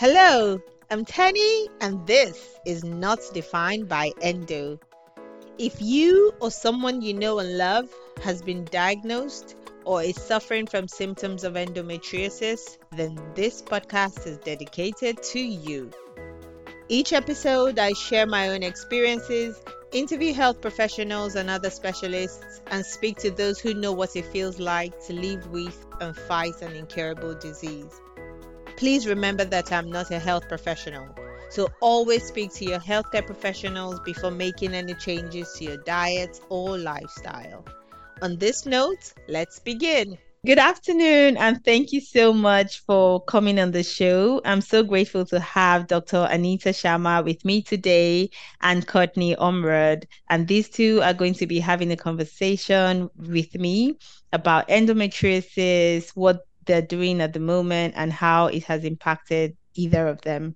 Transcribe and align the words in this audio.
Hello, 0.00 0.58
I'm 0.90 1.04
Tenny, 1.04 1.68
and 1.82 2.06
this 2.06 2.58
is 2.64 2.82
Not 2.82 3.18
Defined 3.34 3.86
by 3.86 4.12
Endo. 4.22 4.80
If 5.58 5.82
you 5.82 6.32
or 6.40 6.50
someone 6.50 7.02
you 7.02 7.12
know 7.12 7.38
and 7.38 7.58
love 7.58 7.86
has 8.22 8.40
been 8.40 8.64
diagnosed 8.64 9.56
or 9.84 10.02
is 10.02 10.16
suffering 10.16 10.66
from 10.66 10.88
symptoms 10.88 11.44
of 11.44 11.52
endometriosis, 11.52 12.78
then 12.96 13.20
this 13.34 13.60
podcast 13.60 14.26
is 14.26 14.38
dedicated 14.38 15.22
to 15.22 15.38
you. 15.38 15.90
Each 16.88 17.12
episode, 17.12 17.78
I 17.78 17.92
share 17.92 18.26
my 18.26 18.48
own 18.48 18.62
experiences, 18.62 19.60
interview 19.92 20.32
health 20.32 20.62
professionals 20.62 21.34
and 21.34 21.50
other 21.50 21.68
specialists, 21.68 22.62
and 22.68 22.86
speak 22.86 23.18
to 23.18 23.30
those 23.30 23.60
who 23.60 23.74
know 23.74 23.92
what 23.92 24.16
it 24.16 24.24
feels 24.24 24.58
like 24.58 24.98
to 25.08 25.12
live 25.12 25.46
with 25.48 25.76
and 26.00 26.16
fight 26.16 26.62
an 26.62 26.74
incurable 26.74 27.34
disease. 27.34 28.00
Please 28.80 29.06
remember 29.06 29.44
that 29.44 29.70
I'm 29.72 29.90
not 29.90 30.10
a 30.10 30.18
health 30.18 30.48
professional. 30.48 31.14
So 31.50 31.68
always 31.82 32.24
speak 32.24 32.50
to 32.54 32.64
your 32.64 32.78
healthcare 32.78 33.26
professionals 33.26 34.00
before 34.06 34.30
making 34.30 34.72
any 34.72 34.94
changes 34.94 35.52
to 35.58 35.64
your 35.64 35.76
diet 35.76 36.40
or 36.48 36.78
lifestyle. 36.78 37.62
On 38.22 38.38
this 38.38 38.64
note, 38.64 39.12
let's 39.28 39.58
begin. 39.58 40.16
Good 40.46 40.58
afternoon, 40.58 41.36
and 41.36 41.62
thank 41.62 41.92
you 41.92 42.00
so 42.00 42.32
much 42.32 42.82
for 42.86 43.22
coming 43.24 43.60
on 43.60 43.72
the 43.72 43.82
show. 43.82 44.40
I'm 44.46 44.62
so 44.62 44.82
grateful 44.82 45.26
to 45.26 45.38
have 45.40 45.86
Dr. 45.86 46.26
Anita 46.30 46.70
Sharma 46.70 47.22
with 47.22 47.44
me 47.44 47.60
today 47.60 48.30
and 48.62 48.88
Courtney 48.88 49.36
Omrod. 49.36 50.04
And 50.30 50.48
these 50.48 50.70
two 50.70 51.02
are 51.02 51.12
going 51.12 51.34
to 51.34 51.46
be 51.46 51.60
having 51.60 51.92
a 51.92 51.98
conversation 51.98 53.10
with 53.14 53.54
me 53.56 53.98
about 54.32 54.68
endometriosis, 54.68 56.16
what 56.16 56.46
they're 56.70 56.80
doing 56.80 57.20
at 57.20 57.32
the 57.32 57.40
moment 57.40 57.94
and 57.96 58.12
how 58.12 58.46
it 58.46 58.62
has 58.64 58.84
impacted 58.84 59.56
either 59.74 60.06
of 60.06 60.20
them. 60.20 60.54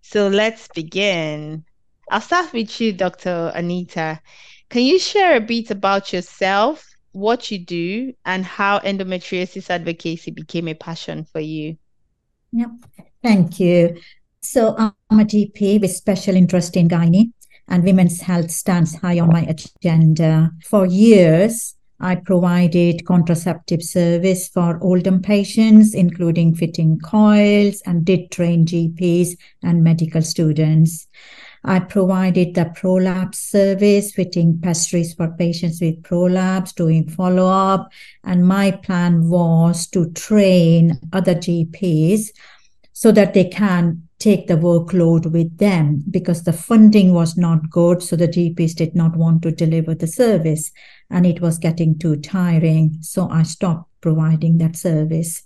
So 0.00 0.28
let's 0.28 0.68
begin. 0.68 1.64
I'll 2.10 2.22
start 2.22 2.54
with 2.54 2.80
you, 2.80 2.94
Dr. 2.94 3.52
Anita. 3.54 4.22
Can 4.70 4.82
you 4.82 4.98
share 4.98 5.36
a 5.36 5.40
bit 5.40 5.70
about 5.70 6.14
yourself, 6.14 6.88
what 7.12 7.50
you 7.50 7.58
do, 7.58 8.14
and 8.24 8.42
how 8.42 8.78
endometriosis 8.78 9.68
advocacy 9.68 10.30
became 10.30 10.66
a 10.68 10.74
passion 10.74 11.26
for 11.30 11.40
you? 11.40 11.76
Yep, 12.52 12.70
thank 13.22 13.60
you. 13.60 14.00
So 14.40 14.74
I'm 14.78 15.20
a 15.20 15.24
GP 15.24 15.82
with 15.82 15.90
special 15.90 16.36
interest 16.36 16.74
in 16.74 16.88
gynae, 16.88 17.32
and 17.68 17.84
women's 17.84 18.22
health 18.22 18.50
stands 18.50 18.94
high 18.94 19.20
on 19.20 19.28
my 19.28 19.42
agenda. 19.42 20.52
For 20.64 20.86
years, 20.86 21.76
I 22.00 22.14
provided 22.14 23.04
contraceptive 23.04 23.82
service 23.82 24.48
for 24.48 24.82
Oldham 24.82 25.20
patients, 25.20 25.94
including 25.94 26.54
fitting 26.54 26.98
coils, 26.98 27.82
and 27.84 28.04
did 28.04 28.30
train 28.30 28.64
GPs 28.64 29.36
and 29.62 29.84
medical 29.84 30.22
students. 30.22 31.08
I 31.62 31.80
provided 31.80 32.54
the 32.54 32.72
prolapse 32.74 33.38
service, 33.38 34.12
fitting 34.12 34.58
pessaries 34.60 35.12
for 35.12 35.28
patients 35.28 35.80
with 35.82 36.02
prolapse, 36.02 36.72
doing 36.72 37.06
follow 37.06 37.46
up. 37.46 37.90
And 38.24 38.46
my 38.46 38.70
plan 38.70 39.28
was 39.28 39.86
to 39.88 40.10
train 40.12 40.98
other 41.12 41.34
GPs 41.34 42.30
so 42.94 43.12
that 43.12 43.34
they 43.34 43.44
can 43.44 44.08
take 44.18 44.46
the 44.46 44.54
workload 44.54 45.32
with 45.32 45.58
them 45.58 46.02
because 46.10 46.44
the 46.44 46.52
funding 46.52 47.12
was 47.12 47.36
not 47.36 47.70
good. 47.70 48.02
So 48.02 48.16
the 48.16 48.28
GPs 48.28 48.74
did 48.74 48.94
not 48.94 49.16
want 49.16 49.42
to 49.42 49.50
deliver 49.50 49.94
the 49.94 50.06
service 50.06 50.70
and 51.10 51.26
it 51.26 51.40
was 51.40 51.58
getting 51.58 51.98
too 51.98 52.16
tiring. 52.16 52.96
So 53.00 53.28
I 53.28 53.42
stopped 53.42 53.90
providing 54.00 54.58
that 54.58 54.76
service. 54.76 55.42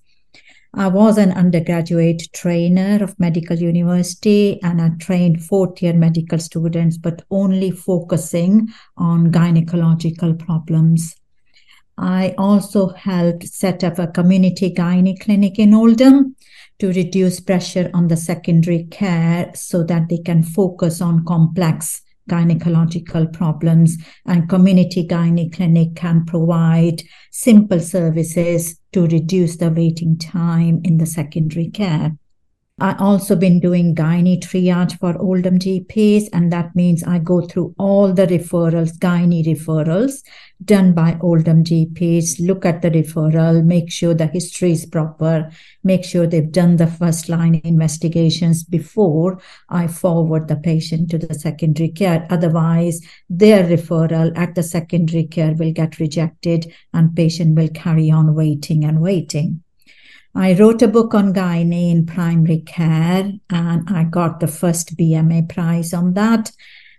I 0.76 0.88
was 0.88 1.18
an 1.18 1.30
undergraduate 1.32 2.32
trainer 2.32 3.02
of 3.02 3.18
medical 3.20 3.56
university 3.56 4.60
and 4.62 4.82
I 4.82 4.90
trained 5.00 5.44
fourth 5.44 5.80
year 5.80 5.92
medical 5.92 6.38
students, 6.38 6.98
but 6.98 7.22
only 7.30 7.70
focusing 7.70 8.68
on 8.96 9.30
gynecological 9.30 10.36
problems. 10.36 11.14
I 11.96 12.34
also 12.36 12.88
helped 12.88 13.46
set 13.46 13.84
up 13.84 14.00
a 14.00 14.08
community 14.08 14.72
gynae 14.72 15.20
clinic 15.20 15.60
in 15.60 15.74
Oldham 15.74 16.34
to 16.80 16.88
reduce 16.88 17.38
pressure 17.38 17.88
on 17.94 18.08
the 18.08 18.16
secondary 18.16 18.84
care 18.86 19.52
so 19.54 19.84
that 19.84 20.08
they 20.08 20.18
can 20.18 20.42
focus 20.42 21.00
on 21.00 21.24
complex 21.24 22.02
gynecological 22.28 23.32
problems 23.32 23.96
and 24.26 24.48
community 24.48 25.06
gynae 25.06 25.52
clinic 25.52 25.94
can 25.94 26.24
provide 26.24 27.02
simple 27.30 27.80
services 27.80 28.78
to 28.92 29.06
reduce 29.06 29.56
the 29.56 29.70
waiting 29.70 30.16
time 30.18 30.80
in 30.84 30.98
the 30.98 31.06
secondary 31.06 31.70
care. 31.70 32.16
I 32.80 32.96
also 32.98 33.36
been 33.36 33.60
doing 33.60 33.94
gynae 33.94 34.40
triage 34.40 34.98
for 34.98 35.16
Oldham 35.18 35.60
GPs, 35.60 36.28
and 36.32 36.52
that 36.52 36.74
means 36.74 37.04
I 37.04 37.20
go 37.20 37.40
through 37.40 37.72
all 37.78 38.12
the 38.12 38.26
referrals, 38.26 38.98
gynae 38.98 39.46
referrals 39.46 40.24
done 40.64 40.92
by 40.92 41.16
Oldham 41.20 41.62
GPs, 41.62 42.44
look 42.44 42.64
at 42.64 42.82
the 42.82 42.90
referral, 42.90 43.64
make 43.64 43.92
sure 43.92 44.12
the 44.12 44.26
history 44.26 44.72
is 44.72 44.86
proper, 44.86 45.50
make 45.84 46.04
sure 46.04 46.26
they've 46.26 46.50
done 46.50 46.76
the 46.76 46.86
first 46.86 47.28
line 47.28 47.60
investigations 47.64 48.64
before 48.64 49.40
I 49.68 49.86
forward 49.86 50.48
the 50.48 50.56
patient 50.56 51.10
to 51.10 51.18
the 51.18 51.34
secondary 51.34 51.90
care. 51.90 52.26
Otherwise, 52.30 53.00
their 53.28 53.64
referral 53.64 54.36
at 54.36 54.54
the 54.56 54.62
secondary 54.62 55.24
care 55.24 55.54
will 55.54 55.72
get 55.72 56.00
rejected 56.00 56.72
and 56.92 57.14
patient 57.14 57.56
will 57.56 57.68
carry 57.68 58.10
on 58.10 58.34
waiting 58.34 58.84
and 58.84 59.00
waiting. 59.00 59.63
I 60.36 60.54
wrote 60.54 60.82
a 60.82 60.88
book 60.88 61.14
on 61.14 61.32
gynae 61.32 61.92
in 61.92 62.06
primary 62.06 62.60
care 62.60 63.32
and 63.50 63.88
I 63.88 64.04
got 64.04 64.40
the 64.40 64.48
first 64.48 64.96
BMA 64.96 65.48
prize 65.48 65.94
on 65.94 66.14
that, 66.14 66.50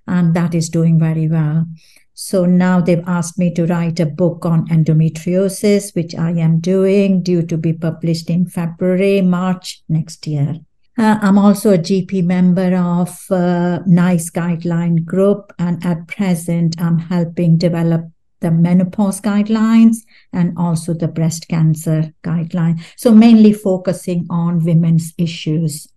and 0.08 0.34
that 0.34 0.56
is 0.56 0.70
doing 0.70 0.98
very 1.00 1.28
well. 1.28 1.66
So 2.14 2.46
now 2.46 2.80
they've 2.80 3.04
asked 3.06 3.38
me 3.38 3.54
to 3.56 3.66
write 3.66 4.00
a 4.00 4.06
book 4.06 4.46
on 4.46 4.70
endometriosis, 4.70 5.94
which 5.96 6.16
I 6.16 6.32
am 6.32 6.62
doing, 6.62 7.22
due 7.22 7.44
to 7.44 7.58
be 7.58 7.74
published 7.74 8.30
in 8.30 8.46
February, 8.46 9.22
March 9.22 9.84
next 9.90 10.26
year. 10.26 10.56
Uh, 10.98 11.20
I'm 11.22 11.38
also 11.38 11.74
a 11.74 11.78
GP 11.78 12.24
member 12.24 12.74
of 12.74 13.20
uh, 13.30 13.80
NICE 13.86 14.30
guideline 14.30 15.04
group, 15.04 15.52
and 15.60 15.86
at 15.86 16.08
present, 16.08 16.82
I'm 16.82 17.00
helping 17.00 17.58
develop 17.58 18.06
the 18.42 18.52
menopause 18.52 19.22
guidelines 19.22 19.98
and 20.34 20.58
also 20.58 20.94
the 20.94 21.08
breast 21.08 21.48
cancer 21.48 22.14
guideline. 22.24 22.84
So 22.98 23.12
mainly 23.12 23.54
focusing 23.54 24.28
on 24.30 24.64
women's 24.64 25.14
issues. 25.18 25.88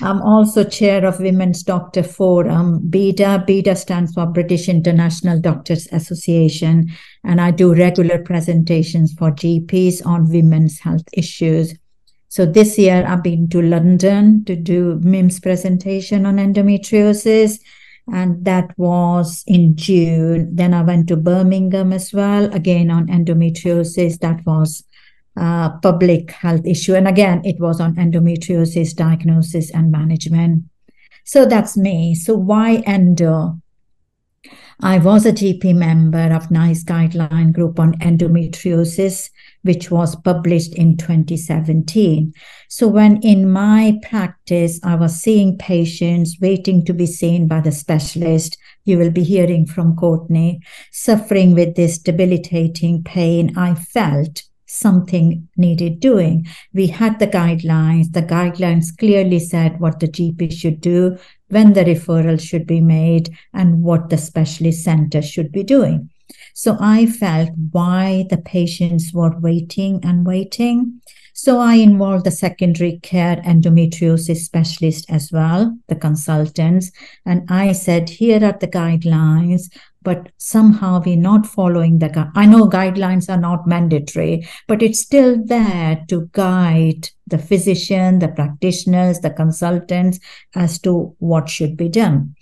I'm 0.00 0.22
also 0.22 0.64
chair 0.64 1.04
of 1.04 1.20
Women's 1.20 1.62
Doctor 1.62 2.02
Forum, 2.02 2.80
BIDA. 2.88 3.44
BIDA 3.46 3.76
stands 3.76 4.14
for 4.14 4.26
British 4.26 4.68
International 4.68 5.40
Doctors 5.40 5.88
Association, 5.92 6.90
and 7.22 7.40
I 7.40 7.50
do 7.50 7.74
regular 7.74 8.18
presentations 8.18 9.12
for 9.12 9.30
GPs 9.30 10.04
on 10.06 10.30
women's 10.30 10.80
health 10.80 11.04
issues. 11.12 11.74
So 12.28 12.46
this 12.46 12.78
year 12.78 13.04
I've 13.06 13.22
been 13.22 13.48
to 13.50 13.62
London 13.62 14.44
to 14.46 14.56
do 14.56 15.00
MIMS 15.04 15.40
presentation 15.40 16.26
on 16.26 16.36
endometriosis 16.36 17.60
and 18.12 18.44
that 18.44 18.76
was 18.78 19.44
in 19.46 19.76
June. 19.76 20.54
Then 20.54 20.74
I 20.74 20.82
went 20.82 21.08
to 21.08 21.16
Birmingham 21.16 21.92
as 21.92 22.12
well, 22.12 22.52
again 22.52 22.90
on 22.90 23.06
endometriosis. 23.06 24.18
That 24.20 24.44
was 24.44 24.84
a 25.36 25.70
public 25.82 26.30
health 26.30 26.66
issue. 26.66 26.94
And 26.94 27.08
again, 27.08 27.42
it 27.44 27.60
was 27.60 27.80
on 27.80 27.96
endometriosis 27.96 28.94
diagnosis 28.94 29.70
and 29.70 29.90
management. 29.90 30.64
So 31.24 31.46
that's 31.46 31.76
me. 31.76 32.14
So 32.14 32.34
why 32.34 32.82
endo? 32.86 33.60
I 34.80 34.98
was 34.98 35.24
a 35.24 35.32
GP 35.32 35.74
member 35.74 36.34
of 36.34 36.50
NICE 36.50 36.84
guideline 36.84 37.52
group 37.52 37.78
on 37.78 37.94
endometriosis 38.00 39.30
which 39.64 39.90
was 39.90 40.14
published 40.14 40.74
in 40.74 40.96
2017. 40.96 42.32
So, 42.68 42.86
when 42.86 43.20
in 43.22 43.50
my 43.50 43.98
practice, 44.02 44.78
I 44.84 44.94
was 44.94 45.20
seeing 45.20 45.58
patients 45.58 46.36
waiting 46.40 46.84
to 46.84 46.94
be 46.94 47.06
seen 47.06 47.48
by 47.48 47.60
the 47.60 47.72
specialist, 47.72 48.56
you 48.84 48.98
will 48.98 49.10
be 49.10 49.24
hearing 49.24 49.66
from 49.66 49.96
Courtney, 49.96 50.60
suffering 50.92 51.54
with 51.54 51.74
this 51.74 51.98
debilitating 51.98 53.02
pain, 53.02 53.56
I 53.56 53.74
felt 53.74 54.44
something 54.66 55.48
needed 55.56 56.00
doing. 56.00 56.46
We 56.72 56.88
had 56.88 57.18
the 57.18 57.26
guidelines. 57.26 58.12
The 58.12 58.22
guidelines 58.22 58.96
clearly 58.96 59.38
said 59.38 59.80
what 59.80 60.00
the 60.00 60.08
GP 60.08 60.52
should 60.52 60.80
do, 60.80 61.16
when 61.48 61.72
the 61.72 61.84
referral 61.84 62.40
should 62.40 62.66
be 62.66 62.80
made, 62.80 63.30
and 63.52 63.82
what 63.82 64.10
the 64.10 64.18
specialist 64.18 64.84
center 64.84 65.22
should 65.22 65.52
be 65.52 65.62
doing. 65.62 66.10
So 66.54 66.76
I 66.80 67.06
felt 67.06 67.50
why 67.72 68.26
the 68.30 68.38
patients 68.38 69.12
were 69.12 69.38
waiting 69.38 70.00
and 70.04 70.24
waiting. 70.24 71.00
So 71.34 71.58
I 71.58 71.74
involved 71.74 72.24
the 72.24 72.30
secondary 72.30 73.00
care 73.02 73.38
endometriosis 73.38 74.36
specialist 74.36 75.10
as 75.10 75.32
well, 75.32 75.76
the 75.88 75.96
consultants. 75.96 76.92
And 77.26 77.42
I 77.50 77.72
said, 77.72 78.08
here 78.08 78.44
are 78.44 78.56
the 78.58 78.68
guidelines. 78.68 79.68
But 80.04 80.28
somehow 80.36 81.02
we're 81.04 81.16
not 81.16 81.46
following 81.46 81.98
the 81.98 82.08
gu- 82.08 82.30
i 82.34 82.46
know 82.46 82.68
guidelines 82.68 83.28
are 83.28 83.40
not 83.40 83.66
mandatory 83.66 84.46
but 84.68 84.82
it's 84.82 85.00
still 85.00 85.42
there 85.44 86.04
to 86.08 86.28
guide 86.32 87.08
the 87.26 87.38
physician 87.38 88.18
the 88.18 88.28
practitioners 88.28 89.20
the 89.20 89.30
consultants 89.30 90.20
as 90.54 90.78
to 90.78 91.14
what 91.18 91.48
should 91.48 91.76
be 91.76 91.88
done. 91.88 92.34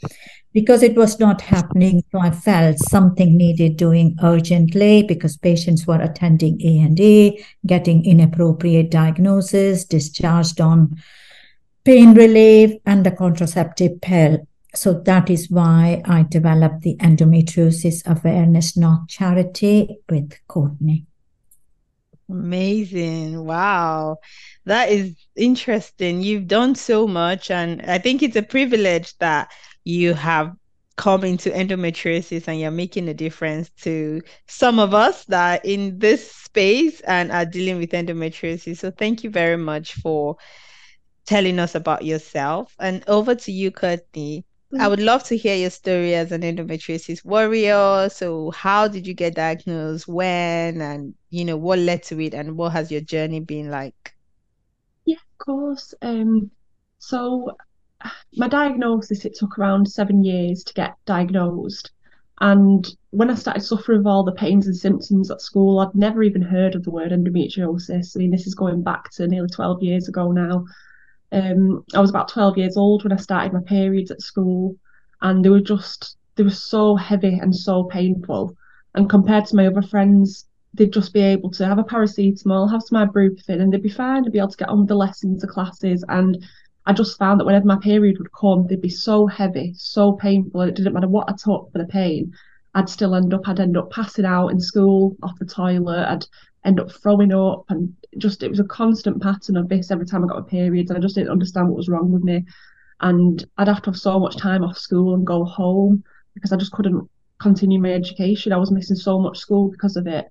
Because 0.53 0.83
it 0.83 0.97
was 0.97 1.19
not 1.19 1.41
happening 1.41 2.03
so 2.13 2.19
i 2.19 2.31
felt 2.31 2.79
something 2.79 3.37
needed 3.39 3.79
doing 3.79 4.17
urgently 4.23 5.03
because 5.03 5.39
patients 5.39 5.87
were 5.87 6.01
attending 6.01 6.61
a 6.61 6.79
and 6.79 7.01
e 7.01 7.43
getting 7.67 8.05
inappropriate 8.05 8.91
diagnosis 8.91 9.85
discharged 9.87 10.61
on 10.61 11.03
pain 11.85 12.13
relief 12.15 12.79
and 12.85 13.07
the 13.07 13.11
contraceptive 13.11 14.01
pill 14.03 14.47
so 14.75 14.95
that 14.95 15.31
is 15.31 15.51
why 15.51 16.03
i 16.05 16.23
developed 16.23 16.83
the 16.83 16.97
endometriosis 16.97 18.05
awareness 18.07 18.77
not 18.77 19.09
charity 19.09 19.99
with 20.09 20.33
courtney 20.49 21.07
Amazing. 22.33 23.45
Wow. 23.45 24.17
That 24.65 24.89
is 24.89 25.15
interesting. 25.37 26.23
You've 26.23 26.47
done 26.47 26.75
so 26.75 27.07
much, 27.07 27.51
and 27.51 27.83
I 27.83 27.99
think 27.99 28.23
it's 28.23 28.37
a 28.37 28.43
privilege 28.43 29.15
that 29.19 29.53
you 29.85 30.15
have 30.15 30.55
come 30.97 31.25
into 31.25 31.51
endometriosis 31.51 32.49
and 32.49 32.61
you're 32.61 32.71
making 32.71 33.09
a 33.09 33.15
difference 33.15 33.71
to 33.81 34.23
some 34.47 34.79
of 34.79 34.95
us 34.95 35.25
that 35.27 35.61
are 35.61 35.63
in 35.65 35.99
this 35.99 36.31
space 36.31 37.01
and 37.03 37.33
are 37.33 37.47
dealing 37.47 37.79
with 37.79 37.91
endometriosis. 37.91 38.79
So 38.79 38.91
thank 38.91 39.25
you 39.25 39.31
very 39.31 39.57
much 39.57 39.95
for 39.95 40.37
telling 41.27 41.59
us 41.59 41.75
about 41.75 42.05
yourself. 42.05 42.75
And 42.79 43.05
over 43.09 43.35
to 43.35 43.53
you, 43.53 43.71
Courtney. 43.71 44.45
I 44.79 44.89
would 44.89 45.01
love 45.01 45.23
to 45.25 45.37
hear 45.37 45.55
your 45.55 45.71
story 45.71 46.15
as 46.15 46.33
an 46.33 46.43
endometriosis 46.43 47.25
warrior. 47.25 48.09
So, 48.09 48.51
how 48.53 48.89
did 48.89 49.07
you 49.07 49.13
get 49.13 49.35
diagnosed? 49.35 50.09
When? 50.09 50.81
And, 50.81 51.15
you 51.31 51.45
know, 51.45 51.57
what 51.57 51.79
led 51.79 52.03
to 52.05 52.21
it? 52.21 52.33
And 52.33 52.57
what 52.57 52.73
has 52.73 52.91
your 52.91 53.03
journey 53.03 53.41
been 53.41 53.71
like? 53.71 54.15
Yeah, 55.05 55.17
of 55.17 55.39
course. 55.45 55.95
Um, 56.01 56.51
so, 56.99 57.57
my 58.37 58.49
diagnosis, 58.49 59.25
it 59.25 59.35
took 59.35 59.59
around 59.59 59.91
seven 59.91 60.25
years 60.25 60.65
to 60.65 60.75
get 60.75 60.95
diagnosed. 61.05 61.91
And 62.41 62.89
when 63.11 63.31
I 63.31 63.35
started 63.35 63.61
suffering 63.61 63.99
with 63.99 64.07
all 64.07 64.25
the 64.25 64.33
pains 64.33 64.67
and 64.67 64.77
symptoms 64.77 65.31
at 65.31 65.43
school, 65.43 65.81
I'd 65.81 65.95
never 65.95 66.23
even 66.23 66.43
heard 66.43 66.75
of 66.75 66.83
the 66.83 66.91
word 66.91 67.13
endometriosis. 67.13 68.17
I 68.17 68.19
mean, 68.19 68.31
this 68.31 68.47
is 68.47 68.55
going 68.55 68.83
back 68.83 69.11
to 69.13 69.29
nearly 69.29 69.49
12 69.49 69.83
years 69.83 70.09
ago 70.09 70.33
now. 70.33 70.65
Um, 71.33 71.85
I 71.95 72.01
was 72.01 72.11
about 72.11 72.29
12 72.29 72.59
years 72.59 72.77
old 72.77 73.05
when 73.05 73.13
I 73.13 73.17
started 73.17 73.53
my 73.53 73.63
periods 73.67 74.11
at 74.11 74.21
school, 74.21 74.77
and 75.23 75.45
they 75.45 75.49
were 75.49 75.61
just 75.61 76.17
they 76.37 76.43
were 76.43 76.51
so 76.51 76.97
heavy 76.97 77.39
and 77.41 77.55
so 77.55 77.85
painful. 77.85 78.55
And 78.95 79.09
compared 79.09 79.47
to 79.47 79.57
my 79.57 79.67
other 79.67 79.83
friends, 79.83 80.47
they'd 80.75 80.93
just 80.93 81.13
be 81.13 81.21
able 81.21 81.51
to 81.53 81.67
have 81.67 81.79
a 81.79 81.85
paracetamol, 81.85 82.71
have 82.71 82.83
some 82.83 83.07
ibuprofen, 83.07 83.61
and 83.61 83.73
they'd 83.73 83.83
be 83.83 83.89
fine. 83.89 84.23
They'd 84.23 84.33
be 84.33 84.39
able 84.39 84.51
to 84.51 84.57
get 84.57 84.69
on 84.69 84.81
with 84.81 84.89
the 84.89 84.95
lessons, 84.95 85.41
the 85.41 85.49
classes. 85.49 86.05
And 86.09 86.45
I 86.87 86.93
just 86.93 87.19
found 87.19 87.41
that 87.41 87.45
whenever 87.45 87.67
my 87.67 87.79
period 87.79 88.19
would 88.19 88.33
come, 88.33 88.67
they'd 88.67 88.81
be 88.81 88.89
so 88.89 89.27
heavy, 89.27 89.75
so 89.77 90.13
painful, 90.13 90.61
and 90.61 90.71
it 90.71 90.77
didn't 90.77 90.95
matter 90.95 91.09
what 91.09 91.29
I 91.29 91.33
took 91.33 91.71
for 91.73 91.79
the 91.79 91.87
pain. 91.87 92.33
I'd 92.75 92.89
still 92.89 93.15
end 93.15 93.35
up, 93.35 93.47
I'd 93.47 93.61
end 93.61 93.77
up 93.77 93.91
passing 93.91 94.25
out 94.25 94.49
in 94.49 94.61
school 94.61 95.17
off 95.23 95.39
the 95.39 95.45
toilet. 95.45 96.07
I'd 96.09 96.27
end 96.65 96.81
up 96.81 96.91
throwing 96.91 97.33
up 97.33 97.65
and 97.69 97.95
just 98.19 98.43
it 98.43 98.49
was 98.49 98.61
a 98.61 98.65
constant 98.65 99.21
pattern 99.23 99.57
of 99.57 99.69
this 99.69 99.91
every 99.91 100.07
time 100.07 100.25
I 100.25 100.29
got 100.29 100.39
a 100.39 100.45
period 100.45 100.89
and 100.89 100.97
I 100.97 101.01
just 101.01 101.15
didn't 101.15 101.31
understand 101.31 101.69
what 101.69 101.77
was 101.77 101.89
wrong 101.89 102.11
with 102.13 102.23
me. 102.23 102.45
And 103.01 103.45
I'd 103.59 103.69
have 103.69 103.83
to 103.83 103.91
have 103.91 103.99
so 103.99 104.19
much 104.19 104.37
time 104.37 104.63
off 104.63 104.79
school 104.79 105.15
and 105.15 105.27
go 105.27 105.45
home 105.45 106.05
because 106.35 106.53
I 106.53 106.57
just 106.57 106.73
couldn't 106.73 107.09
continue 107.41 107.81
my 107.81 107.93
education. 107.93 108.53
I 108.53 108.59
was 108.59 108.71
missing 108.71 108.97
so 108.97 109.19
much 109.19 109.39
school 109.39 109.71
because 109.71 109.97
of 109.97 110.07
it. 110.07 110.27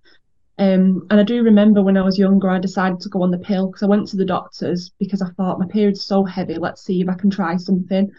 Um, 0.58 1.08
and 1.10 1.20
I 1.20 1.24
do 1.24 1.44
remember 1.44 1.82
when 1.82 1.98
I 1.98 2.02
was 2.02 2.20
younger, 2.20 2.50
I 2.50 2.60
decided 2.60 3.00
to 3.02 3.10
go 3.10 3.24
on 3.24 3.32
the 3.32 3.40
pill 3.40 3.68
because 3.68 3.84
I 3.84 3.88
went 3.88 4.08
to 4.10 4.18
the 4.18 4.26
doctors 4.26 4.92
because 5.00 5.22
I 5.22 5.30
thought 5.32 5.60
my 5.60 5.68
period's 5.68 6.06
so 6.06 6.24
heavy. 6.24 6.56
Let's 6.56 6.84
see 6.84 7.02
if 7.02 7.10
I 7.10 7.16
can 7.16 7.30
try 7.30 7.56
something. 7.58 8.12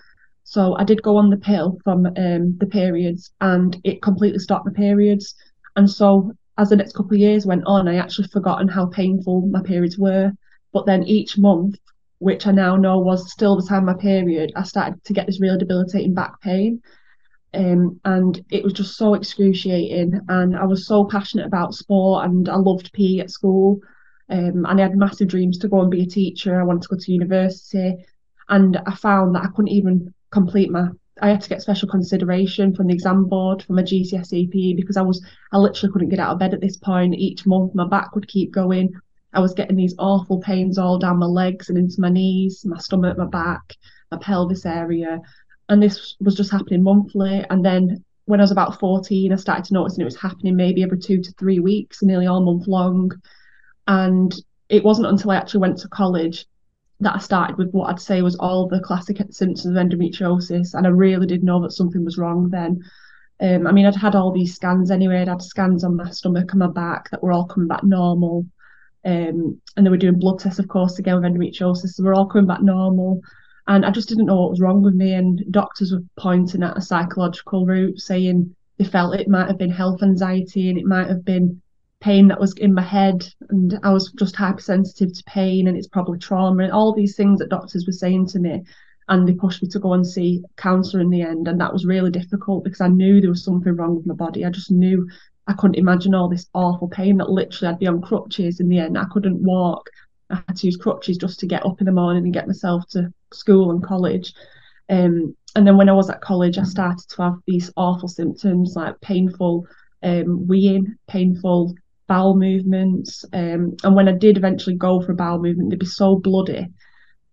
So 0.53 0.77
I 0.77 0.85
did 0.85 1.03
go 1.03 1.17
on 1.17 1.31
the 1.31 1.39
pill 1.39 1.79
from 1.83 2.05
um, 2.05 2.59
the 2.59 2.69
periods, 2.71 3.33
and 3.41 3.75
it 3.85 4.03
completely 4.03 4.39
stopped 4.39 4.67
my 4.67 4.73
periods. 4.75 5.35
And 5.77 5.89
so 5.89 6.31
as 6.59 6.69
the 6.69 6.77
next 6.77 6.93
couple 6.93 7.15
of 7.15 7.21
years 7.21 7.47
went 7.47 7.65
on, 7.65 7.89
I 7.89 7.95
actually 7.95 8.29
forgotten 8.29 8.69
how 8.69 8.85
painful 8.85 9.47
my 9.47 9.63
periods 9.63 9.97
were. 9.97 10.31
But 10.75 10.85
then 10.85 11.05
each 11.05 11.39
month, 11.39 11.79
which 12.19 12.47
I 12.47 12.51
now 12.51 12.77
know 12.77 12.99
was 12.99 13.33
still 13.33 13.57
the 13.57 13.67
time 13.67 13.87
my 13.87 13.95
period, 13.95 14.53
I 14.55 14.65
started 14.65 15.03
to 15.05 15.15
get 15.15 15.25
this 15.25 15.41
really 15.41 15.57
debilitating 15.57 16.13
back 16.13 16.39
pain. 16.43 16.83
Um, 17.55 17.99
and 18.05 18.45
it 18.51 18.63
was 18.63 18.75
just 18.75 18.99
so 18.99 19.15
excruciating. 19.15 20.21
And 20.29 20.55
I 20.55 20.65
was 20.65 20.87
so 20.87 21.07
passionate 21.07 21.47
about 21.47 21.73
sport 21.73 22.27
and 22.27 22.51
I 22.51 22.57
loved 22.57 22.93
PE 22.93 23.21
at 23.21 23.31
school. 23.31 23.81
Um, 24.29 24.67
and 24.67 24.79
I 24.79 24.83
had 24.83 24.99
massive 24.99 25.29
dreams 25.29 25.57
to 25.61 25.69
go 25.69 25.81
and 25.81 25.91
be 25.91 26.03
a 26.03 26.07
teacher. 26.07 26.61
I 26.61 26.65
wanted 26.65 26.83
to 26.83 26.89
go 26.89 26.97
to 26.99 27.13
university. 27.13 28.05
And 28.51 28.77
I 28.87 28.95
found 28.97 29.35
that 29.35 29.45
I 29.45 29.49
couldn't 29.49 29.69
even 29.69 30.13
complete 30.33 30.71
my 30.71 30.89
I 31.21 31.29
had 31.29 31.43
to 31.43 31.49
get 31.49 31.61
special 31.61 31.89
consideration 31.89 32.75
from 32.75 32.87
the 32.87 32.95
exam 32.95 33.27
board 33.27 33.63
for 33.63 33.75
my 33.75 33.83
GCSE 33.83 34.51
PE 34.51 34.73
because 34.75 34.97
I 34.97 35.03
was 35.03 35.25
I 35.53 35.59
literally 35.59 35.93
couldn't 35.93 36.09
get 36.09 36.19
out 36.19 36.33
of 36.33 36.39
bed 36.39 36.55
at 36.55 36.61
this 36.61 36.77
point. 36.77 37.15
Each 37.15 37.47
month 37.47 37.75
my 37.75 37.87
back 37.87 38.15
would 38.15 38.27
keep 38.29 38.51
going. 38.51 38.93
I 39.35 39.41
was 39.41 39.55
getting 39.55 39.77
these 39.77 39.95
awful 39.99 40.41
pains 40.41 40.79
all 40.79 40.99
down 40.99 41.19
my 41.19 41.27
legs 41.27 41.69
and 41.69 41.79
into 41.79 42.01
my 42.01 42.09
knees, 42.09 42.65
my 42.67 42.79
stomach, 42.79 43.17
my 43.17 43.27
back, 43.27 43.77
my 44.11 44.19
pelvis 44.19 44.67
area. 44.67 45.21
And 45.69 45.83
this 45.83 46.17
was 46.21 46.35
just 46.35 46.51
happening 46.51 46.83
monthly. 46.83 47.45
And 47.49 47.65
then 47.65 48.05
when 48.25 48.41
I 48.41 48.45
was 48.45 48.51
about 48.51 48.79
14, 48.79 49.33
I 49.33 49.37
started 49.37 49.65
to 49.67 49.75
notice 49.75 49.95
and 49.95 50.03
it 50.03 50.07
was 50.07 50.21
happening 50.21 50.57
maybe 50.57 50.83
every 50.83 50.99
two 50.99 51.23
to 51.23 51.33
three 51.33 51.61
weeks, 51.61 52.03
nearly 52.03 52.27
all 52.27 52.41
month 52.41 52.67
long. 52.67 53.13
And 53.87 54.35
it 54.69 54.85
wasn't 54.85 55.09
until 55.09 55.31
I 55.31 55.37
actually 55.37 55.61
went 55.61 55.79
to 55.79 55.89
college 55.89 56.47
that 57.03 57.17
I 57.17 57.19
started 57.19 57.59
with 57.59 57.73
what 57.73 57.91
I'd 57.91 58.01
say 58.01 58.23
was 58.23 58.37
all 58.37 58.69
the 58.69 58.81
classic 58.81 59.19
symptoms 59.31 59.67
of 59.67 59.75
endometriosis, 59.75 60.75
and 60.75 60.87
I 60.87 60.91
really 60.91 61.27
did 61.27 61.43
know 61.43 61.61
that 61.63 61.73
something 61.73 62.05
was 62.05 62.19
wrong 62.19 62.49
then. 62.51 62.81
Um, 63.41 63.67
I 63.67 63.73
mean, 63.73 63.87
I'd 63.87 63.97
had 63.97 64.15
all 64.15 64.31
these 64.33 64.55
scans 64.55 64.91
anyway. 64.91 65.21
I'd 65.21 65.29
had 65.29 65.43
scans 65.43 65.83
on 65.83 65.97
my 65.97 66.11
stomach 66.11 66.53
and 66.53 66.61
my 66.61 66.69
back 66.69 67.11
that 67.11 67.23
were 67.23 67.33
all 67.33 67.47
coming 67.47 67.69
back 67.69 67.83
normal. 67.83 68.47
Um, 69.05 69.61
and 69.77 69.85
they 69.85 69.91
were 69.91 69.97
doing 69.97 70.21
blood 70.21 70.39
tests, 70.39 70.61
of 70.61 70.69
course, 70.69 70.99
again 70.99 71.17
with 71.17 71.25
endometriosis. 71.25 71.97
They 71.97 72.05
were 72.05 72.15
all 72.15 72.29
coming 72.29 72.47
back 72.47 72.63
normal. 72.63 73.21
And 73.67 73.85
I 73.85 73.91
just 73.91 74.09
didn't 74.09 74.27
know 74.27 74.41
what 74.41 74.51
was 74.51 74.61
wrong 74.61 74.83
with 74.83 74.95
me. 74.95 75.15
And 75.15 75.43
doctors 75.51 75.93
were 75.93 76.05
pointing 76.17 76.63
at 76.63 76.77
a 76.77 76.81
psychological 76.81 77.67
route, 77.67 77.99
saying 77.99 78.55
they 78.79 78.85
felt 78.85 79.17
it 79.17 79.29
might 79.29 79.49
have 79.49 79.59
been 79.59 79.71
health 79.71 80.03
anxiety 80.03 80.69
and 80.69 80.79
it 80.79 80.85
might 80.85 81.09
have 81.09 81.25
been 81.25 81.62
pain 82.03 82.29
that 82.29 82.41
was 82.41 82.53
in 82.55 82.75
my 82.75 82.83
head 82.83 83.25
and 83.49 83.79
I 83.85 83.93
was 83.93 84.13
just 84.19 84.35
hypersensitive 84.35 85.15
to 85.15 85.25
pain 85.25 85.69
and 85.69 85.77
it's 85.77 85.87
probably 85.87 86.19
trauma 86.19 86.65
and 86.65 86.73
all 86.73 86.93
these 86.93 87.17
things 87.17 87.39
that 87.39 87.49
doctors 87.49 87.87
were 87.87 87.93
saying 87.93 88.27
to 88.29 88.41
me 88.41 88.63
and 89.09 89.27
they 89.27 89.35
pushed 89.35 89.63
me 89.63 89.69
to 89.69 89.79
go 89.79 89.93
and 89.95 90.07
see 90.07 90.43
counselor 90.57 91.01
in 91.01 91.11
the 91.11 91.23
end 91.23 91.47
and 91.47 91.61
that 91.61 91.73
was 91.73 91.87
really 91.87 92.11
difficult 92.11 92.65
because 92.65 92.81
I 92.81 92.89
knew 92.89 93.21
there 93.21 93.31
was 93.31 93.45
something 93.45 93.77
wrong 93.77 93.95
with 93.95 94.07
my 94.07 94.15
body. 94.15 94.45
I 94.45 94.51
just 94.51 94.71
knew 94.71 95.09
I 95.47 95.53
couldn't 95.53 95.79
imagine 95.79 96.15
all 96.15 96.29
this 96.29 96.49
awful 96.55 96.89
pain 96.89 97.19
that 97.19 97.31
literally 97.31 97.73
I'd 97.73 97.79
be 97.79 97.87
on 97.87 98.03
crutches 98.03 98.59
in 98.59 98.69
the 98.69 98.81
end. 98.81 98.99
I 98.99 99.05
couldn't 99.13 99.43
walk. 99.43 99.89
I 100.29 100.43
had 100.49 100.57
to 100.57 100.67
use 100.67 100.77
crutches 100.77 101.19
just 101.19 101.39
to 101.41 101.47
get 101.47 101.65
up 101.65 101.81
in 101.81 101.87
the 101.87 101.93
morning 101.93 102.25
and 102.25 102.35
get 102.35 102.49
myself 102.49 102.85
to 102.91 103.13
school 103.33 103.71
and 103.71 103.83
college. 103.83 104.35
Um, 104.89 105.37
and 105.55 105.67
then 105.67 105.77
when 105.77 105.89
I 105.89 105.93
was 105.93 106.11
at 106.11 106.21
college 106.21 106.59
I 106.59 106.65
started 106.65 107.09
to 107.11 107.23
have 107.23 107.39
these 107.47 107.71
awful 107.77 108.09
symptoms 108.09 108.75
like 108.75 109.01
painful 109.01 109.67
um, 110.03 110.47
weeing 110.49 110.97
painful 111.07 111.75
bowel 112.07 112.37
movements. 112.37 113.25
Um, 113.33 113.77
and 113.83 113.95
when 113.95 114.09
I 114.09 114.13
did 114.13 114.37
eventually 114.37 114.77
go 114.77 115.01
for 115.01 115.13
a 115.13 115.17
bowel 115.17 115.41
movement, 115.41 115.71
they'd 115.71 115.79
be 115.79 115.87
so 115.87 116.17
bloody 116.17 116.69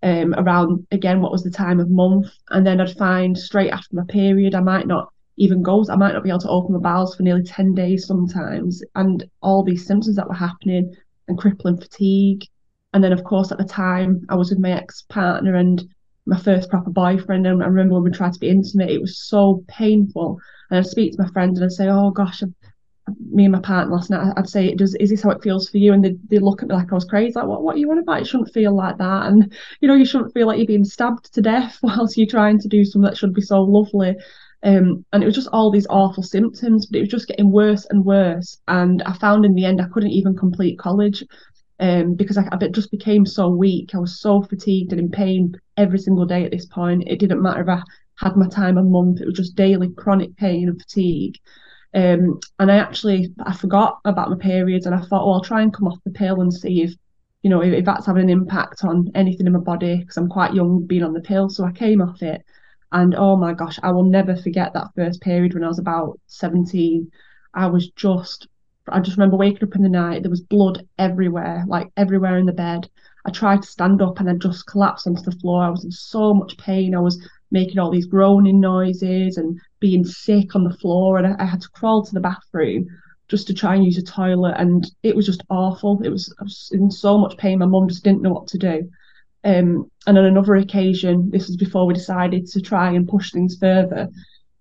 um, 0.01 0.33
around, 0.37 0.87
again, 0.91 1.21
what 1.21 1.31
was 1.31 1.43
the 1.43 1.51
time 1.51 1.79
of 1.79 1.89
month. 1.89 2.27
And 2.49 2.65
then 2.65 2.79
I'd 2.79 2.97
find 2.97 3.37
straight 3.37 3.71
after 3.71 3.95
my 3.95 4.03
period, 4.07 4.55
I 4.55 4.61
might 4.61 4.87
not 4.87 5.11
even 5.37 5.61
go, 5.61 5.85
I 5.89 5.95
might 5.95 6.13
not 6.13 6.23
be 6.23 6.29
able 6.29 6.39
to 6.39 6.49
open 6.49 6.73
my 6.73 6.79
bowels 6.79 7.15
for 7.15 7.23
nearly 7.23 7.43
10 7.43 7.73
days 7.73 8.05
sometimes. 8.05 8.83
And 8.95 9.23
all 9.41 9.63
these 9.63 9.85
symptoms 9.85 10.15
that 10.15 10.27
were 10.27 10.35
happening 10.35 10.95
and 11.27 11.37
crippling 11.37 11.79
fatigue. 11.79 12.43
And 12.93 13.03
then, 13.03 13.13
of 13.13 13.23
course, 13.23 13.51
at 13.51 13.57
the 13.57 13.63
time, 13.63 14.25
I 14.29 14.35
was 14.35 14.49
with 14.49 14.59
my 14.59 14.71
ex 14.71 15.03
partner 15.03 15.55
and 15.55 15.83
my 16.25 16.39
first 16.39 16.69
proper 16.69 16.89
boyfriend. 16.89 17.47
And 17.47 17.63
I 17.63 17.67
remember 17.67 17.95
when 17.95 18.03
we 18.03 18.11
tried 18.11 18.33
to 18.33 18.39
be 18.39 18.49
intimate, 18.49 18.89
it 18.89 19.01
was 19.01 19.19
so 19.19 19.63
painful. 19.67 20.39
And 20.69 20.79
I'd 20.79 20.87
speak 20.87 21.13
to 21.13 21.21
my 21.21 21.29
friends 21.29 21.59
and 21.59 21.65
I'd 21.65 21.71
say, 21.71 21.87
Oh 21.87 22.11
gosh, 22.11 22.43
I've 22.43 22.58
me 23.19 23.45
and 23.45 23.53
my 23.53 23.59
partner 23.59 23.93
last 23.93 24.09
night, 24.09 24.33
I'd 24.37 24.49
say, 24.49 24.73
"Does 24.75 24.95
is 24.95 25.09
this 25.09 25.23
how 25.23 25.31
it 25.31 25.43
feels 25.43 25.69
for 25.69 25.77
you?" 25.77 25.93
And 25.93 26.03
they 26.03 26.15
they 26.29 26.39
look 26.39 26.61
at 26.61 26.69
me 26.69 26.75
like 26.75 26.91
I 26.91 26.95
was 26.95 27.05
crazy, 27.05 27.33
like, 27.35 27.47
"What 27.47 27.63
what 27.63 27.75
are 27.75 27.79
you 27.79 27.91
on 27.91 27.99
about? 27.99 28.21
It 28.21 28.27
shouldn't 28.27 28.53
feel 28.53 28.75
like 28.75 28.97
that." 28.97 29.27
And 29.27 29.53
you 29.81 29.87
know, 29.87 29.95
you 29.95 30.05
shouldn't 30.05 30.33
feel 30.33 30.47
like 30.47 30.57
you're 30.57 30.67
being 30.67 30.85
stabbed 30.85 31.33
to 31.33 31.41
death 31.41 31.79
whilst 31.83 32.17
you're 32.17 32.27
trying 32.27 32.59
to 32.59 32.67
do 32.67 32.85
something 32.85 33.09
that 33.09 33.17
should 33.17 33.33
be 33.33 33.41
so 33.41 33.61
lovely. 33.61 34.15
Um, 34.61 35.05
and 35.13 35.23
it 35.23 35.25
was 35.25 35.35
just 35.35 35.49
all 35.53 35.71
these 35.71 35.87
awful 35.89 36.21
symptoms, 36.23 36.85
but 36.85 36.97
it 36.97 37.01
was 37.01 37.09
just 37.09 37.27
getting 37.27 37.51
worse 37.51 37.85
and 37.89 38.03
worse. 38.03 38.57
And 38.67 39.01
I 39.03 39.13
found 39.13 39.45
in 39.45 39.55
the 39.55 39.65
end 39.65 39.81
I 39.81 39.87
couldn't 39.87 40.11
even 40.11 40.35
complete 40.35 40.77
college 40.77 41.23
um, 41.79 42.15
because 42.15 42.37
I, 42.37 42.47
I 42.51 42.57
just 42.67 42.91
became 42.91 43.25
so 43.25 43.49
weak. 43.49 43.95
I 43.95 43.99
was 43.99 44.19
so 44.19 44.41
fatigued 44.41 44.91
and 44.91 44.99
in 44.99 45.09
pain 45.09 45.55
every 45.77 45.99
single 45.99 46.25
day 46.25 46.43
at 46.43 46.51
this 46.51 46.65
point. 46.65 47.07
It 47.07 47.19
didn't 47.19 47.41
matter 47.41 47.61
if 47.61 47.69
I 47.69 47.81
had 48.15 48.35
my 48.35 48.47
time 48.47 48.77
a 48.77 48.83
month; 48.83 49.21
it 49.21 49.25
was 49.25 49.35
just 49.35 49.55
daily 49.55 49.89
chronic 49.89 50.35
pain 50.35 50.67
and 50.67 50.79
fatigue. 50.79 51.37
Um, 51.93 52.39
and 52.59 52.71
I 52.71 52.77
actually 52.77 53.33
I 53.43 53.53
forgot 53.53 53.99
about 54.05 54.29
my 54.29 54.37
periods, 54.37 54.85
and 54.85 54.95
I 54.95 54.99
thought, 54.99 55.25
well, 55.25 55.35
I'll 55.35 55.41
try 55.41 55.61
and 55.61 55.73
come 55.73 55.87
off 55.87 56.03
the 56.03 56.11
pill 56.11 56.41
and 56.41 56.53
see 56.53 56.83
if 56.83 56.93
you 57.41 57.49
know 57.49 57.61
if, 57.61 57.73
if 57.73 57.85
that's 57.85 58.05
having 58.05 58.23
an 58.23 58.29
impact 58.29 58.83
on 58.83 59.09
anything 59.15 59.47
in 59.47 59.53
my 59.53 59.59
body 59.59 59.97
because 59.97 60.17
I'm 60.17 60.29
quite 60.29 60.53
young 60.53 60.85
being 60.85 61.03
on 61.03 61.13
the 61.13 61.21
pill. 61.21 61.49
So 61.49 61.65
I 61.65 61.71
came 61.71 62.01
off 62.01 62.21
it, 62.21 62.43
and 62.91 63.15
oh 63.15 63.35
my 63.35 63.53
gosh, 63.53 63.79
I 63.81 63.91
will 63.91 64.03
never 64.03 64.35
forget 64.35 64.73
that 64.73 64.93
first 64.95 65.21
period 65.21 65.53
when 65.53 65.63
I 65.63 65.67
was 65.67 65.79
about 65.79 66.19
17. 66.27 67.11
I 67.53 67.67
was 67.67 67.89
just 67.91 68.47
I 68.91 68.99
just 68.99 69.17
remember 69.17 69.37
waking 69.37 69.67
up 69.67 69.75
in 69.75 69.83
the 69.83 69.89
night. 69.89 70.23
There 70.23 70.29
was 70.31 70.41
blood 70.41 70.87
everywhere, 70.97 71.63
like 71.67 71.91
everywhere 71.97 72.37
in 72.37 72.45
the 72.45 72.53
bed. 72.53 72.87
I 73.25 73.31
tried 73.31 73.61
to 73.61 73.67
stand 73.67 74.01
up 74.01 74.19
and 74.19 74.29
I 74.29 74.33
just 74.33 74.65
collapsed 74.65 75.07
onto 75.07 75.21
the 75.21 75.37
floor. 75.39 75.63
I 75.63 75.69
was 75.69 75.83
in 75.83 75.91
so 75.91 76.33
much 76.33 76.57
pain. 76.57 76.95
I 76.95 76.99
was 76.99 77.19
making 77.51 77.79
all 77.79 77.91
these 77.91 78.05
groaning 78.05 78.59
noises 78.59 79.37
and 79.37 79.59
being 79.79 80.05
sick 80.05 80.55
on 80.55 80.63
the 80.63 80.77
floor. 80.77 81.17
And 81.17 81.27
I, 81.27 81.43
I 81.43 81.45
had 81.45 81.61
to 81.61 81.69
crawl 81.69 82.05
to 82.05 82.13
the 82.13 82.19
bathroom 82.19 82.87
just 83.27 83.47
to 83.47 83.53
try 83.53 83.75
and 83.75 83.85
use 83.85 83.97
a 83.97 84.03
toilet. 84.03 84.55
And 84.57 84.89
it 85.03 85.15
was 85.15 85.25
just 85.25 85.43
awful. 85.49 86.01
It 86.03 86.09
was, 86.09 86.33
was 86.41 86.69
in 86.73 86.89
so 86.91 87.17
much 87.17 87.37
pain. 87.37 87.59
My 87.59 87.65
mum 87.65 87.87
just 87.87 88.03
didn't 88.03 88.21
know 88.21 88.33
what 88.33 88.47
to 88.47 88.57
do. 88.57 88.89
Um, 89.43 89.89
and 90.05 90.17
on 90.17 90.25
another 90.25 90.55
occasion, 90.55 91.29
this 91.31 91.47
was 91.47 91.55
before 91.55 91.85
we 91.85 91.93
decided 91.93 92.47
to 92.47 92.61
try 92.61 92.91
and 92.91 93.07
push 93.07 93.31
things 93.31 93.57
further. 93.57 94.09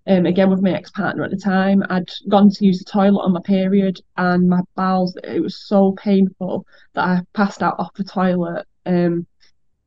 Um, 0.07 0.25
again 0.25 0.49
with 0.49 0.63
my 0.63 0.71
ex-partner 0.71 1.23
at 1.23 1.31
the 1.31 1.37
time, 1.37 1.83
I'd 1.91 2.09
gone 2.29 2.49
to 2.49 2.65
use 2.65 2.79
the 2.79 2.91
toilet 2.91 3.21
on 3.21 3.35
my 3.35 3.43
period, 3.43 4.01
and 4.17 4.49
my 4.49 4.61
bowels. 4.75 5.15
It 5.23 5.41
was 5.41 5.67
so 5.67 5.93
painful 5.93 6.65
that 6.95 7.05
I 7.05 7.21
passed 7.35 7.63
out 7.63 7.79
off 7.79 7.93
the 7.95 8.05
toilet. 8.05 8.67
Um, 8.87 9.27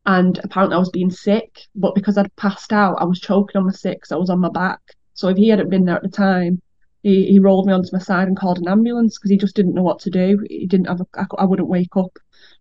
and 0.05 0.39
apparently 0.43 0.75
I 0.75 0.79
was 0.79 0.89
being 0.89 1.11
sick, 1.11 1.59
but 1.75 1.95
because 1.95 2.17
I'd 2.17 2.35
passed 2.35 2.73
out, 2.73 2.97
I 2.99 3.05
was 3.05 3.19
choking 3.19 3.57
on 3.57 3.65
my 3.65 3.71
sick, 3.71 4.03
I 4.11 4.15
was 4.15 4.29
on 4.29 4.39
my 4.39 4.49
back. 4.49 4.79
So 5.13 5.27
if 5.27 5.37
he 5.37 5.49
hadn't 5.49 5.69
been 5.69 5.85
there 5.85 5.97
at 5.97 6.01
the 6.01 6.09
time, 6.09 6.61
he, 7.03 7.25
he 7.27 7.39
rolled 7.39 7.67
me 7.67 7.73
onto 7.73 7.89
my 7.91 7.99
side 7.99 8.27
and 8.27 8.37
called 8.37 8.59
an 8.59 8.67
ambulance 8.67 9.17
because 9.17 9.31
he 9.31 9.37
just 9.37 9.55
didn't 9.55 9.73
know 9.73 9.83
what 9.83 9.99
to 9.99 10.09
do. 10.09 10.43
He 10.49 10.67
didn't 10.67 10.87
have 10.87 11.01
a, 11.01 11.27
I, 11.37 11.45
wouldn't 11.45 11.67
wake 11.67 11.95
up 11.95 12.17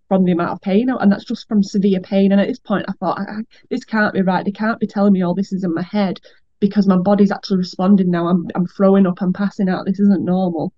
from 0.08 0.24
the 0.24 0.32
amount 0.32 0.52
of 0.52 0.60
pain, 0.60 0.90
and 0.90 1.12
that's 1.12 1.24
just 1.24 1.46
from 1.46 1.62
severe 1.62 2.00
pain. 2.00 2.32
And 2.32 2.40
at 2.40 2.48
this 2.48 2.58
point, 2.58 2.86
I 2.88 2.92
thought, 2.92 3.18
I, 3.18 3.42
this 3.68 3.84
can't 3.84 4.14
be 4.14 4.22
right. 4.22 4.44
They 4.44 4.50
can't 4.50 4.80
be 4.80 4.86
telling 4.86 5.12
me 5.12 5.22
all 5.22 5.34
this 5.34 5.52
is 5.52 5.64
in 5.64 5.74
my 5.74 5.82
head 5.82 6.20
because 6.58 6.86
my 6.86 6.96
body's 6.96 7.30
actually 7.30 7.58
responding 7.58 8.10
now. 8.10 8.28
I'm 8.28 8.46
I'm 8.54 8.66
throwing 8.66 9.06
up. 9.06 9.20
I'm 9.20 9.32
passing 9.32 9.68
out. 9.68 9.86
This 9.86 10.00
isn't 10.00 10.24
normal. 10.24 10.72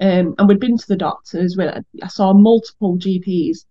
Um, 0.00 0.34
and 0.38 0.48
we'd 0.48 0.60
been 0.60 0.78
to 0.78 0.88
the 0.88 0.96
doctors. 0.96 1.56
Where 1.56 1.82
I 2.02 2.08
saw 2.08 2.32
multiple 2.32 2.96
GPs, 2.96 3.64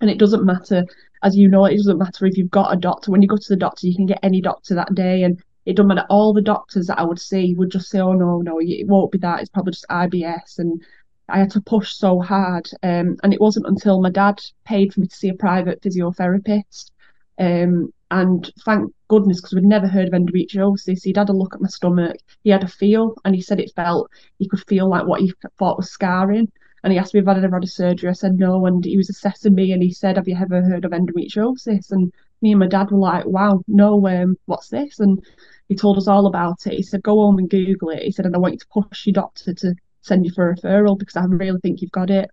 and 0.00 0.10
it 0.10 0.18
doesn't 0.18 0.44
matter 0.44 0.84
as 1.22 1.36
you 1.36 1.48
know, 1.48 1.64
it 1.66 1.76
doesn't 1.76 1.98
matter 1.98 2.26
if 2.26 2.36
you've 2.36 2.50
got 2.50 2.72
a 2.72 2.76
doctor. 2.76 3.10
When 3.10 3.22
you 3.22 3.28
go 3.28 3.36
to 3.36 3.48
the 3.48 3.56
doctor, 3.56 3.86
you 3.86 3.94
can 3.94 4.06
get 4.06 4.20
any 4.22 4.40
doctor 4.40 4.74
that 4.74 4.94
day, 4.94 5.22
and 5.22 5.42
it 5.66 5.76
doesn't 5.76 5.88
matter. 5.88 6.06
All 6.08 6.32
the 6.32 6.42
doctors 6.42 6.86
that 6.86 6.98
I 6.98 7.04
would 7.04 7.20
see 7.20 7.54
would 7.54 7.70
just 7.70 7.90
say, 7.90 8.00
"Oh 8.00 8.12
no, 8.12 8.40
no, 8.40 8.58
it 8.60 8.86
won't 8.86 9.12
be 9.12 9.18
that. 9.18 9.40
It's 9.40 9.50
probably 9.50 9.72
just 9.72 9.86
IBS." 9.90 10.58
And 10.58 10.82
I 11.28 11.38
had 11.38 11.50
to 11.52 11.60
push 11.60 11.92
so 11.92 12.20
hard, 12.20 12.68
um, 12.82 13.16
and 13.22 13.32
it 13.32 13.40
wasn't 13.40 13.66
until 13.66 14.00
my 14.00 14.10
dad 14.10 14.40
paid 14.64 14.92
for 14.92 15.00
me 15.00 15.06
to 15.06 15.16
see 15.16 15.28
a 15.28 15.34
private 15.34 15.82
physiotherapist. 15.82 16.90
Um, 17.38 17.92
and 18.10 18.50
thank 18.64 18.92
goodness, 19.08 19.40
because 19.40 19.54
we'd 19.54 19.64
never 19.64 19.86
heard 19.86 20.08
of 20.08 20.14
endometriosis. 20.14 21.04
He'd 21.04 21.16
had 21.16 21.28
a 21.28 21.32
look 21.32 21.54
at 21.54 21.60
my 21.60 21.68
stomach, 21.68 22.16
he 22.42 22.50
had 22.50 22.64
a 22.64 22.68
feel, 22.68 23.14
and 23.24 23.34
he 23.34 23.40
said 23.40 23.60
it 23.60 23.72
felt 23.76 24.10
he 24.38 24.48
could 24.48 24.66
feel 24.66 24.88
like 24.88 25.06
what 25.06 25.20
he 25.20 25.32
thought 25.58 25.76
was 25.76 25.90
scarring. 25.90 26.50
And 26.82 26.92
he 26.92 26.98
asked 26.98 27.14
me 27.14 27.20
if 27.20 27.28
I'd 27.28 27.44
ever 27.44 27.56
had 27.56 27.64
a 27.64 27.66
surgery. 27.66 28.08
I 28.08 28.12
said 28.12 28.38
no. 28.38 28.66
And 28.66 28.84
he 28.84 28.96
was 28.96 29.10
assessing 29.10 29.54
me 29.54 29.72
and 29.72 29.82
he 29.82 29.92
said, 29.92 30.16
Have 30.16 30.28
you 30.28 30.36
ever 30.36 30.62
heard 30.62 30.84
of 30.84 30.92
endometriosis? 30.92 31.90
And 31.90 32.12
me 32.42 32.52
and 32.52 32.60
my 32.60 32.66
dad 32.66 32.90
were 32.90 32.98
like, 32.98 33.26
Wow, 33.26 33.62
no, 33.68 34.06
um, 34.06 34.36
what's 34.46 34.68
this? 34.68 35.00
And 35.00 35.22
he 35.68 35.74
told 35.74 35.98
us 35.98 36.08
all 36.08 36.26
about 36.26 36.66
it. 36.66 36.74
He 36.74 36.82
said, 36.82 37.02
Go 37.02 37.16
home 37.16 37.38
and 37.38 37.50
Google 37.50 37.90
it. 37.90 38.02
He 38.02 38.12
said, 38.12 38.26
And 38.26 38.34
I 38.34 38.38
want 38.38 38.54
you 38.54 38.58
to 38.58 38.82
push 38.82 39.06
your 39.06 39.14
doctor 39.14 39.54
to 39.54 39.74
send 40.02 40.24
you 40.24 40.32
for 40.32 40.50
a 40.50 40.56
referral 40.56 40.98
because 40.98 41.16
I 41.16 41.24
really 41.24 41.60
think 41.60 41.82
you've 41.82 41.92
got 41.92 42.10
it. 42.10 42.30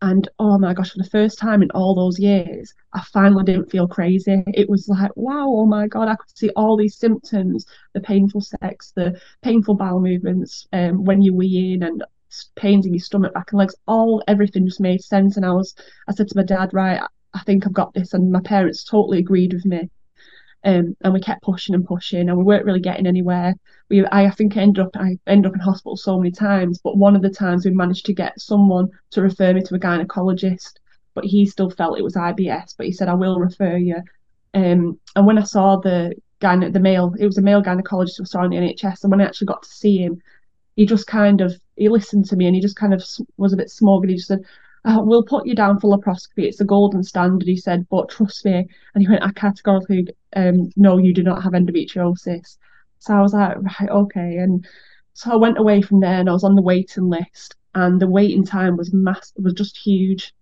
And 0.00 0.28
oh 0.38 0.58
my 0.58 0.74
gosh, 0.74 0.92
for 0.92 0.98
the 0.98 1.10
first 1.10 1.38
time 1.38 1.60
in 1.60 1.72
all 1.72 1.94
those 1.94 2.20
years, 2.20 2.72
I 2.92 3.02
finally 3.12 3.42
didn't 3.42 3.70
feel 3.70 3.88
crazy. 3.88 4.44
It 4.54 4.70
was 4.70 4.88
like, 4.88 5.10
wow, 5.16 5.46
oh 5.48 5.66
my 5.66 5.88
God, 5.88 6.06
I 6.06 6.14
could 6.14 6.36
see 6.36 6.50
all 6.50 6.76
these 6.76 6.96
symptoms 6.96 7.66
the 7.94 8.00
painful 8.00 8.42
sex, 8.42 8.92
the 8.94 9.20
painful 9.42 9.74
bowel 9.74 10.00
movements 10.00 10.68
um, 10.72 11.04
when 11.04 11.20
you 11.20 11.34
wee 11.34 11.74
in, 11.74 11.82
and 11.82 12.04
pains 12.56 12.86
in 12.86 12.94
your 12.94 13.00
stomach, 13.00 13.34
back 13.34 13.52
and 13.52 13.58
legs, 13.58 13.74
all 13.86 14.22
everything 14.28 14.66
just 14.66 14.80
made 14.80 15.02
sense. 15.02 15.36
And 15.36 15.46
I 15.46 15.52
was, 15.52 15.74
I 16.08 16.14
said 16.14 16.28
to 16.28 16.36
my 16.36 16.42
dad, 16.42 16.70
right, 16.72 17.00
I 17.34 17.40
think 17.40 17.66
I've 17.66 17.72
got 17.72 17.94
this, 17.94 18.14
and 18.14 18.32
my 18.32 18.40
parents 18.40 18.84
totally 18.84 19.18
agreed 19.18 19.52
with 19.52 19.64
me. 19.64 19.90
Um, 20.64 20.96
and 21.02 21.14
we 21.14 21.20
kept 21.20 21.42
pushing 21.42 21.74
and 21.74 21.86
pushing, 21.86 22.28
and 22.28 22.36
we 22.36 22.44
weren't 22.44 22.64
really 22.64 22.80
getting 22.80 23.06
anywhere. 23.06 23.54
We, 23.88 24.04
I, 24.06 24.28
think, 24.30 24.56
I 24.56 24.60
ended 24.60 24.84
up, 24.84 24.96
I 24.96 25.16
ended 25.26 25.50
up 25.50 25.54
in 25.54 25.60
hospital 25.60 25.96
so 25.96 26.18
many 26.18 26.32
times, 26.32 26.80
but 26.82 26.96
one 26.96 27.14
of 27.14 27.22
the 27.22 27.30
times 27.30 27.64
we 27.64 27.70
managed 27.70 28.06
to 28.06 28.12
get 28.12 28.40
someone 28.40 28.88
to 29.12 29.22
refer 29.22 29.52
me 29.52 29.62
to 29.62 29.74
a 29.76 29.78
gynecologist, 29.78 30.74
but 31.14 31.24
he 31.24 31.46
still 31.46 31.70
felt 31.70 31.98
it 31.98 32.04
was 32.04 32.16
IBS, 32.16 32.74
but 32.76 32.86
he 32.86 32.92
said 32.92 33.08
I 33.08 33.14
will 33.14 33.38
refer 33.38 33.76
you. 33.76 34.02
Um, 34.54 34.98
and 35.14 35.26
when 35.26 35.38
I 35.38 35.44
saw 35.44 35.76
the 35.76 36.14
gyne, 36.40 36.72
the 36.72 36.80
male, 36.80 37.14
it 37.18 37.26
was 37.26 37.38
a 37.38 37.42
male 37.42 37.62
gynecologist 37.62 38.18
who 38.18 38.24
saw 38.24 38.44
in 38.44 38.50
the 38.50 38.56
NHS, 38.56 39.04
and 39.04 39.10
when 39.10 39.20
I 39.20 39.24
actually 39.24 39.46
got 39.46 39.62
to 39.62 39.68
see 39.68 39.98
him, 39.98 40.20
he 40.78 40.86
just 40.86 41.08
kind 41.08 41.40
of 41.40 41.52
he 41.74 41.88
listened 41.88 42.24
to 42.24 42.36
me 42.36 42.46
and 42.46 42.54
he 42.54 42.62
just 42.62 42.76
kind 42.76 42.94
of 42.94 43.04
was 43.36 43.52
a 43.52 43.56
bit 43.56 43.68
smug 43.68 44.04
and 44.04 44.10
he 44.10 44.16
just 44.16 44.28
said 44.28 44.44
oh, 44.84 45.02
we'll 45.02 45.24
put 45.24 45.44
you 45.44 45.54
down 45.56 45.80
for 45.80 45.90
laparoscopy. 45.90 46.44
It's 46.44 46.58
the 46.58 46.64
golden 46.64 47.02
standard 47.02 47.48
he 47.48 47.56
said 47.56 47.88
but 47.90 48.10
trust 48.10 48.44
me. 48.44 48.64
And 48.94 49.02
he 49.02 49.08
went 49.08 49.24
i 49.24 49.32
categorically 49.32 50.06
um 50.36 50.70
no 50.76 50.96
you 50.96 51.12
do 51.12 51.24
not 51.24 51.42
have 51.42 51.52
endometriosis. 51.52 52.58
So 53.00 53.12
i 53.12 53.20
was 53.20 53.34
like 53.34 53.56
right 53.56 53.90
okay. 53.90 54.36
And 54.36 54.64
so 55.14 55.32
i 55.32 55.36
went 55.36 55.58
away 55.58 55.82
from 55.82 55.98
there 55.98 56.20
and 56.20 56.30
i 56.30 56.32
was 56.32 56.44
on 56.44 56.54
the 56.54 56.62
waiting 56.62 57.10
list 57.10 57.56
and 57.74 58.00
the 58.00 58.06
waiting 58.06 58.44
time 58.44 58.76
was 58.76 58.94
mass 58.94 59.32
was 59.36 59.54
just 59.54 59.76
huge. 59.76 60.32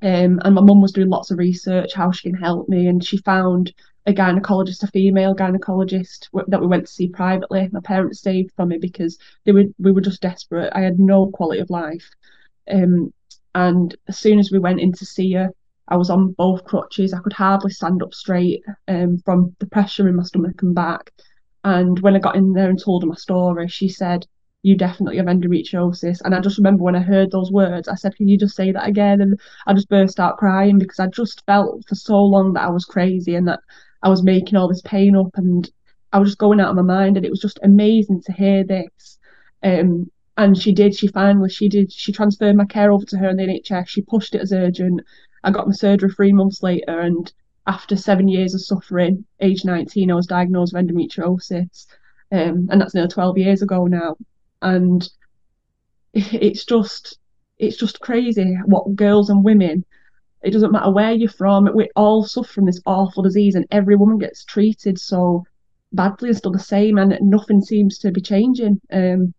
Um, 0.00 0.40
and 0.44 0.54
my 0.54 0.60
mum 0.60 0.80
was 0.80 0.92
doing 0.92 1.08
lots 1.08 1.32
of 1.32 1.38
research 1.38 1.92
how 1.92 2.12
she 2.12 2.30
can 2.30 2.38
help 2.38 2.68
me. 2.68 2.86
And 2.86 3.04
she 3.04 3.16
found 3.18 3.72
a 4.06 4.12
gynecologist, 4.12 4.82
a 4.82 4.88
female 4.88 5.34
gynecologist 5.34 6.28
that 6.48 6.60
we 6.60 6.66
went 6.66 6.86
to 6.86 6.92
see 6.92 7.08
privately. 7.08 7.68
My 7.72 7.80
parents 7.80 8.18
stayed 8.18 8.50
for 8.56 8.66
me 8.66 8.78
because 8.78 9.18
they 9.44 9.52
were 9.52 9.64
we 9.78 9.92
were 9.92 10.00
just 10.00 10.22
desperate. 10.22 10.72
I 10.74 10.80
had 10.80 10.98
no 10.98 11.30
quality 11.30 11.60
of 11.60 11.70
life. 11.70 12.08
Um, 12.70 13.12
and 13.54 13.94
as 14.08 14.18
soon 14.18 14.38
as 14.38 14.50
we 14.50 14.58
went 14.58 14.80
in 14.80 14.92
to 14.92 15.04
see 15.04 15.32
her, 15.32 15.50
I 15.88 15.96
was 15.96 16.10
on 16.10 16.32
both 16.32 16.64
crutches. 16.64 17.12
I 17.12 17.20
could 17.20 17.32
hardly 17.32 17.70
stand 17.70 18.02
up 18.02 18.14
straight 18.14 18.62
um, 18.88 19.18
from 19.18 19.54
the 19.58 19.66
pressure 19.66 20.08
in 20.08 20.16
my 20.16 20.22
stomach 20.22 20.62
and 20.62 20.74
back. 20.74 21.12
And 21.64 21.98
when 22.00 22.16
I 22.16 22.18
got 22.18 22.36
in 22.36 22.52
there 22.54 22.70
and 22.70 22.82
told 22.82 23.02
her 23.02 23.08
my 23.08 23.14
story, 23.14 23.68
she 23.68 23.88
said, 23.88 24.26
you 24.62 24.76
definitely 24.76 25.16
have 25.16 25.26
endometriosis. 25.26 26.20
And 26.24 26.34
I 26.34 26.40
just 26.40 26.56
remember 26.56 26.84
when 26.84 26.96
I 26.96 27.00
heard 27.00 27.30
those 27.30 27.50
words, 27.50 27.88
I 27.88 27.96
said, 27.96 28.16
Can 28.16 28.28
you 28.28 28.38
just 28.38 28.56
say 28.56 28.72
that 28.72 28.86
again? 28.86 29.20
And 29.20 29.38
I 29.66 29.74
just 29.74 29.88
burst 29.88 30.20
out 30.20 30.38
crying 30.38 30.78
because 30.78 31.00
I 31.00 31.08
just 31.08 31.44
felt 31.46 31.84
for 31.88 31.94
so 31.94 32.22
long 32.22 32.52
that 32.54 32.64
I 32.64 32.70
was 32.70 32.84
crazy 32.84 33.34
and 33.34 33.48
that 33.48 33.60
I 34.02 34.08
was 34.08 34.22
making 34.22 34.56
all 34.56 34.68
this 34.68 34.82
pain 34.82 35.16
up 35.16 35.36
and 35.36 35.70
I 36.12 36.18
was 36.18 36.30
just 36.30 36.38
going 36.38 36.60
out 36.60 36.70
of 36.70 36.76
my 36.76 36.82
mind. 36.82 37.16
And 37.16 37.26
it 37.26 37.30
was 37.30 37.40
just 37.40 37.58
amazing 37.62 38.22
to 38.22 38.32
hear 38.32 38.64
this. 38.64 39.18
Um, 39.62 40.10
and 40.36 40.56
she 40.56 40.72
did, 40.72 40.94
she 40.94 41.08
finally, 41.08 41.50
she 41.50 41.68
did, 41.68 41.92
she 41.92 42.12
transferred 42.12 42.56
my 42.56 42.64
care 42.64 42.90
over 42.90 43.04
to 43.06 43.18
her 43.18 43.28
in 43.28 43.36
the 43.36 43.44
NHS. 43.44 43.88
She 43.88 44.02
pushed 44.02 44.34
it 44.34 44.40
as 44.40 44.52
urgent. 44.52 45.02
I 45.44 45.50
got 45.50 45.66
my 45.66 45.74
surgery 45.74 46.10
three 46.10 46.32
months 46.32 46.62
later. 46.62 47.00
And 47.00 47.32
after 47.66 47.96
seven 47.96 48.28
years 48.28 48.54
of 48.54 48.62
suffering, 48.62 49.24
age 49.40 49.64
19, 49.64 50.10
I 50.10 50.14
was 50.14 50.26
diagnosed 50.26 50.74
with 50.74 50.86
endometriosis. 50.86 51.86
Um, 52.32 52.68
and 52.70 52.80
that's 52.80 52.94
nearly 52.94 53.10
12 53.10 53.38
years 53.38 53.62
ago 53.62 53.86
now 53.86 54.16
and 54.62 55.10
it's 56.14 56.64
just 56.64 57.18
it's 57.58 57.76
just 57.76 58.00
crazy 58.00 58.56
what 58.64 58.96
girls 58.96 59.28
and 59.28 59.44
women 59.44 59.84
it 60.42 60.50
doesn't 60.50 60.72
matter 60.72 60.90
where 60.90 61.12
you're 61.12 61.28
from 61.28 61.68
we 61.74 61.88
all 61.96 62.24
suffer 62.24 62.52
from 62.52 62.66
this 62.66 62.80
awful 62.86 63.22
disease 63.22 63.54
and 63.54 63.66
every 63.70 63.96
woman 63.96 64.18
gets 64.18 64.44
treated 64.44 64.98
so 64.98 65.44
badly 65.92 66.28
and 66.28 66.38
still 66.38 66.52
the 66.52 66.58
same 66.58 66.98
and 66.98 67.16
nothing 67.20 67.60
seems 67.60 67.98
to 67.98 68.10
be 68.10 68.20
changing 68.20 68.80
um, 68.92 69.32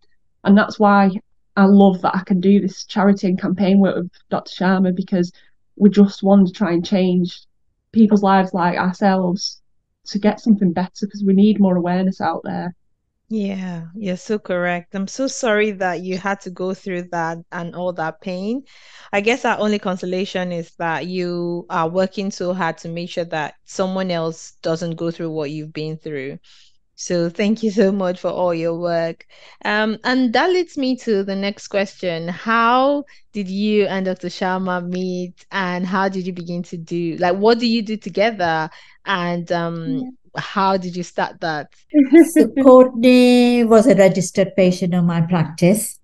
and 0.44 0.56
that's 0.56 0.78
why 0.78 1.10
I 1.56 1.64
love 1.66 2.00
that 2.02 2.16
I 2.16 2.22
can 2.24 2.40
do 2.40 2.60
this 2.60 2.84
charity 2.84 3.28
and 3.28 3.40
campaign 3.40 3.78
work 3.78 3.96
with 3.96 4.10
Dr. 4.28 4.52
Sharma 4.52 4.94
because 4.94 5.32
we 5.76 5.88
just 5.90 6.22
want 6.22 6.46
to 6.48 6.52
try 6.52 6.72
and 6.72 6.84
change 6.84 7.42
people's 7.92 8.22
lives 8.22 8.52
like 8.52 8.76
ourselves 8.76 9.60
to 10.06 10.18
get 10.18 10.40
something 10.40 10.72
better 10.72 11.06
because 11.06 11.24
we 11.24 11.32
need 11.32 11.60
more 11.60 11.76
awareness 11.76 12.20
out 12.20 12.42
there 12.44 12.74
yeah, 13.28 13.86
you're 13.94 14.16
so 14.16 14.38
correct. 14.38 14.94
I'm 14.94 15.08
so 15.08 15.26
sorry 15.26 15.72
that 15.72 16.02
you 16.02 16.18
had 16.18 16.40
to 16.42 16.50
go 16.50 16.74
through 16.74 17.08
that 17.12 17.38
and 17.50 17.74
all 17.74 17.92
that 17.94 18.20
pain. 18.20 18.62
I 19.12 19.20
guess 19.22 19.44
our 19.44 19.58
only 19.58 19.78
consolation 19.78 20.52
is 20.52 20.72
that 20.78 21.06
you 21.06 21.66
are 21.70 21.88
working 21.88 22.30
so 22.30 22.52
hard 22.52 22.78
to 22.78 22.88
make 22.88 23.10
sure 23.10 23.24
that 23.26 23.54
someone 23.64 24.10
else 24.10 24.52
doesn't 24.62 24.96
go 24.96 25.10
through 25.10 25.30
what 25.30 25.50
you've 25.50 25.72
been 25.72 25.96
through. 25.96 26.38
So 26.96 27.28
thank 27.30 27.62
you 27.62 27.70
so 27.70 27.90
much 27.92 28.20
for 28.20 28.30
all 28.30 28.54
your 28.54 28.78
work. 28.78 29.24
Um, 29.64 29.98
and 30.04 30.32
that 30.34 30.50
leads 30.50 30.76
me 30.78 30.96
to 30.98 31.24
the 31.24 31.34
next 31.34 31.68
question. 31.68 32.28
How 32.28 33.04
did 33.32 33.48
you 33.48 33.86
and 33.86 34.04
Dr. 34.06 34.28
Sharma 34.28 34.86
meet 34.86 35.44
and 35.50 35.86
how 35.86 36.08
did 36.08 36.26
you 36.26 36.32
begin 36.32 36.62
to 36.64 36.76
do 36.76 37.16
like 37.16 37.36
what 37.36 37.58
do 37.58 37.66
you 37.66 37.82
do 37.82 37.96
together? 37.96 38.70
And 39.06 39.50
um 39.50 40.04
how 40.36 40.76
did 40.76 40.96
you 40.96 41.02
start 41.02 41.40
that? 41.40 41.72
so 42.30 42.48
Courtney 42.48 43.64
was 43.64 43.86
a 43.86 43.94
registered 43.94 44.54
patient 44.56 44.94
of 44.94 45.04
my 45.04 45.20
practice. 45.20 45.98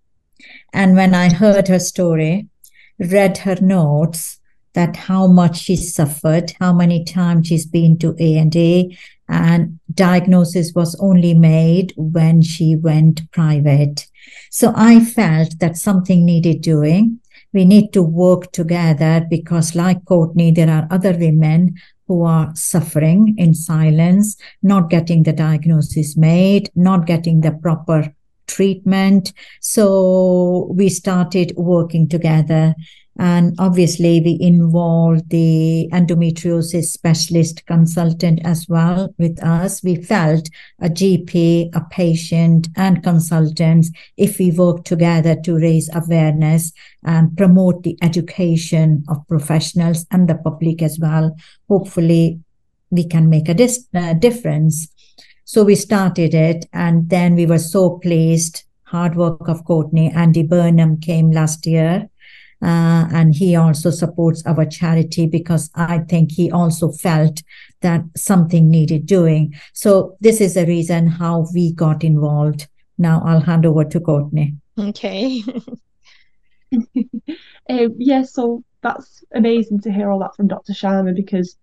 And 0.73 0.95
when 0.95 1.15
I 1.15 1.33
heard 1.33 1.69
her 1.69 1.79
story, 1.79 2.49
read 2.99 3.39
her 3.39 3.57
notes, 3.57 4.41
that 4.75 4.97
how 4.97 5.27
much 5.27 5.59
she 5.59 5.77
suffered, 5.77 6.53
how 6.61 6.73
many 6.73 7.05
times 7.05 7.49
she's 7.49 7.67
been 7.67 7.99
to 7.99 8.15
A 8.21 8.39
and 8.39 8.55
A, 8.55 8.97
and 9.29 9.79
diagnosis 9.93 10.73
was 10.75 10.97
only 11.01 11.35
made 11.35 11.93
when 11.97 12.43
she 12.43 12.77
went 12.77 13.31
private. 13.33 14.07
So 14.51 14.73
I 14.77 15.05
felt 15.05 15.59
that 15.59 15.77
something 15.77 16.25
needed 16.25 16.61
doing. 16.63 17.21
We 17.53 17.65
need 17.65 17.93
to 17.93 18.03
work 18.03 18.53
together 18.53 19.27
because, 19.29 19.75
like 19.75 20.05
Courtney, 20.05 20.53
there 20.53 20.71
are 20.71 20.87
other 20.91 21.17
women 21.17 21.75
who 22.11 22.25
are 22.25 22.51
suffering 22.57 23.37
in 23.39 23.55
silence, 23.55 24.37
not 24.65 24.91
getting 24.91 25.23
the 25.23 25.33
diagnosis 25.33 26.17
made, 26.17 26.69
not 26.75 27.07
getting 27.07 27.41
the 27.41 27.53
proper 27.53 28.13
treatment. 28.49 29.33
So 29.61 30.73
we 30.75 30.89
started 30.89 31.53
working 31.57 32.09
together. 32.09 32.75
And 33.19 33.55
obviously, 33.59 34.21
we 34.21 34.39
involved 34.41 35.31
the 35.31 35.89
endometriosis 35.93 36.85
specialist 36.85 37.67
consultant 37.67 38.41
as 38.45 38.67
well 38.69 39.15
with 39.19 39.43
us. 39.43 39.83
We 39.83 39.97
felt 39.97 40.49
a 40.81 40.89
GP, 40.89 41.75
a 41.75 41.85
patient, 41.91 42.69
and 42.77 43.03
consultants, 43.03 43.91
if 44.17 44.39
we 44.39 44.53
work 44.53 44.85
together 44.85 45.37
to 45.45 45.57
raise 45.57 45.91
awareness 45.95 46.73
and 47.05 47.37
promote 47.37 47.83
the 47.83 47.99
education 48.01 49.05
of 49.09 49.27
professionals 49.29 50.07
and 50.11 50.29
the 50.29 50.37
public 50.37 50.81
as 50.81 50.99
well, 50.99 51.37
hopefully, 51.69 52.41
we 52.91 53.05
can 53.05 53.29
make 53.29 53.49
a 53.49 53.55
dis- 53.55 53.87
uh, 53.95 54.15
difference. 54.15 54.89
So 55.45 55.65
we 55.65 55.75
started 55.75 56.33
it, 56.33 56.67
and 56.73 57.11
then 57.11 57.35
we 57.35 57.47
were 57.47 57.59
so 57.59 57.99
pleased. 57.99 58.65
Hard 58.85 59.17
work 59.17 59.49
of 59.49 59.65
Courtney. 59.65 60.11
Andy 60.13 60.43
Burnham 60.43 61.01
came 61.01 61.31
last 61.31 61.67
year 61.67 62.09
uh, 62.63 63.09
and 63.13 63.35
he 63.35 63.57
also 63.57 63.91
supports 63.91 64.45
our 64.47 64.65
charity 64.67 65.27
because 65.27 65.71
I 65.75 66.01
think 66.01 66.33
he 66.33 66.51
also 66.51 66.91
felt 66.91 67.43
that 67.81 68.03
something 68.17 68.71
needed 68.71 69.07
doing. 69.07 69.55
So 69.73 70.17
this 70.21 70.41
is 70.41 70.55
the 70.55 70.67
reason 70.67 71.07
how 71.07 71.47
we 71.55 71.73
got 71.73 72.05
involved. 72.05 72.69
Now 72.99 73.23
I'll 73.25 73.41
hand 73.41 73.65
over 73.65 73.85
to 73.85 74.01
Courtney. 74.01 74.55
Okay. 74.79 75.43
um, 76.73 77.95
yeah, 77.99 78.23
so 78.23 78.63
that's 78.83 79.25
amazing 79.35 79.81
to 79.81 79.93
hear 79.93 80.11
all 80.11 80.19
that 80.21 80.37
from 80.37 80.49
Dr. 80.49 80.73
Sharma 80.73 81.15
because 81.15 81.57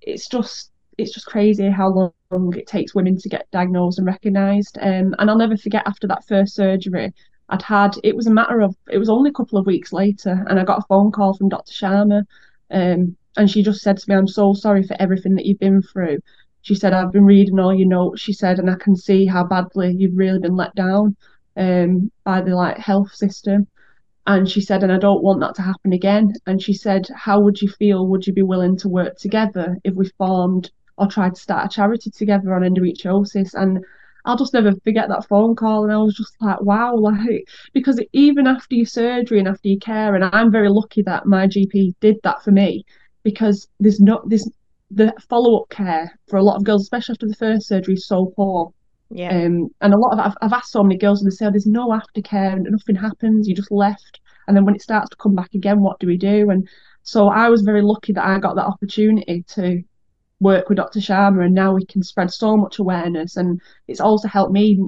it's 0.00 0.28
just 0.28 0.70
it's 0.98 1.12
just 1.12 1.26
crazy 1.26 1.68
how 1.68 1.88
long 1.88 2.56
it 2.56 2.66
takes 2.66 2.94
women 2.94 3.18
to 3.18 3.28
get 3.28 3.50
diagnosed 3.50 3.98
and 3.98 4.06
recognised. 4.06 4.78
Um, 4.80 5.14
and 5.18 5.30
I'll 5.30 5.36
never 5.36 5.56
forget 5.56 5.82
after 5.86 6.06
that 6.06 6.26
first 6.26 6.54
surgery, 6.54 7.12
I'd 7.48 7.62
had 7.62 7.96
it 8.02 8.16
was 8.16 8.26
a 8.26 8.32
matter 8.32 8.60
of 8.60 8.76
it 8.90 8.98
was 8.98 9.08
only 9.08 9.30
a 9.30 9.32
couple 9.32 9.58
of 9.58 9.66
weeks 9.66 9.92
later, 9.92 10.44
and 10.48 10.58
I 10.58 10.64
got 10.64 10.80
a 10.80 10.86
phone 10.88 11.12
call 11.12 11.34
from 11.34 11.48
Dr. 11.48 11.72
Sharma, 11.72 12.24
um, 12.70 13.16
and 13.36 13.50
she 13.50 13.62
just 13.62 13.82
said 13.82 13.98
to 13.98 14.10
me, 14.10 14.16
"I'm 14.16 14.26
so 14.26 14.52
sorry 14.54 14.82
for 14.82 14.96
everything 14.98 15.34
that 15.36 15.46
you've 15.46 15.60
been 15.60 15.82
through." 15.82 16.18
She 16.62 16.74
said, 16.74 16.92
"I've 16.92 17.12
been 17.12 17.24
reading 17.24 17.60
all 17.60 17.72
your 17.74 17.88
notes." 17.88 18.20
She 18.20 18.32
said, 18.32 18.58
"and 18.58 18.68
I 18.68 18.74
can 18.74 18.96
see 18.96 19.26
how 19.26 19.44
badly 19.44 19.94
you've 19.94 20.16
really 20.16 20.40
been 20.40 20.56
let 20.56 20.74
down 20.74 21.16
um, 21.56 22.10
by 22.24 22.40
the 22.40 22.54
like 22.56 22.78
health 22.78 23.14
system." 23.14 23.68
And 24.26 24.48
she 24.48 24.60
said, 24.60 24.82
"And 24.82 24.90
I 24.90 24.98
don't 24.98 25.22
want 25.22 25.38
that 25.40 25.54
to 25.56 25.62
happen 25.62 25.92
again." 25.92 26.32
And 26.46 26.60
she 26.60 26.72
said, 26.72 27.06
"How 27.14 27.38
would 27.40 27.62
you 27.62 27.68
feel? 27.68 28.08
Would 28.08 28.26
you 28.26 28.32
be 28.32 28.42
willing 28.42 28.76
to 28.78 28.88
work 28.88 29.18
together 29.18 29.76
if 29.84 29.94
we 29.94 30.08
formed 30.18 30.70
or 30.96 31.06
tried 31.06 31.36
to 31.36 31.40
start 31.40 31.66
a 31.66 31.68
charity 31.68 32.10
together 32.10 32.52
on 32.54 32.62
endometriosis?" 32.62 33.54
And 33.54 33.84
I'll 34.26 34.36
just 34.36 34.52
never 34.52 34.72
forget 34.84 35.08
that 35.08 35.26
phone 35.28 35.54
call. 35.54 35.84
And 35.84 35.92
I 35.92 35.98
was 35.98 36.14
just 36.14 36.34
like, 36.40 36.60
wow, 36.60 36.94
like, 36.96 37.48
because 37.72 38.00
even 38.12 38.46
after 38.46 38.74
your 38.74 38.86
surgery 38.86 39.38
and 39.38 39.48
after 39.48 39.68
your 39.68 39.78
care, 39.78 40.14
and 40.14 40.24
I'm 40.24 40.50
very 40.50 40.68
lucky 40.68 41.02
that 41.02 41.26
my 41.26 41.46
GP 41.46 41.94
did 42.00 42.16
that 42.24 42.42
for 42.42 42.50
me 42.50 42.84
because 43.22 43.68
there's 43.80 44.00
not, 44.00 44.28
this 44.28 44.48
the 44.90 45.12
follow 45.28 45.62
up 45.62 45.68
care 45.68 46.16
for 46.28 46.36
a 46.36 46.42
lot 46.42 46.56
of 46.56 46.64
girls, 46.64 46.82
especially 46.82 47.14
after 47.14 47.26
the 47.26 47.34
first 47.34 47.68
surgery, 47.68 47.94
is 47.94 48.06
so 48.06 48.32
poor. 48.36 48.72
Yeah. 49.10 49.30
Um, 49.30 49.68
and 49.80 49.94
a 49.94 49.98
lot 49.98 50.12
of, 50.12 50.18
I've, 50.18 50.36
I've 50.42 50.52
asked 50.52 50.72
so 50.72 50.82
many 50.82 50.96
girls 50.96 51.22
and 51.22 51.30
they 51.30 51.34
say, 51.34 51.46
oh, 51.46 51.50
there's 51.50 51.66
no 51.66 51.88
aftercare 51.88 52.52
and 52.52 52.66
nothing 52.70 52.96
happens. 52.96 53.48
You 53.48 53.54
just 53.54 53.70
left. 53.70 54.20
And 54.46 54.56
then 54.56 54.64
when 54.64 54.74
it 54.74 54.82
starts 54.82 55.10
to 55.10 55.16
come 55.16 55.34
back 55.34 55.54
again, 55.54 55.80
what 55.80 55.98
do 55.98 56.06
we 56.06 56.16
do? 56.16 56.50
And 56.50 56.68
so 57.02 57.28
I 57.28 57.48
was 57.48 57.62
very 57.62 57.82
lucky 57.82 58.12
that 58.12 58.24
I 58.24 58.38
got 58.38 58.56
that 58.56 58.66
opportunity 58.66 59.44
to 59.48 59.82
work 60.40 60.68
with 60.68 60.76
Dr. 60.76 61.00
Sharma, 61.00 61.44
and 61.44 61.54
now 61.54 61.72
we 61.72 61.84
can 61.86 62.02
spread 62.02 62.32
so 62.32 62.56
much 62.56 62.78
awareness. 62.78 63.36
And 63.36 63.60
it's 63.88 64.00
also 64.00 64.28
helped 64.28 64.52
me 64.52 64.80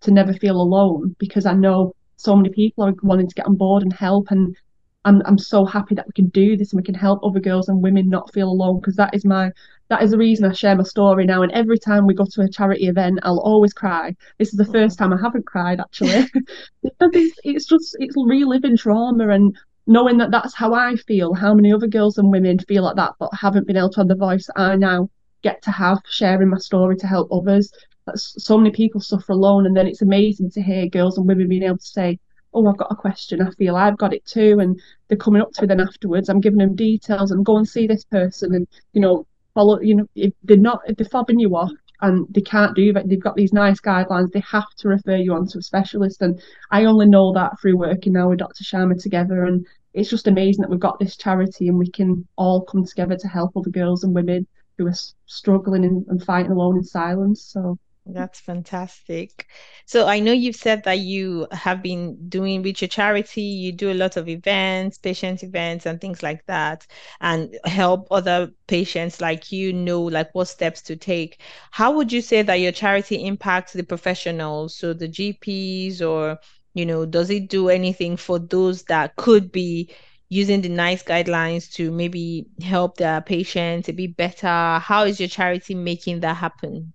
to 0.00 0.10
never 0.10 0.32
feel 0.32 0.60
alone 0.60 1.14
because 1.18 1.46
I 1.46 1.54
know 1.54 1.94
so 2.16 2.34
many 2.34 2.50
people 2.50 2.84
are 2.84 2.94
wanting 3.02 3.28
to 3.28 3.34
get 3.34 3.46
on 3.46 3.56
board 3.56 3.82
and 3.82 3.92
help. 3.92 4.30
And 4.30 4.56
I'm 5.04 5.22
I'm 5.24 5.38
so 5.38 5.64
happy 5.64 5.94
that 5.94 6.06
we 6.06 6.12
can 6.12 6.28
do 6.28 6.56
this 6.56 6.72
and 6.72 6.78
we 6.78 6.84
can 6.84 6.94
help 6.94 7.20
other 7.22 7.40
girls 7.40 7.68
and 7.68 7.82
women 7.82 8.08
not 8.08 8.32
feel 8.32 8.48
alone 8.48 8.80
because 8.80 8.96
that 8.96 9.14
is 9.14 9.24
my 9.24 9.52
that 9.88 10.02
is 10.02 10.10
the 10.10 10.18
reason 10.18 10.44
I 10.44 10.52
share 10.52 10.74
my 10.74 10.82
story 10.82 11.24
now. 11.24 11.42
And 11.42 11.52
every 11.52 11.78
time 11.78 12.06
we 12.06 12.14
go 12.14 12.26
to 12.28 12.40
a 12.42 12.48
charity 12.48 12.88
event, 12.88 13.20
I'll 13.22 13.38
always 13.38 13.72
cry. 13.72 14.16
This 14.38 14.48
is 14.48 14.56
the 14.56 14.64
mm-hmm. 14.64 14.72
first 14.72 14.98
time 14.98 15.12
I 15.12 15.20
haven't 15.20 15.46
cried 15.46 15.78
actually. 15.78 16.26
it's, 16.82 17.38
it's 17.44 17.66
just 17.66 17.96
it's 18.00 18.16
reliving 18.16 18.76
trauma 18.76 19.28
and 19.28 19.56
knowing 19.86 20.18
that 20.18 20.30
that's 20.30 20.54
how 20.54 20.74
I 20.74 20.96
feel, 20.96 21.34
how 21.34 21.54
many 21.54 21.72
other 21.72 21.86
girls 21.86 22.18
and 22.18 22.30
women 22.30 22.58
feel 22.58 22.82
like 22.82 22.96
that, 22.96 23.14
but 23.18 23.30
haven't 23.32 23.66
been 23.66 23.76
able 23.76 23.90
to 23.90 24.00
have 24.00 24.08
the 24.08 24.14
voice 24.16 24.48
I 24.56 24.76
now 24.76 25.08
get 25.42 25.62
to 25.62 25.70
have, 25.70 26.00
sharing 26.08 26.48
my 26.50 26.58
story 26.58 26.96
to 26.96 27.06
help 27.06 27.28
others. 27.30 27.70
That's, 28.06 28.34
so 28.42 28.56
many 28.56 28.70
people 28.70 29.00
suffer 29.00 29.32
alone, 29.32 29.66
and 29.66 29.76
then 29.76 29.86
it's 29.86 30.02
amazing 30.02 30.50
to 30.52 30.62
hear 30.62 30.88
girls 30.88 31.18
and 31.18 31.26
women 31.26 31.48
being 31.48 31.62
able 31.62 31.78
to 31.78 31.84
say, 31.84 32.18
"Oh, 32.54 32.66
I've 32.66 32.76
got 32.76 32.90
a 32.92 32.96
question. 32.96 33.42
I 33.42 33.50
feel 33.50 33.76
I've 33.76 33.98
got 33.98 34.14
it 34.14 34.24
too," 34.24 34.58
and 34.60 34.80
they're 35.08 35.18
coming 35.18 35.42
up 35.42 35.52
to 35.52 35.62
me 35.62 35.68
then 35.68 35.80
afterwards. 35.80 36.28
I'm 36.28 36.40
giving 36.40 36.58
them 36.58 36.74
details 36.74 37.30
and 37.30 37.44
go 37.44 37.56
and 37.56 37.68
see 37.68 37.86
this 37.86 38.04
person, 38.04 38.54
and 38.54 38.66
you 38.92 39.00
know, 39.00 39.26
follow. 39.54 39.80
You 39.80 39.96
know, 39.96 40.06
if 40.14 40.32
they're 40.44 40.56
not, 40.56 40.80
if 40.86 40.96
they're 40.96 41.06
fobbing 41.06 41.40
you 41.40 41.56
off, 41.56 41.72
and 42.00 42.26
they 42.30 42.40
can't 42.40 42.74
do 42.74 42.92
that. 42.92 43.08
They've 43.08 43.22
got 43.22 43.36
these 43.36 43.52
NICE 43.52 43.80
guidelines. 43.80 44.32
They 44.32 44.40
have 44.50 44.68
to 44.78 44.88
refer 44.88 45.16
you 45.16 45.34
on 45.34 45.46
to 45.48 45.58
a 45.58 45.62
specialist. 45.62 46.22
And 46.22 46.40
I 46.70 46.84
only 46.84 47.06
know 47.06 47.32
that 47.32 47.60
through 47.60 47.78
working 47.78 48.12
now 48.12 48.28
with 48.28 48.38
Dr. 48.38 48.64
Sharma 48.64 49.00
together. 49.00 49.44
And 49.44 49.66
it's 49.94 50.10
just 50.10 50.26
amazing 50.26 50.62
that 50.62 50.70
we've 50.70 50.80
got 50.80 50.98
this 50.98 51.16
charity 51.16 51.68
and 51.68 51.78
we 51.78 51.90
can 51.90 52.26
all 52.36 52.62
come 52.62 52.84
together 52.84 53.16
to 53.16 53.28
help 53.28 53.56
other 53.56 53.70
girls 53.70 54.04
and 54.04 54.14
women 54.14 54.46
who 54.76 54.86
are 54.86 54.94
struggling 55.26 55.84
and, 55.84 56.06
and 56.08 56.22
fighting 56.22 56.52
alone 56.52 56.76
in 56.76 56.84
silence. 56.84 57.42
So 57.42 57.78
that's 58.08 58.38
fantastic. 58.38 59.46
So 59.84 60.06
I 60.06 60.20
know 60.20 60.30
you've 60.32 60.54
said 60.54 60.84
that 60.84 61.00
you 61.00 61.48
have 61.50 61.82
been 61.82 62.28
doing 62.28 62.62
with 62.62 62.80
your 62.80 62.88
charity, 62.88 63.42
you 63.42 63.72
do 63.72 63.90
a 63.90 63.94
lot 63.94 64.16
of 64.16 64.28
events, 64.28 64.96
patient 64.98 65.42
events 65.42 65.86
and 65.86 66.00
things 66.00 66.22
like 66.22 66.46
that, 66.46 66.86
and 67.20 67.58
help 67.64 68.06
other 68.12 68.52
patients 68.68 69.20
like 69.20 69.50
you 69.50 69.72
know 69.72 70.02
like 70.02 70.32
what 70.34 70.46
steps 70.46 70.82
to 70.82 70.96
take. 70.96 71.40
How 71.72 71.90
would 71.96 72.12
you 72.12 72.20
say 72.20 72.42
that 72.42 72.60
your 72.60 72.70
charity 72.70 73.24
impacts 73.26 73.72
the 73.72 73.82
professionals, 73.82 74.76
so 74.76 74.92
the 74.92 75.08
GPs 75.08 76.00
or 76.00 76.38
you 76.74 76.86
know, 76.86 77.06
does 77.06 77.30
it 77.30 77.48
do 77.48 77.70
anything 77.70 78.16
for 78.16 78.38
those 78.38 78.84
that 78.84 79.16
could 79.16 79.50
be 79.50 79.90
using 80.28 80.60
the 80.60 80.68
NICE 80.68 81.02
guidelines 81.02 81.72
to 81.72 81.90
maybe 81.90 82.46
help 82.62 82.98
their 82.98 83.20
patients 83.20 83.86
to 83.86 83.92
be 83.92 84.06
better? 84.06 84.78
How 84.78 85.04
is 85.04 85.18
your 85.18 85.28
charity 85.28 85.74
making 85.74 86.20
that 86.20 86.36
happen? 86.36 86.92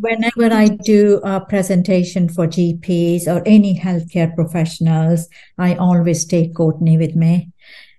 Whenever 0.00 0.52
I 0.52 0.68
do 0.68 1.20
a 1.22 1.40
presentation 1.40 2.28
for 2.28 2.48
GPs 2.48 3.28
or 3.28 3.42
any 3.46 3.78
healthcare 3.78 4.34
professionals, 4.34 5.28
I 5.56 5.76
always 5.76 6.24
take 6.24 6.54
Courtney 6.56 6.98
with 6.98 7.14
me. 7.14 7.52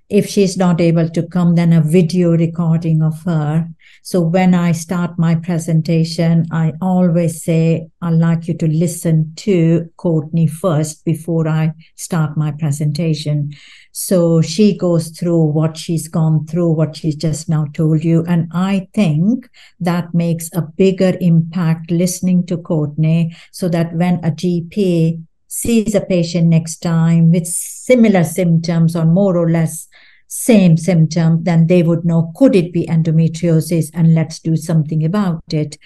If 0.10 0.27
she's 0.27 0.58
not 0.58 0.81
able 0.81 1.10
to 1.10 1.25
come, 1.27 1.55
then 1.55 1.71
a 1.71 1.81
video 1.81 2.31
recording 2.31 3.01
of 3.01 3.23
her. 3.23 3.69
So 4.03 4.21
when 4.21 4.53
I 4.53 4.73
start 4.73 5.17
my 5.17 5.36
presentation, 5.36 6.45
I 6.51 6.73
always 6.81 7.43
say, 7.43 7.88
I'd 8.01 8.13
like 8.13 8.49
you 8.49 8.58
to 8.58 8.67
listen 8.67 9.34
to 9.38 9.89
Courtney 9.95 10.47
first 10.47 11.05
before 11.05 11.47
I 11.47 11.71
start 11.95 12.38
my 12.38 12.51
presentation. 12.51 13.53
So 13.97 14.41
she 14.41 14.77
goes 14.77 15.08
through 15.08 15.53
what 15.53 15.77
she's 15.77 16.10
gone 16.10 16.45
through, 16.47 16.73
what 16.73 16.97
she's 16.97 17.15
just 17.15 17.47
now 17.47 17.67
told 17.73 18.03
you. 18.03 18.25
And 18.27 18.51
I 18.51 18.89
think 18.93 19.49
that 19.79 20.13
makes 20.13 20.49
a 20.51 20.63
bigger 20.63 21.13
impact 21.21 21.91
listening 21.91 22.45
to 22.47 22.58
Courtney 22.58 23.34
so 23.53 23.69
that 23.69 23.93
when 23.93 24.15
a 24.15 24.31
GP 24.31 25.23
sees 25.47 25.95
a 25.95 26.01
patient 26.01 26.47
next 26.47 26.79
time 26.79 27.31
with 27.31 27.47
similar 27.47 28.25
symptoms 28.25 28.97
or 28.97 29.05
more 29.05 29.38
or 29.38 29.49
less 29.49 29.88
same 30.27 30.75
symptom, 30.75 31.45
then 31.45 31.67
they 31.67 31.81
would 31.81 32.03
know 32.03 32.34
could 32.36 32.53
it 32.53 32.73
be 32.73 32.86
endometriosis 32.88 33.91
and 33.93 34.13
let's 34.13 34.39
do 34.41 34.58
something 34.58 35.05
about 35.05 35.41
it. 35.53 35.77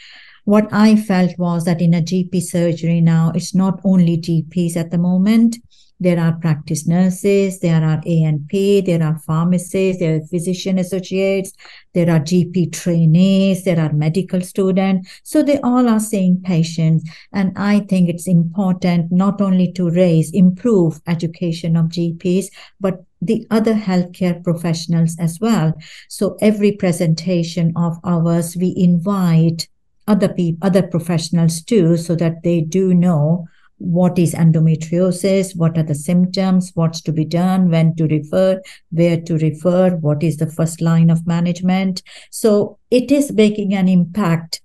What 0.45 0.67
I 0.71 0.95
felt 0.95 1.37
was 1.37 1.65
that 1.65 1.79
in 1.79 1.93
a 1.93 2.01
GP 2.01 2.41
surgery 2.41 3.01
now, 3.01 3.31
it's 3.35 3.53
not 3.53 3.79
only 3.83 4.17
GPs 4.17 4.75
at 4.75 4.89
the 4.89 4.97
moment. 4.97 5.57
There 5.99 6.19
are 6.19 6.33
practice 6.33 6.87
nurses, 6.87 7.59
there 7.59 7.83
are 7.83 8.01
ANP, 8.01 8.85
there 8.85 9.03
are 9.03 9.19
pharmacists, 9.19 9.99
there 9.99 10.15
are 10.15 10.27
physician 10.27 10.79
associates, 10.79 11.53
there 11.93 12.09
are 12.09 12.19
GP 12.19 12.71
trainees, 12.71 13.65
there 13.65 13.79
are 13.79 13.91
medical 13.91 14.41
students. 14.41 15.21
So 15.23 15.43
they 15.43 15.59
all 15.59 15.89
are 15.89 15.99
seeing 15.99 16.41
patients. 16.41 17.09
And 17.33 17.51
I 17.57 17.81
think 17.81 18.09
it's 18.09 18.27
important 18.27 19.11
not 19.11 19.41
only 19.41 19.71
to 19.73 19.89
raise, 19.89 20.31
improve 20.31 21.01
education 21.07 21.75
of 21.75 21.87
GPs, 21.87 22.45
but 22.79 23.03
the 23.21 23.45
other 23.51 23.73
healthcare 23.73 24.41
professionals 24.41 25.17
as 25.19 25.39
well. 25.41 25.73
So 26.07 26.37
every 26.39 26.71
presentation 26.71 27.73
of 27.75 27.97
ours, 28.03 28.55
we 28.55 28.73
invite 28.77 29.67
other 30.07 30.29
people, 30.29 30.65
other 30.65 30.83
professionals 30.83 31.61
too, 31.61 31.97
so 31.97 32.15
that 32.15 32.43
they 32.43 32.61
do 32.61 32.93
know 32.93 33.47
what 33.79 34.19
is 34.19 34.33
endometriosis, 34.33 35.55
what 35.55 35.77
are 35.77 35.83
the 35.83 35.95
symptoms, 35.95 36.71
what's 36.75 37.01
to 37.01 37.11
be 37.11 37.25
done, 37.25 37.69
when 37.69 37.95
to 37.95 38.05
refer, 38.07 38.61
where 38.91 39.19
to 39.21 39.37
refer, 39.37 39.95
what 39.95 40.21
is 40.21 40.37
the 40.37 40.51
first 40.51 40.81
line 40.81 41.09
of 41.09 41.25
management. 41.25 42.03
So 42.29 42.77
it 42.91 43.11
is 43.11 43.31
making 43.31 43.73
an 43.73 43.87
impact. 43.87 44.61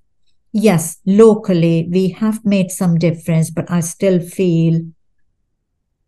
Yes, 0.52 0.98
locally, 1.06 1.88
we 1.90 2.10
have 2.10 2.44
made 2.44 2.70
some 2.70 2.98
difference, 2.98 3.50
but 3.50 3.70
I 3.70 3.80
still 3.80 4.20
feel 4.20 4.80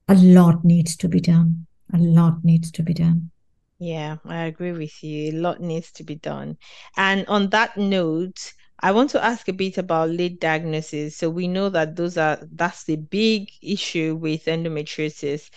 a 0.08 0.14
lot 0.14 0.64
needs 0.64 0.96
to 0.96 1.08
be 1.08 1.20
done. 1.20 1.66
A 1.94 1.98
lot 1.98 2.44
needs 2.44 2.70
to 2.72 2.82
be 2.82 2.94
done. 2.94 3.30
Yeah, 3.78 4.16
I 4.24 4.44
agree 4.44 4.72
with 4.72 5.02
you. 5.02 5.32
A 5.32 5.36
lot 5.36 5.60
needs 5.60 5.92
to 5.92 6.04
be 6.04 6.14
done. 6.16 6.56
And 6.96 7.26
on 7.26 7.50
that 7.50 7.76
note, 7.76 8.52
I 8.80 8.92
want 8.92 9.10
to 9.10 9.24
ask 9.24 9.48
a 9.48 9.52
bit 9.52 9.78
about 9.78 10.10
late 10.10 10.40
diagnosis. 10.40 11.16
So 11.16 11.30
we 11.30 11.48
know 11.48 11.68
that 11.70 11.96
those 11.96 12.16
are 12.18 12.38
that's 12.52 12.84
the 12.84 12.96
big 12.96 13.50
issue 13.62 14.16
with 14.16 14.44
endometriosis. 14.46 15.50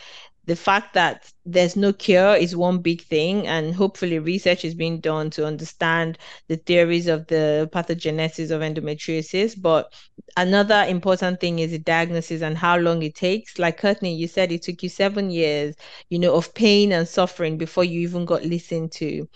The 0.46 0.56
fact 0.56 0.96
that 0.96 1.32
there's 1.46 1.76
no 1.76 1.94
cure 1.94 2.36
is 2.36 2.56
one 2.56 2.80
big 2.80 3.02
thing, 3.04 3.46
and 3.48 3.76
hopefully 3.76 4.18
research 4.18 4.66
is 4.66 4.74
being 4.74 5.00
done 5.00 5.30
to 5.32 5.46
understand 5.46 6.18
the 6.48 6.56
theories 6.58 7.08
of 7.08 7.28
the 7.28 7.70
pathogenesis 7.72 8.50
of 8.50 8.62
endometriosis. 8.62 9.62
But 9.62 9.94
another 10.38 10.86
important 10.88 11.40
thing 11.40 11.60
is 11.60 11.72
the 11.72 11.78
diagnosis 11.80 12.42
and 12.42 12.58
how 12.58 12.78
long 12.78 13.04
it 13.04 13.16
takes. 13.16 13.60
Like 13.60 13.80
Courtney, 13.80 14.16
you 14.16 14.28
said 14.28 14.52
it 14.52 14.64
took 14.64 14.82
you 14.82 14.90
seven 14.90 15.30
years, 15.30 15.76
you 16.10 16.18
know, 16.18 16.34
of 16.36 16.54
pain 16.56 16.92
and 16.94 17.08
suffering 17.08 17.58
before 17.58 17.84
you 17.84 18.00
even 18.02 18.26
got 18.26 18.44
listened 18.44 18.92
to. 18.94 19.28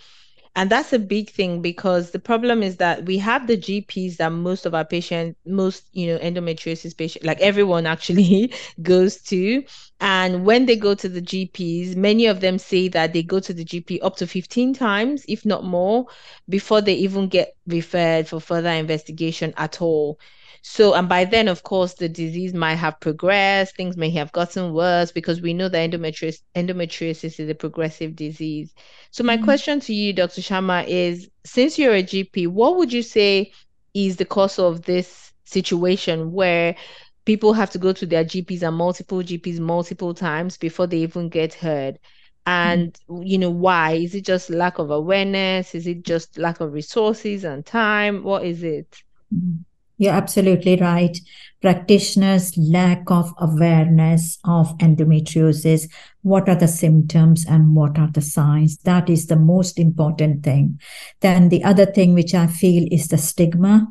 And 0.56 0.70
that's 0.70 0.94
a 0.94 1.00
big 1.00 1.32
thing 1.32 1.64
because 1.64 2.12
the 2.12 2.20
problem 2.20 2.62
is 2.62 2.78
that 2.78 3.06
we 3.06 3.18
have 3.18 3.48
the 3.48 3.58
GPs 3.58 4.18
that 4.18 4.30
most 4.30 4.68
of 4.68 4.76
our 4.76 4.86
patients, 4.86 5.40
most, 5.48 5.90
you 5.94 6.06
know, 6.06 6.20
endometriosis 6.20 6.96
patients, 6.96 7.26
like 7.26 7.42
everyone 7.42 7.88
actually 7.88 8.54
goes 8.84 9.18
to. 9.24 9.64
And 10.00 10.46
when 10.46 10.68
they 10.68 10.76
go 10.76 10.94
to 10.94 11.10
the 11.10 11.22
GPs, 11.22 11.96
many 11.96 12.28
of 12.28 12.40
them 12.42 12.60
say 12.60 12.88
that 12.90 13.14
they 13.14 13.24
go 13.24 13.40
to 13.40 13.54
the 13.54 13.66
GP 13.66 14.00
up 14.04 14.18
to 14.18 14.28
15 14.28 14.76
times, 14.76 15.26
if 15.28 15.44
not 15.44 15.64
more, 15.64 16.06
before 16.48 16.82
they 16.82 16.94
even 16.96 17.30
get 17.30 17.56
referred 17.66 18.28
for 18.28 18.40
further 18.40 18.70
investigation 18.70 19.56
at 19.58 19.82
all. 19.82 20.20
So, 20.66 20.94
and 20.94 21.10
by 21.10 21.26
then, 21.26 21.50
of 21.50 21.64
course, 21.64 21.94
the 21.96 22.08
disease 22.08 22.54
might 22.54 22.76
have 22.76 22.98
progressed, 23.02 23.76
things 23.76 23.98
may 23.98 24.10
have 24.12 24.32
gotten 24.32 24.72
worse 24.72 25.12
because 25.12 25.42
we 25.42 25.54
know 25.54 25.68
that 25.68 25.92
endometriosis, 25.92 26.40
endometriosis 26.56 27.38
is 27.38 27.50
a 27.50 27.54
progressive 27.54 28.16
disease. 28.16 28.74
So, 29.12 29.26
my 29.26 29.36
mm-hmm. 29.36 29.44
question 29.44 29.82
to 29.82 29.94
you, 29.94 30.14
Dr. 30.14 30.40
Sharma, 30.40 30.88
is 30.88 31.30
since 31.44 31.78
you're 31.78 31.94
a 31.94 32.02
GP, 32.02 32.48
what 32.48 32.78
would 32.78 32.94
you 32.94 33.02
say 33.04 33.52
is 33.94 34.16
the 34.16 34.24
cause 34.24 34.58
of 34.58 34.84
this 34.84 35.34
situation 35.44 36.32
where 36.32 36.78
people 37.26 37.52
have 37.52 37.70
to 37.72 37.78
go 37.78 37.92
to 37.92 38.06
their 38.06 38.24
GPs 38.24 38.64
and 38.64 38.78
multiple 38.78 39.22
GPs 39.22 39.60
multiple 39.60 40.14
times 40.14 40.58
before 40.58 40.88
they 40.88 41.00
even 41.00 41.28
get 41.28 41.54
heard? 41.54 42.00
and 42.46 43.00
mm. 43.10 43.26
you 43.26 43.38
know 43.38 43.50
why 43.50 43.92
is 43.92 44.14
it 44.14 44.26
just 44.26 44.50
lack 44.50 44.78
of 44.78 44.92
awareness 44.92 45.74
is 45.74 45.88
it 45.88 46.04
just 46.04 46.38
lack 46.38 46.60
of 46.60 46.74
resources 46.74 47.46
and 47.46 47.66
time 47.66 48.22
what 48.22 48.44
is 48.44 48.64
it 48.64 49.02
mm. 49.34 49.60
You're 49.98 50.14
absolutely 50.14 50.76
right. 50.78 51.18
Practitioners' 51.62 52.58
lack 52.58 53.10
of 53.10 53.32
awareness 53.38 54.40
of 54.44 54.78
endometriosis. 54.80 55.90
What 56.24 56.50
are 56.50 56.56
the 56.56 56.68
symptoms 56.68 57.46
and 57.48 57.76
what 57.76 57.98
are 57.98 58.10
the 58.12 58.22
signs? 58.22 58.78
That 58.80 59.10
is 59.10 59.28
the 59.28 59.36
most 59.36 59.80
important 59.80 60.44
thing. 60.44 60.80
Then 61.22 61.50
the 61.50 61.64
other 61.64 61.86
thing 61.86 62.14
which 62.14 62.34
I 62.34 62.48
feel 62.48 62.88
is 62.92 63.08
the 63.08 63.18
stigma. 63.18 63.88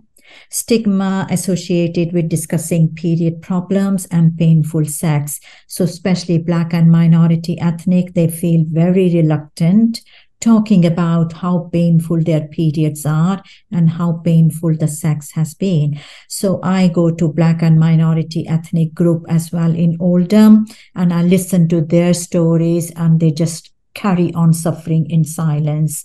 Stigma 0.51 1.27
associated 1.31 2.13
with 2.13 2.29
discussing 2.29 2.95
period 2.95 3.43
problems 3.43 4.07
and 4.07 4.37
painful 4.37 4.85
sex. 4.85 5.41
So, 5.67 5.85
especially 5.85 6.39
Black 6.39 6.73
and 6.73 6.91
minority 6.91 7.59
ethnic, 7.61 8.15
they 8.15 8.29
feel 8.29 8.65
very 8.69 9.15
reluctant 9.15 10.01
talking 10.43 10.85
about 10.85 11.33
how 11.33 11.71
painful 11.73 12.21
their 12.23 12.49
periods 12.49 13.07
are 13.07 13.43
and 13.71 13.89
how 13.89 14.21
painful 14.25 14.77
the 14.77 14.89
sex 14.89 15.31
has 15.31 15.55
been. 15.55 15.99
So 16.29 16.61
I 16.63 16.89
go 16.89 17.11
to 17.13 17.33
Black 17.33 17.63
and 17.63 17.79
minority 17.79 18.47
ethnic 18.49 18.93
group 18.93 19.25
as 19.29 19.53
well 19.53 19.75
in 19.75 19.97
Oldham 20.01 20.67
and 20.95 21.15
I 21.15 21.23
listen 21.23 21.69
to 21.69 21.81
their 21.81 22.13
stories 22.13 22.91
and 22.97 23.21
they 23.21 23.31
just 23.31 23.73
carry 23.95 24.35
on 24.35 24.53
suffering 24.53 25.09
in 25.09 25.25
silence 25.25 26.05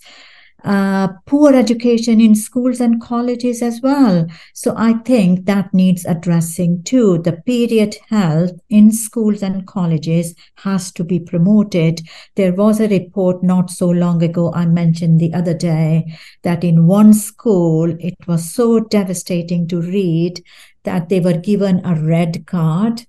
uh, 0.67 1.07
poor 1.25 1.55
education 1.55 2.19
in 2.19 2.35
schools 2.35 2.81
and 2.81 3.01
colleges 3.01 3.61
as 3.61 3.79
well. 3.81 4.27
So 4.53 4.73
I 4.75 4.93
think 5.05 5.45
that 5.45 5.73
needs 5.73 6.03
addressing 6.03 6.83
too. 6.83 7.19
The 7.19 7.41
period 7.45 7.95
health 8.09 8.51
in 8.69 8.91
schools 8.91 9.41
and 9.41 9.65
colleges 9.65 10.35
has 10.55 10.91
to 10.91 11.05
be 11.05 11.21
promoted. 11.21 12.01
There 12.35 12.53
was 12.53 12.81
a 12.81 12.89
report 12.89 13.43
not 13.43 13.69
so 13.69 13.87
long 13.87 14.21
ago, 14.21 14.51
I 14.53 14.65
mentioned 14.65 15.21
the 15.21 15.33
other 15.33 15.53
day, 15.53 16.13
that 16.43 16.65
in 16.65 16.85
one 16.85 17.13
school, 17.13 17.95
it 17.99 18.15
was 18.27 18.53
so 18.53 18.81
devastating 18.81 19.69
to 19.69 19.79
read 19.81 20.43
that 20.83 21.07
they 21.07 21.21
were 21.21 21.37
given 21.37 21.79
a 21.85 21.95
red 21.95 22.45
card. 22.45 23.05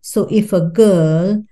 So 0.00 0.28
if 0.30 0.54
a 0.54 0.62
girl 0.62 1.44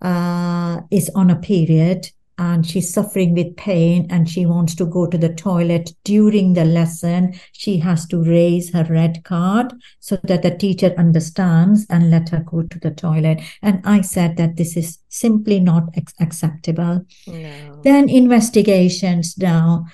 uh, 0.00 0.82
is 0.92 1.10
on 1.16 1.30
a 1.30 1.36
period, 1.36 2.10
and 2.40 2.66
she's 2.66 2.90
suffering 2.90 3.34
with 3.34 3.54
pain 3.58 4.06
and 4.08 4.26
she 4.26 4.46
wants 4.46 4.74
to 4.74 4.86
go 4.86 5.06
to 5.06 5.18
the 5.18 5.34
toilet 5.34 5.90
during 6.04 6.54
the 6.54 6.64
lesson, 6.64 7.34
she 7.52 7.76
has 7.76 8.06
to 8.06 8.24
raise 8.24 8.72
her 8.72 8.84
red 8.84 9.22
card 9.24 9.74
so 9.98 10.16
that 10.24 10.40
the 10.42 10.56
teacher 10.56 10.94
understands 10.96 11.84
and 11.90 12.10
let 12.10 12.30
her 12.30 12.40
go 12.40 12.62
to 12.62 12.78
the 12.78 12.92
toilet. 12.92 13.42
And 13.60 13.82
I 13.84 14.00
said 14.00 14.38
that 14.38 14.56
this 14.56 14.74
is 14.74 14.98
simply 15.10 15.60
not 15.60 15.90
ex- 15.94 16.14
acceptable. 16.18 17.04
No. 17.26 17.80
Then 17.84 18.08
investigations 18.08 19.36
now. 19.36 19.84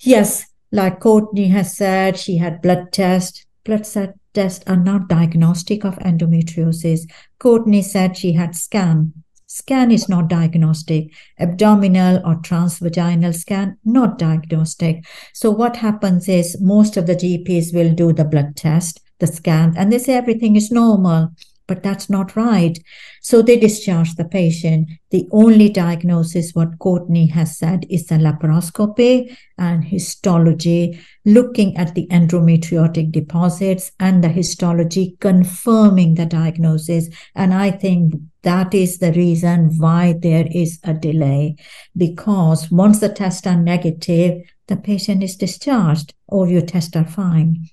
Yes, 0.00 0.46
like 0.72 0.98
Courtney 0.98 1.46
has 1.46 1.76
said, 1.76 2.18
she 2.18 2.38
had 2.38 2.60
blood 2.60 2.90
tests. 2.90 3.46
Blood 3.64 3.86
tests 4.34 4.64
are 4.66 4.76
not 4.76 5.08
diagnostic 5.08 5.84
of 5.84 5.94
endometriosis. 6.00 7.08
Courtney 7.38 7.82
said 7.82 8.16
she 8.16 8.32
had 8.32 8.56
scan 8.56 9.23
Scan 9.54 9.92
is 9.92 10.08
not 10.08 10.26
diagnostic. 10.26 11.12
Abdominal 11.38 12.16
or 12.26 12.34
transvaginal 12.42 13.32
scan, 13.32 13.78
not 13.84 14.18
diagnostic. 14.18 15.04
So 15.32 15.48
what 15.52 15.76
happens 15.76 16.28
is 16.28 16.60
most 16.60 16.96
of 16.96 17.06
the 17.06 17.14
GPs 17.14 17.72
will 17.72 17.94
do 17.94 18.12
the 18.12 18.24
blood 18.24 18.56
test, 18.56 18.98
the 19.20 19.28
scan, 19.28 19.72
and 19.76 19.92
they 19.92 20.00
say 20.00 20.14
everything 20.14 20.56
is 20.56 20.72
normal 20.72 21.30
but 21.66 21.82
that's 21.82 22.10
not 22.10 22.36
right. 22.36 22.78
So 23.22 23.42
they 23.42 23.58
discharge 23.58 24.14
the 24.14 24.24
patient. 24.24 24.90
The 25.10 25.26
only 25.32 25.68
diagnosis, 25.68 26.52
what 26.52 26.78
Courtney 26.78 27.26
has 27.28 27.56
said, 27.56 27.86
is 27.88 28.06
the 28.06 28.16
laparoscopy 28.16 29.36
and 29.56 29.84
histology, 29.84 31.00
looking 31.24 31.76
at 31.76 31.94
the 31.94 32.06
endometriotic 32.08 33.12
deposits 33.12 33.92
and 33.98 34.22
the 34.22 34.28
histology 34.28 35.16
confirming 35.20 36.14
the 36.14 36.26
diagnosis. 36.26 37.08
And 37.34 37.54
I 37.54 37.70
think 37.70 38.14
that 38.42 38.74
is 38.74 38.98
the 38.98 39.12
reason 39.12 39.70
why 39.78 40.14
there 40.20 40.46
is 40.50 40.78
a 40.84 40.92
delay 40.92 41.56
because 41.96 42.70
once 42.70 43.00
the 43.00 43.08
tests 43.08 43.46
are 43.46 43.56
negative, 43.56 44.42
the 44.66 44.76
patient 44.76 45.22
is 45.22 45.36
discharged 45.36 46.12
or 46.28 46.48
your 46.48 46.62
tests 46.62 46.96
are 46.96 47.06
fine. 47.06 47.68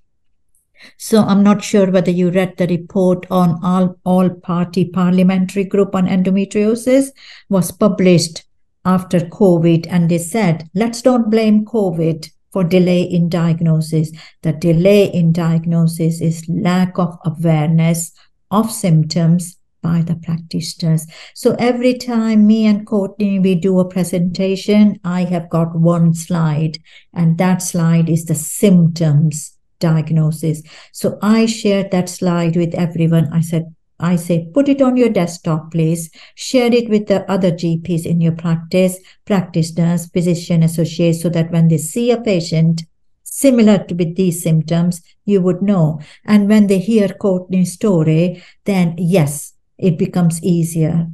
So 0.98 1.22
I'm 1.22 1.44
not 1.44 1.64
sure 1.64 1.90
whether 1.92 2.12
you 2.12 2.30
read 2.30 2.58
the 2.58 2.68
report 2.68 3.26
on 3.30 3.60
all, 3.64 3.98
all 4.04 4.30
party 4.30 4.86
parliamentary 4.86 5.64
group 5.64 5.96
on 5.96 6.08
endometriosis 6.08 7.10
was 7.50 7.72
published 7.72 8.44
after 8.86 9.20
COVID. 9.20 9.88
And 9.90 10.10
they 10.10 10.18
said, 10.18 10.70
let's 10.74 11.04
not 11.06 11.30
blame 11.30 11.66
COVID 11.66 12.30
for 12.52 12.64
delay 12.64 13.04
in 13.04 13.30
diagnosis. 13.30 14.12
The 14.42 14.54
delay 14.54 15.06
in 15.06 15.32
diagnosis 15.32 16.22
is 16.22 16.48
lack 16.50 16.98
of 17.00 17.18
awareness 17.26 18.12
of 18.50 18.72
symptoms 18.72 19.58
by 19.82 20.02
the 20.02 20.16
practitioners. 20.16 21.08
So 21.34 21.56
every 21.58 21.96
time 21.98 22.46
me 22.46 22.66
and 22.66 22.86
Courtney 22.86 23.40
we 23.40 23.56
do 23.56 23.80
a 23.80 23.86
presentation, 23.86 25.00
I 25.04 25.24
have 25.24 25.50
got 25.50 25.76
one 25.76 26.14
slide, 26.14 26.78
and 27.14 27.38
that 27.40 27.64
slide 27.64 28.10
is 28.10 28.26
the 28.26 28.36
symptoms 28.36 29.58
diagnosis. 29.82 30.64
So 30.94 31.18
I 31.22 31.46
shared 31.46 31.92
that 31.92 32.08
slide 32.08 32.56
with 32.56 32.74
everyone. 32.74 33.28
I 33.34 33.42
said, 33.42 33.76
I 34.00 34.16
say, 34.16 34.50
put 34.54 34.70
it 34.70 34.82
on 34.82 34.96
your 34.96 35.10
desktop, 35.10 35.72
please. 35.72 36.10
Share 36.36 36.74
it 36.74 36.90
with 36.90 37.08
the 37.08 37.30
other 37.30 37.52
GPs 37.52 38.06
in 38.06 38.22
your 38.22 38.32
practice, 38.32 38.98
nurse, 39.30 40.10
physician 40.10 40.64
associates, 40.64 41.22
so 41.22 41.30
that 41.30 41.52
when 41.52 41.68
they 41.68 41.78
see 41.78 42.12
a 42.12 42.22
patient 42.22 42.84
similar 43.24 43.78
to 43.86 43.96
with 43.96 44.16
these 44.16 44.42
symptoms, 44.42 45.02
you 45.26 45.42
would 45.42 45.62
know. 45.62 46.00
And 46.26 46.50
when 46.50 46.68
they 46.68 46.80
hear 46.80 47.10
Courtney's 47.10 47.74
story, 47.74 48.42
then 48.66 48.96
yes, 48.98 49.54
it 49.78 49.98
becomes 49.98 50.42
easier. 50.44 51.08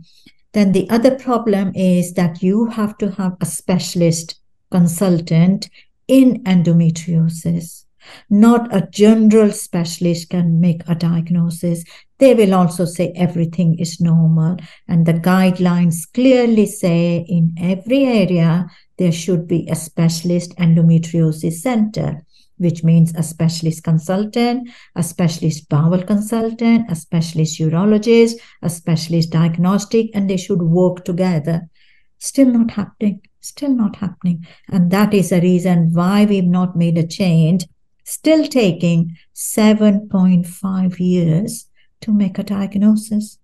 Then 0.54 0.72
the 0.72 0.90
other 0.90 1.16
problem 1.16 1.72
is 1.76 2.14
that 2.14 2.42
you 2.42 2.68
have 2.68 2.98
to 3.00 3.12
have 3.12 3.38
a 3.42 3.46
specialist 3.46 4.40
consultant 4.72 5.70
in 6.08 6.44
endometriosis. 6.44 7.86
Not 8.30 8.76
a 8.76 8.88
general 8.92 9.52
specialist 9.52 10.30
can 10.30 10.60
make 10.60 10.82
a 10.88 10.96
diagnosis. 10.96 11.84
They 12.20 12.34
will 12.34 12.54
also 12.54 12.86
say 12.86 13.14
everything 13.16 13.78
is 13.80 14.02
normal. 14.02 14.58
And 14.88 15.06
the 15.06 15.14
guidelines 15.14 16.12
clearly 16.14 16.66
say 16.66 17.26
in 17.28 17.54
every 17.60 18.06
area 18.06 18.68
there 18.98 19.12
should 19.12 19.48
be 19.48 19.68
a 19.70 19.76
specialist 19.76 20.56
endometriosis 20.58 21.54
center, 21.54 22.26
which 22.58 22.84
means 22.84 23.14
a 23.16 23.24
specialist 23.24 23.84
consultant, 23.84 24.70
a 24.96 25.04
specialist 25.04 25.70
bowel 25.70 26.04
consultant, 26.04 26.90
a 26.90 26.96
specialist 26.96 27.60
urologist, 27.60 28.34
a 28.62 28.70
specialist 28.70 29.30
diagnostic, 29.32 30.10
and 30.16 30.30
they 30.30 30.38
should 30.38 30.62
work 30.62 31.06
together. 31.06 31.70
Still 32.18 32.48
not 32.48 32.72
happening, 32.72 33.22
still 33.42 33.76
not 33.76 33.98
happening. 33.98 34.46
And 34.70 34.90
that 34.92 35.14
is 35.14 35.30
the 35.30 35.40
reason 35.40 35.94
why 35.94 36.26
we've 36.26 36.44
not 36.44 36.76
made 36.76 36.98
a 36.98 37.06
change. 37.06 37.66
Still 38.08 38.48
taking 38.48 39.18
7.5 39.36 40.98
years 40.98 41.66
to 42.00 42.14
make 42.14 42.40
a 42.40 42.44
diagnosis. 42.44 43.38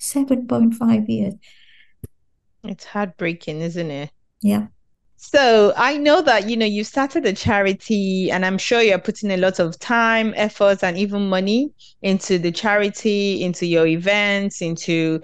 7.5 0.00 1.08
years. 1.08 1.34
It's 2.64 2.84
heartbreaking, 2.84 3.60
isn't 3.60 3.90
it? 3.92 4.10
Yeah. 4.42 4.66
So 5.16 5.72
I 5.76 5.96
know 5.96 6.22
that 6.22 6.50
you 6.50 6.56
know 6.56 6.66
you 6.66 6.82
started 6.82 7.24
a 7.24 7.32
charity, 7.32 8.32
and 8.32 8.44
I'm 8.44 8.58
sure 8.58 8.82
you're 8.82 8.98
putting 8.98 9.30
a 9.30 9.36
lot 9.36 9.60
of 9.60 9.78
time, 9.78 10.34
efforts, 10.36 10.82
and 10.82 10.98
even 10.98 11.28
money 11.28 11.70
into 12.02 12.36
the 12.36 12.50
charity, 12.50 13.44
into 13.44 13.64
your 13.64 13.86
events, 13.86 14.60
into 14.60 15.20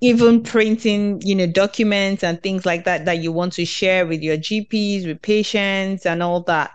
even 0.00 0.42
printing, 0.42 1.20
you 1.22 1.34
know, 1.34 1.46
documents 1.46 2.24
and 2.24 2.42
things 2.42 2.64
like 2.64 2.84
that 2.86 3.04
that 3.04 3.18
you 3.18 3.32
want 3.32 3.52
to 3.52 3.66
share 3.66 4.06
with 4.06 4.22
your 4.22 4.38
GPs, 4.38 5.06
with 5.06 5.20
patients, 5.20 6.06
and 6.06 6.22
all 6.22 6.40
that. 6.44 6.70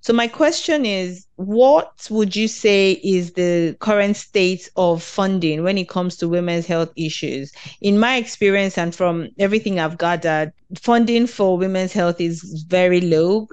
So 0.00 0.12
my 0.12 0.28
question 0.28 0.86
is, 0.86 1.26
what 1.36 2.06
would 2.10 2.34
you 2.34 2.48
say 2.48 2.92
is 3.02 3.32
the 3.32 3.76
current 3.80 4.16
state 4.16 4.70
of 4.76 5.02
funding 5.02 5.62
when 5.64 5.76
it 5.78 5.88
comes 5.88 6.16
to 6.16 6.28
women's 6.28 6.66
health 6.66 6.92
issues? 6.96 7.52
In 7.80 7.98
my 7.98 8.16
experience 8.16 8.78
and 8.78 8.94
from 8.94 9.28
everything 9.38 9.78
I've 9.78 9.98
gathered, 9.98 10.52
funding 10.80 11.26
for 11.26 11.58
women's 11.58 11.92
health 11.92 12.20
is 12.20 12.64
very 12.68 13.00
low, 13.00 13.48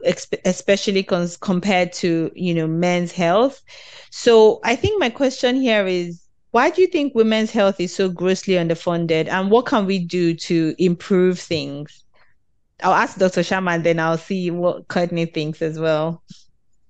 especially 0.45 1.03
cons- 1.03 1.37
compared 1.37 1.93
to, 1.93 2.31
you 2.35 2.53
know, 2.53 2.67
men's 2.67 3.11
health. 3.11 3.61
So 4.11 4.59
I 4.63 4.75
think 4.75 4.99
my 4.99 5.09
question 5.09 5.55
here 5.55 5.85
is 5.87 6.21
why 6.51 6.69
do 6.69 6.81
you 6.81 6.87
think 6.87 7.13
women's 7.15 7.51
health 7.51 7.81
is 7.81 7.93
so 7.93 8.07
grossly 8.07 8.53
underfunded 8.53 9.27
and 9.27 9.51
what 9.51 9.65
can 9.65 9.85
we 9.85 9.99
do 9.99 10.33
to 10.35 10.73
improve 10.77 11.37
things? 11.39 12.04
I'll 12.83 12.93
ask 12.93 13.17
Dr. 13.17 13.41
Sharma, 13.41 13.75
and 13.75 13.83
then 13.83 13.99
I'll 13.99 14.17
see 14.17 14.51
what 14.51 14.87
Courtney 14.87 15.25
thinks 15.25 15.61
as 15.61 15.79
well. 15.79 16.23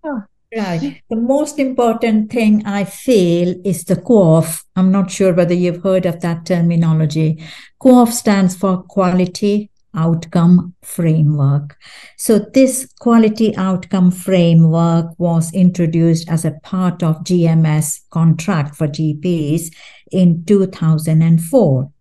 Oh, 0.03 0.23
right. 0.55 1.01
The 1.09 1.15
most 1.15 1.59
important 1.59 2.31
thing 2.31 2.65
I 2.65 2.83
feel 2.83 3.55
is 3.63 3.83
the 3.83 3.95
QOF. 3.95 4.63
I'm 4.75 4.91
not 4.91 5.11
sure 5.11 5.33
whether 5.33 5.53
you've 5.53 5.83
heard 5.83 6.05
of 6.05 6.21
that 6.21 6.45
terminology. 6.45 7.43
QOF 7.81 8.11
stands 8.11 8.55
for 8.55 8.83
Quality 8.83 9.69
Outcome 9.95 10.73
Framework. 10.81 11.77
So, 12.17 12.39
this 12.39 12.87
Quality 12.99 13.55
Outcome 13.55 14.11
Framework 14.11 15.17
was 15.17 15.53
introduced 15.53 16.29
as 16.29 16.45
a 16.45 16.59
part 16.63 17.01
of 17.01 17.23
GMS 17.23 18.01
contract 18.09 18.75
for 18.75 18.87
GPs 18.87 19.73
in 20.11 20.43
2004. 20.45 21.91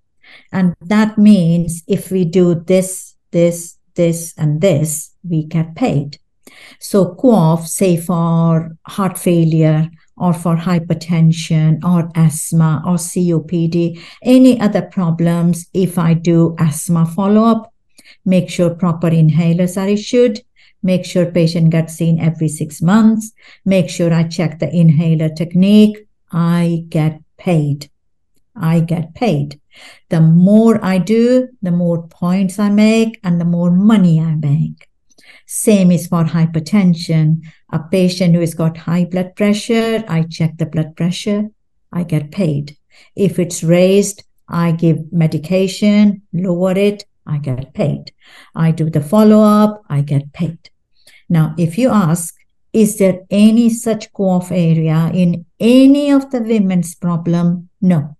And 0.53 0.75
that 0.81 1.19
means 1.19 1.83
if 1.87 2.11
we 2.11 2.25
do 2.25 2.55
this, 2.55 3.14
this, 3.35 3.77
this, 3.97 4.33
and 4.39 4.63
this, 4.63 5.11
we 5.29 5.45
get 5.45 5.75
paid. 5.75 6.19
So 6.79 7.15
QOF, 7.17 7.67
say 7.67 7.97
for 7.97 8.77
heart 8.87 9.19
failure 9.19 9.91
or 10.17 10.33
for 10.33 10.57
hypertension 10.57 11.83
or 11.85 12.11
asthma 12.15 12.83
or 12.87 12.95
COPD, 12.95 14.01
any 14.23 14.61
other 14.61 14.83
problems, 14.83 15.67
if 15.75 15.99
I 15.99 16.15
do 16.15 16.55
asthma 16.59 17.05
follow-up, 17.07 17.73
make 18.25 18.49
sure 18.49 18.71
proper 18.71 19.11
inhalers 19.11 19.77
are 19.77 19.89
issued, 19.89 20.41
make 20.83 21.05
sure 21.05 21.27
patient 21.27 21.71
gets 21.71 21.95
seen 21.95 22.21
every 22.21 22.49
six 22.49 22.81
months, 22.81 23.33
make 23.65 23.91
sure 23.91 24.15
I 24.15 24.23
check 24.25 24.61
the 24.61 24.71
inhaler 24.75 25.31
technique, 25.31 26.07
I 26.31 26.85
get 26.89 27.21
paid. 27.37 27.91
I 28.55 28.81
get 28.81 29.15
paid. 29.15 29.61
The 30.11 30.21
more 30.21 30.85
I 30.85 30.99
do, 30.99 31.49
the 31.63 31.71
more 31.71 32.07
points 32.09 32.59
I 32.59 32.71
make 32.71 33.21
and 33.25 33.41
the 33.41 33.45
more 33.45 33.71
money 33.71 34.21
I 34.21 34.35
make. 34.35 34.89
Same 35.47 35.91
is 35.91 36.07
for 36.07 36.25
hypertension. 36.25 37.41
A 37.73 37.81
patient 37.81 38.35
who 38.35 38.41
has 38.41 38.55
got 38.55 38.77
high 38.77 39.05
blood 39.05 39.37
pressure, 39.37 40.05
I 40.09 40.23
check 40.23 40.57
the 40.59 40.67
blood 40.67 40.97
pressure, 40.97 41.51
I 41.93 42.05
get 42.05 42.31
paid. 42.31 42.77
If 43.17 43.39
it's 43.39 43.63
raised, 43.63 44.25
I 44.49 44.73
give 44.73 45.13
medication, 45.13 46.23
lower 46.33 46.73
it, 46.73 47.05
I 47.27 47.39
get 47.39 47.75
paid. 47.75 48.13
I 48.55 48.71
do 48.71 48.91
the 48.91 49.01
follow 49.01 49.43
up, 49.43 49.83
I 49.89 50.03
get 50.03 50.33
paid. 50.33 50.71
Now, 51.29 51.55
if 51.59 51.79
you 51.79 51.89
ask, 51.91 52.35
is 52.73 52.99
there 52.99 53.21
any 53.31 53.71
such 53.71 54.13
QOF 54.13 54.51
area 54.51 55.11
in 55.15 55.47
any 55.61 56.11
of 56.11 56.31
the 56.31 56.41
women's 56.41 56.95
problem? 56.95 57.69
No. 57.81 58.17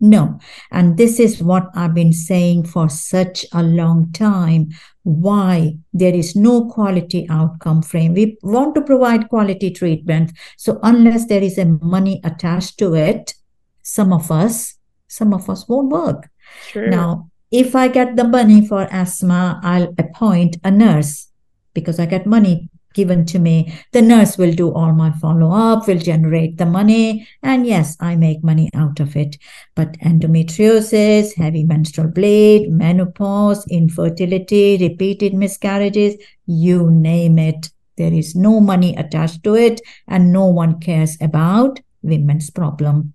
No. 0.00 0.40
And 0.70 0.96
this 0.96 1.20
is 1.20 1.42
what 1.42 1.68
I've 1.74 1.94
been 1.94 2.14
saying 2.14 2.64
for 2.64 2.88
such 2.88 3.44
a 3.52 3.62
long 3.62 4.10
time. 4.12 4.70
Why 5.02 5.76
there 5.92 6.14
is 6.14 6.34
no 6.34 6.70
quality 6.70 7.26
outcome 7.28 7.82
frame. 7.82 8.14
We 8.14 8.38
want 8.42 8.74
to 8.76 8.82
provide 8.82 9.28
quality 9.28 9.70
treatment. 9.70 10.32
So 10.56 10.80
unless 10.82 11.26
there 11.26 11.42
is 11.42 11.58
a 11.58 11.66
money 11.66 12.20
attached 12.24 12.78
to 12.78 12.94
it, 12.94 13.34
some 13.82 14.12
of 14.12 14.30
us, 14.30 14.76
some 15.08 15.34
of 15.34 15.50
us 15.50 15.68
won't 15.68 15.90
work. 15.90 16.30
Sure. 16.66 16.88
Now, 16.88 17.30
if 17.50 17.76
I 17.76 17.88
get 17.88 18.16
the 18.16 18.24
money 18.24 18.66
for 18.66 18.82
asthma, 18.90 19.60
I'll 19.62 19.92
appoint 19.98 20.56
a 20.64 20.70
nurse 20.70 21.28
because 21.74 21.98
I 21.98 22.06
get 22.06 22.26
money 22.26 22.69
given 22.94 23.24
to 23.26 23.38
me. 23.38 23.72
The 23.92 24.02
nurse 24.02 24.36
will 24.36 24.52
do 24.52 24.72
all 24.72 24.92
my 24.92 25.12
follow 25.12 25.50
up, 25.50 25.86
will 25.86 25.98
generate 25.98 26.58
the 26.58 26.66
money, 26.66 27.26
and 27.42 27.66
yes, 27.66 27.96
I 28.00 28.16
make 28.16 28.42
money 28.42 28.70
out 28.74 29.00
of 29.00 29.16
it. 29.16 29.38
But 29.74 29.98
endometriosis, 30.00 31.34
heavy 31.34 31.64
menstrual 31.64 32.08
bleed, 32.08 32.70
menopause, 32.70 33.66
infertility, 33.68 34.78
repeated 34.80 35.34
miscarriages, 35.34 36.16
you 36.46 36.90
name 36.90 37.38
it. 37.38 37.70
There 37.96 38.12
is 38.12 38.34
no 38.34 38.60
money 38.60 38.96
attached 38.96 39.44
to 39.44 39.54
it, 39.54 39.80
and 40.08 40.32
no 40.32 40.46
one 40.46 40.80
cares 40.80 41.16
about 41.20 41.80
women's 42.02 42.50
problem. 42.50 43.14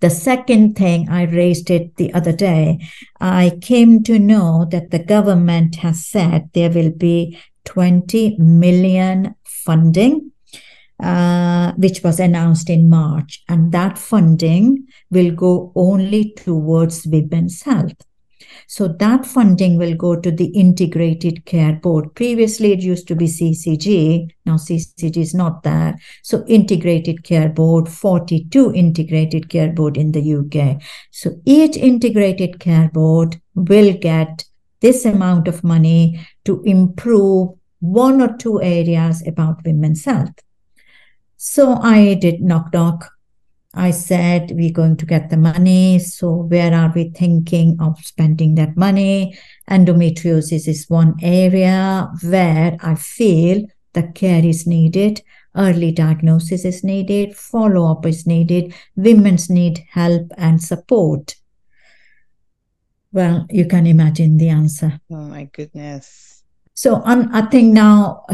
The 0.00 0.10
second 0.10 0.76
thing 0.76 1.08
I 1.08 1.24
raised 1.24 1.70
it 1.70 1.96
the 1.96 2.12
other 2.14 2.32
day, 2.32 2.78
I 3.20 3.58
came 3.60 4.02
to 4.04 4.18
know 4.18 4.66
that 4.70 4.90
the 4.90 5.00
government 5.00 5.76
has 5.76 6.06
said 6.06 6.50
there 6.52 6.70
will 6.70 6.92
be 6.92 7.38
20 7.64 8.36
million 8.38 9.34
funding, 9.44 10.30
uh, 11.02 11.72
which 11.72 12.02
was 12.02 12.20
announced 12.20 12.70
in 12.70 12.88
March. 12.88 13.42
And 13.48 13.72
that 13.72 13.98
funding 13.98 14.86
will 15.10 15.30
go 15.32 15.72
only 15.74 16.32
towards 16.36 17.06
women's 17.06 17.62
health. 17.62 17.96
So 18.66 18.88
that 18.88 19.26
funding 19.26 19.76
will 19.76 19.94
go 19.94 20.16
to 20.16 20.30
the 20.30 20.46
Integrated 20.46 21.44
Care 21.44 21.74
Board. 21.74 22.14
Previously, 22.14 22.72
it 22.72 22.80
used 22.80 23.06
to 23.08 23.16
be 23.16 23.26
CCG. 23.26 24.30
Now 24.46 24.56
CCG 24.56 25.16
is 25.16 25.34
not 25.34 25.62
there. 25.62 25.96
So 26.22 26.44
Integrated 26.46 27.24
Care 27.24 27.48
Board, 27.48 27.88
42 27.88 28.72
Integrated 28.74 29.48
Care 29.48 29.72
Board 29.72 29.96
in 29.96 30.12
the 30.12 30.34
UK. 30.34 30.82
So 31.10 31.40
each 31.44 31.76
Integrated 31.76 32.60
Care 32.60 32.90
Board 32.92 33.40
will 33.54 33.92
get 33.94 34.44
this 34.80 35.04
amount 35.04 35.48
of 35.48 35.64
money 35.64 36.20
to 36.44 36.62
improve 36.64 37.50
one 37.80 38.20
or 38.20 38.36
two 38.36 38.62
areas 38.62 39.26
about 39.26 39.64
women's 39.64 40.04
health. 40.04 40.34
So 41.36 41.74
I 41.74 42.14
did 42.14 42.40
knock 42.40 42.72
knock. 42.72 43.10
I 43.74 43.90
said, 43.90 44.52
we're 44.54 44.72
going 44.72 44.96
to 44.98 45.06
get 45.06 45.30
the 45.30 45.36
money. 45.36 45.98
So 45.98 46.32
where 46.32 46.72
are 46.72 46.92
we 46.94 47.10
thinking 47.10 47.76
of 47.80 47.98
spending 47.98 48.54
that 48.54 48.76
money? 48.76 49.36
Endometriosis 49.68 50.68
is 50.68 50.88
one 50.88 51.14
area 51.20 52.08
where 52.22 52.76
I 52.80 52.94
feel 52.94 53.66
the 53.92 54.04
care 54.04 54.44
is 54.44 54.66
needed. 54.66 55.22
early 55.56 55.92
diagnosis 55.92 56.64
is 56.64 56.82
needed, 56.82 57.36
follow 57.36 57.90
up 57.90 58.06
is 58.06 58.26
needed, 58.26 58.74
women's 58.96 59.48
need 59.48 59.84
help 59.90 60.32
and 60.36 60.62
support. 60.62 61.36
Well, 63.12 63.46
you 63.50 63.66
can 63.66 63.86
imagine 63.86 64.38
the 64.38 64.48
answer. 64.48 65.00
Oh 65.10 65.16
my 65.16 65.44
goodness. 65.44 66.33
So 66.74 67.02
um, 67.04 67.30
I 67.32 67.42
think 67.42 67.72
now 67.72 68.26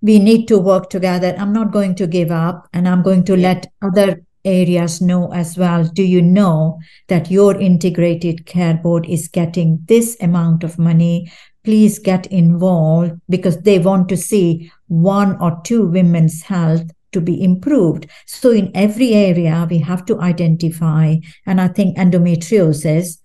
we 0.00 0.18
need 0.18 0.46
to 0.48 0.58
work 0.58 0.90
together. 0.90 1.34
I'm 1.38 1.52
not 1.52 1.72
going 1.72 1.94
to 1.96 2.06
give 2.06 2.30
up 2.30 2.68
and 2.72 2.88
I'm 2.88 3.02
going 3.02 3.24
to 3.24 3.36
let 3.36 3.66
other 3.82 4.22
areas 4.44 5.00
know 5.00 5.32
as 5.32 5.58
well. 5.58 5.84
Do 5.84 6.02
you 6.02 6.22
know 6.22 6.78
that 7.08 7.30
your 7.30 7.60
integrated 7.60 8.46
care 8.46 8.74
board 8.74 9.06
is 9.06 9.28
getting 9.28 9.80
this 9.86 10.16
amount 10.20 10.64
of 10.64 10.78
money? 10.78 11.30
Please 11.64 11.98
get 11.98 12.26
involved 12.28 13.20
because 13.28 13.60
they 13.62 13.78
want 13.78 14.08
to 14.08 14.16
see 14.16 14.70
one 14.86 15.36
or 15.40 15.60
two 15.64 15.86
women's 15.86 16.42
health 16.42 16.90
to 17.12 17.20
be 17.20 17.42
improved. 17.42 18.06
So 18.26 18.50
in 18.50 18.70
every 18.74 19.12
area, 19.14 19.66
we 19.68 19.78
have 19.78 20.06
to 20.06 20.20
identify, 20.20 21.16
and 21.46 21.60
I 21.60 21.68
think 21.68 21.96
endometriosis 21.96 23.18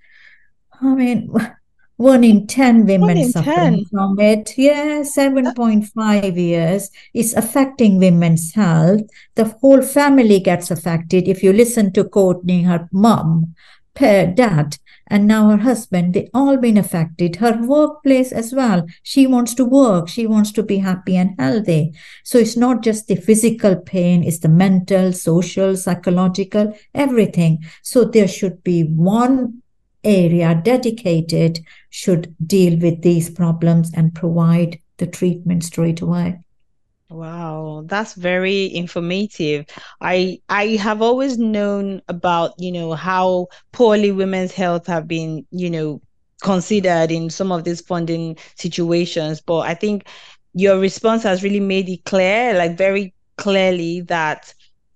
I 0.83 0.95
mean, 0.95 1.33
one 1.97 2.23
in 2.23 2.47
10 2.47 2.85
women 2.85 3.17
in 3.17 3.31
suffering 3.31 3.55
10. 3.55 3.85
from 3.85 4.19
it. 4.19 4.57
Yeah, 4.57 5.01
7.5 5.01 6.35
years 6.35 6.89
is 7.13 7.33
affecting 7.33 7.99
women's 7.99 8.53
health. 8.53 9.01
The 9.35 9.45
whole 9.45 9.81
family 9.81 10.39
gets 10.39 10.71
affected. 10.71 11.27
If 11.27 11.43
you 11.43 11.53
listen 11.53 11.93
to 11.93 12.03
Courtney, 12.03 12.63
her 12.63 12.89
mom, 12.91 13.55
her 13.97 14.25
dad, 14.25 14.77
and 15.07 15.27
now 15.27 15.49
her 15.49 15.57
husband, 15.57 16.13
they 16.13 16.29
all 16.33 16.57
been 16.57 16.77
affected. 16.77 17.35
Her 17.35 17.61
workplace 17.61 18.31
as 18.31 18.53
well. 18.53 18.87
She 19.03 19.27
wants 19.27 19.53
to 19.55 19.65
work. 19.65 20.07
She 20.07 20.25
wants 20.25 20.51
to 20.53 20.63
be 20.63 20.77
happy 20.77 21.15
and 21.17 21.35
healthy. 21.37 21.93
So 22.23 22.37
it's 22.37 22.57
not 22.57 22.81
just 22.81 23.07
the 23.07 23.15
physical 23.15 23.75
pain, 23.75 24.23
it's 24.23 24.39
the 24.39 24.49
mental, 24.49 25.13
social, 25.13 25.75
psychological, 25.75 26.75
everything. 26.95 27.63
So 27.83 28.05
there 28.05 28.27
should 28.27 28.63
be 28.63 28.83
one 28.83 29.61
area 30.03 30.59
dedicated 30.63 31.59
should 31.93 32.35
deal 32.43 32.79
with 32.79 33.03
these 33.03 33.29
problems 33.29 33.91
and 33.93 34.15
provide 34.15 34.79
the 34.97 35.05
treatment 35.05 35.63
straight 35.63 36.01
away. 36.01 36.39
Wow, 37.09 37.83
that's 37.85 38.15
very 38.15 38.73
informative. 38.73 39.65
I 40.01 40.39
I 40.49 40.69
have 40.77 41.03
always 41.03 41.37
known 41.37 42.01
about, 42.07 42.53
you 42.57 42.71
know, 42.71 42.93
how 42.93 43.47
poorly 43.71 44.11
women's 44.11 44.51
health 44.51 44.87
have 44.87 45.07
been, 45.07 45.45
you 45.51 45.69
know, 45.69 46.01
considered 46.41 47.11
in 47.11 47.29
some 47.29 47.51
of 47.51 47.63
these 47.63 47.81
funding 47.81 48.37
situations, 48.57 49.41
but 49.41 49.59
I 49.59 49.75
think 49.75 50.07
your 50.53 50.79
response 50.79 51.21
has 51.23 51.43
really 51.43 51.59
made 51.59 51.87
it 51.89 52.03
clear, 52.05 52.55
like 52.55 52.75
very 52.75 53.13
clearly 53.37 54.01
that 54.01 54.51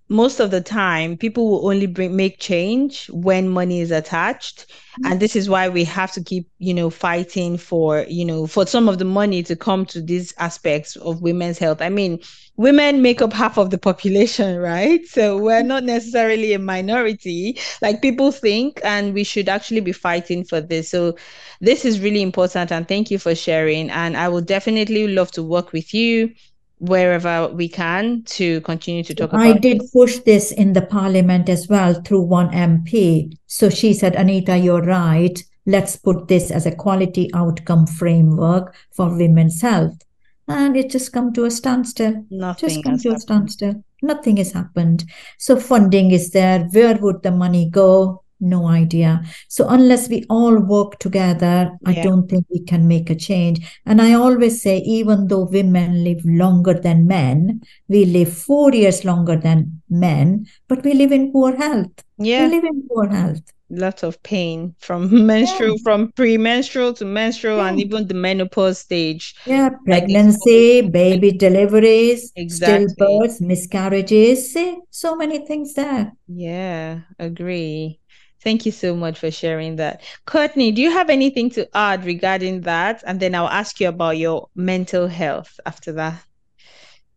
most 0.08 0.40
of 0.40 0.50
the 0.50 0.60
time 0.60 1.16
people 1.16 1.48
will 1.48 1.68
only 1.68 1.86
bring 1.86 2.16
make 2.16 2.38
change 2.38 3.08
when 3.10 3.48
money 3.48 3.80
is 3.80 3.90
attached. 3.90 4.66
Mm-hmm. 4.98 5.12
and 5.12 5.20
this 5.20 5.36
is 5.36 5.48
why 5.48 5.68
we 5.68 5.84
have 5.84 6.10
to 6.12 6.22
keep 6.24 6.48
you 6.58 6.74
know 6.74 6.90
fighting 6.90 7.56
for 7.56 8.04
you 8.08 8.24
know 8.24 8.46
for 8.46 8.66
some 8.66 8.88
of 8.88 8.98
the 8.98 9.04
money 9.04 9.42
to 9.44 9.54
come 9.54 9.86
to 9.86 10.00
these 10.00 10.34
aspects 10.38 10.96
of 10.96 11.22
women's 11.22 11.58
health. 11.58 11.80
I 11.82 11.88
mean 11.88 12.20
women 12.56 13.02
make 13.02 13.22
up 13.22 13.32
half 13.32 13.58
of 13.58 13.70
the 13.70 13.78
population 13.78 14.58
right? 14.72 15.06
So 15.06 15.36
we're 15.38 15.62
not 15.62 15.84
necessarily 15.84 16.52
a 16.54 16.58
minority. 16.58 17.58
Like 17.82 18.02
people 18.02 18.32
think 18.32 18.80
and 18.82 19.14
we 19.14 19.24
should 19.24 19.48
actually 19.48 19.80
be 19.80 19.92
fighting 19.92 20.44
for 20.44 20.60
this. 20.60 20.90
So 20.90 21.16
this 21.60 21.84
is 21.84 22.00
really 22.00 22.22
important 22.22 22.72
and 22.72 22.88
thank 22.88 23.10
you 23.10 23.18
for 23.18 23.34
sharing. 23.34 23.90
And 23.90 24.16
i 24.16 24.28
would 24.28 24.46
definitely 24.46 25.08
love 25.08 25.30
to 25.32 25.42
work 25.42 25.72
with 25.72 25.92
you 25.94 26.32
wherever 26.78 27.48
we 27.48 27.68
can 27.68 28.22
to 28.24 28.60
continue 28.62 29.02
to 29.04 29.14
talk 29.14 29.30
about 29.30 29.44
I 29.44 29.52
did 29.52 29.80
this. 29.80 29.90
push 29.90 30.18
this 30.18 30.52
in 30.52 30.72
the 30.72 30.82
parliament 30.82 31.48
as 31.48 31.68
well 31.68 31.94
through 31.94 32.22
one 32.22 32.50
MP. 32.50 33.36
So 33.46 33.68
she 33.70 33.92
said, 33.94 34.14
Anita, 34.14 34.56
you're 34.56 34.82
right. 34.82 35.42
Let's 35.66 35.96
put 35.96 36.28
this 36.28 36.50
as 36.50 36.66
a 36.66 36.74
quality 36.74 37.30
outcome 37.34 37.86
framework 37.86 38.74
for 38.92 39.16
women's 39.16 39.60
health. 39.60 39.98
And 40.46 40.76
it 40.76 40.90
just 40.90 41.12
come 41.12 41.32
to 41.34 41.44
a 41.44 41.50
standstill. 41.50 42.24
Nothing 42.30 42.68
just 42.68 42.84
come 42.84 42.98
to 42.98 43.08
happened. 43.10 43.16
a 43.16 43.20
standstill. 43.20 43.84
Nothing 44.00 44.36
has 44.38 44.52
happened. 44.52 45.04
So 45.36 45.60
funding 45.60 46.10
is 46.10 46.30
there. 46.30 46.60
Where 46.72 46.96
would 46.96 47.22
the 47.22 47.32
money 47.32 47.68
go? 47.68 48.22
No 48.40 48.68
idea. 48.68 49.22
So 49.48 49.68
unless 49.68 50.08
we 50.08 50.24
all 50.28 50.58
work 50.58 50.98
together, 50.98 51.70
yeah. 51.82 51.90
I 51.90 52.02
don't 52.02 52.28
think 52.28 52.46
we 52.50 52.60
can 52.60 52.86
make 52.88 53.10
a 53.10 53.14
change. 53.14 53.80
And 53.86 54.00
I 54.00 54.14
always 54.14 54.62
say, 54.62 54.78
even 54.78 55.28
though 55.28 55.44
women 55.44 56.04
live 56.04 56.24
longer 56.24 56.74
than 56.74 57.06
men, 57.06 57.62
we 57.88 58.04
live 58.04 58.32
four 58.32 58.72
years 58.72 59.04
longer 59.04 59.36
than 59.36 59.82
men, 59.88 60.46
but 60.68 60.84
we 60.84 60.94
live 60.94 61.12
in 61.12 61.32
poor 61.32 61.56
health. 61.56 62.04
Yeah. 62.18 62.46
We 62.46 62.56
live 62.56 62.64
in 62.64 62.88
poor 62.88 63.08
health. 63.08 63.42
Lots 63.70 64.02
of 64.02 64.22
pain 64.22 64.74
from 64.78 65.26
menstrual, 65.26 65.76
yeah. 65.76 65.82
from 65.82 66.12
premenstrual 66.12 66.94
to 66.94 67.04
menstrual, 67.04 67.58
yeah. 67.58 67.68
and 67.68 67.80
even 67.80 68.06
the 68.06 68.14
menopause 68.14 68.78
stage. 68.78 69.34
Yeah, 69.44 69.70
pregnancy, 69.84 70.80
like 70.80 70.92
baby 70.92 71.32
deliveries, 71.32 72.32
exactly. 72.34 72.86
stillbirths, 72.86 73.42
miscarriages. 73.42 74.54
See, 74.54 74.78
so 74.88 75.16
many 75.16 75.46
things 75.46 75.74
there. 75.74 76.12
Yeah, 76.28 77.00
agree. 77.18 77.97
Thank 78.40 78.66
you 78.66 78.72
so 78.72 78.94
much 78.94 79.18
for 79.18 79.30
sharing 79.30 79.76
that. 79.76 80.02
Courtney, 80.24 80.70
do 80.70 80.80
you 80.80 80.92
have 80.92 81.10
anything 81.10 81.50
to 81.50 81.68
add 81.76 82.04
regarding 82.04 82.62
that? 82.62 83.02
And 83.06 83.18
then 83.18 83.34
I'll 83.34 83.48
ask 83.48 83.80
you 83.80 83.88
about 83.88 84.18
your 84.18 84.48
mental 84.54 85.08
health 85.08 85.58
after 85.66 85.92
that. 85.92 86.24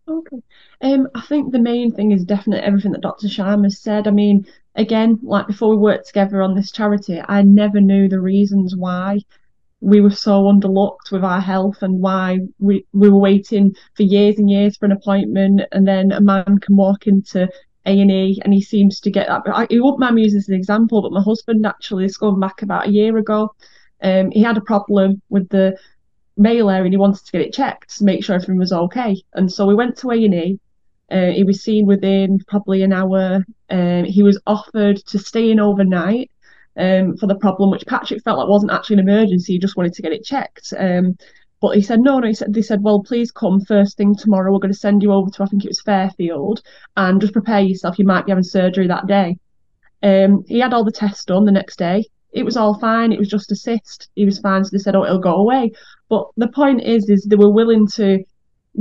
Okay. 0.07 0.37
Um, 0.81 1.07
I 1.13 1.21
think 1.21 1.51
the 1.51 1.59
main 1.59 1.91
thing 1.91 2.11
is 2.11 2.25
definitely 2.25 2.65
everything 2.65 2.91
that 2.93 3.01
Dr. 3.01 3.27
Sharma 3.27 3.65
has 3.65 3.79
said. 3.79 4.07
I 4.07 4.11
mean, 4.11 4.45
again, 4.75 5.19
like 5.21 5.45
before 5.45 5.69
we 5.69 5.77
worked 5.77 6.07
together 6.07 6.41
on 6.41 6.55
this 6.55 6.71
charity, 6.71 7.21
I 7.27 7.43
never 7.43 7.79
knew 7.79 8.09
the 8.09 8.19
reasons 8.19 8.75
why 8.75 9.19
we 9.79 10.01
were 10.01 10.11
so 10.11 10.43
underlooked 10.43 11.11
with 11.11 11.23
our 11.23 11.41
health 11.41 11.81
and 11.81 11.99
why 12.01 12.39
we, 12.59 12.85
we 12.93 13.09
were 13.09 13.19
waiting 13.19 13.75
for 13.95 14.03
years 14.03 14.37
and 14.37 14.49
years 14.49 14.77
for 14.77 14.85
an 14.85 14.91
appointment 14.91 15.61
and 15.71 15.87
then 15.87 16.11
a 16.11 16.21
man 16.21 16.59
can 16.59 16.75
walk 16.75 17.07
into 17.07 17.47
a&E 17.85 18.39
and 18.43 18.53
he 18.53 18.61
seems 18.61 18.99
to 19.01 19.11
get 19.11 19.27
that. 19.27 19.41
I, 19.47 19.67
he 19.69 19.79
won't 19.79 19.99
mind 19.99 20.15
me 20.15 20.23
using 20.23 20.39
as 20.39 20.49
an 20.49 20.55
example, 20.55 21.01
but 21.01 21.11
my 21.11 21.21
husband 21.21 21.65
actually 21.65 22.05
is 22.05 22.17
going 22.17 22.39
back 22.39 22.61
about 22.61 22.87
a 22.87 22.91
year 22.91 23.17
ago. 23.17 23.55
Um, 24.01 24.31
he 24.31 24.41
had 24.41 24.57
a 24.57 24.61
problem 24.61 25.21
with 25.29 25.49
the 25.49 25.77
male 26.37 26.69
area 26.69 26.85
and 26.85 26.93
he 26.93 26.97
wanted 26.97 27.25
to 27.25 27.31
get 27.31 27.41
it 27.41 27.53
checked 27.53 27.97
to 27.97 28.03
make 28.03 28.23
sure 28.23 28.35
everything 28.35 28.57
was 28.57 28.73
okay. 28.73 29.21
And 29.33 29.51
so 29.51 29.65
we 29.65 29.75
went 29.75 29.97
to 29.97 30.11
A&E. 30.11 30.59
Uh, 31.09 31.31
he 31.31 31.43
was 31.43 31.61
seen 31.61 31.85
within 31.85 32.39
probably 32.47 32.83
an 32.83 32.93
hour. 32.93 33.45
Um, 33.69 34.05
he 34.05 34.23
was 34.23 34.39
offered 34.47 34.97
to 35.07 35.19
stay 35.19 35.51
in 35.51 35.59
overnight 35.59 36.31
um, 36.77 37.17
for 37.17 37.27
the 37.27 37.35
problem, 37.35 37.69
which 37.69 37.85
Patrick 37.85 38.23
felt 38.23 38.39
like 38.39 38.47
wasn't 38.47 38.71
actually 38.71 38.95
an 38.95 39.09
emergency. 39.09 39.53
He 39.53 39.59
just 39.59 39.75
wanted 39.75 39.93
to 39.93 40.01
get 40.01 40.13
it 40.13 40.23
checked. 40.23 40.73
Um, 40.77 41.17
but 41.61 41.75
he 41.75 41.81
said, 41.81 41.99
no, 41.99 42.19
no. 42.19 42.27
He 42.27 42.33
said, 42.33 42.53
they 42.53 42.61
said, 42.63 42.81
well, 42.81 43.03
please 43.03 43.31
come 43.31 43.61
first 43.61 43.95
thing 43.95 44.15
tomorrow. 44.15 44.51
We're 44.51 44.59
going 44.59 44.73
to 44.73 44.79
send 44.79 45.03
you 45.03 45.13
over 45.13 45.29
to, 45.29 45.43
I 45.43 45.45
think 45.45 45.63
it 45.63 45.69
was 45.69 45.81
Fairfield, 45.81 46.61
and 46.97 47.21
just 47.21 47.33
prepare 47.33 47.61
yourself. 47.61 47.99
You 47.99 48.05
might 48.05 48.25
be 48.25 48.31
having 48.31 48.43
surgery 48.43 48.87
that 48.87 49.05
day. 49.05 49.37
Um, 50.01 50.43
he 50.47 50.59
had 50.59 50.73
all 50.73 50.83
the 50.83 50.91
tests 50.91 51.23
done 51.25 51.45
the 51.45 51.51
next 51.51 51.77
day. 51.77 52.05
It 52.33 52.43
was 52.43 52.57
all 52.57 52.79
fine. 52.79 53.11
It 53.11 53.19
was 53.19 53.29
just 53.29 53.51
a 53.51 53.55
cyst. 53.55 54.09
He 54.15 54.25
was 54.25 54.39
fine. 54.39 54.63
So 54.63 54.69
they 54.71 54.79
said, 54.79 54.95
oh, 54.95 55.03
it'll 55.03 55.19
go 55.19 55.35
away. 55.35 55.71
But 56.09 56.27
the 56.35 56.47
point 56.47 56.81
is, 56.81 57.09
is 57.09 57.25
they 57.25 57.35
were 57.35 57.53
willing 57.53 57.87
to 57.89 58.23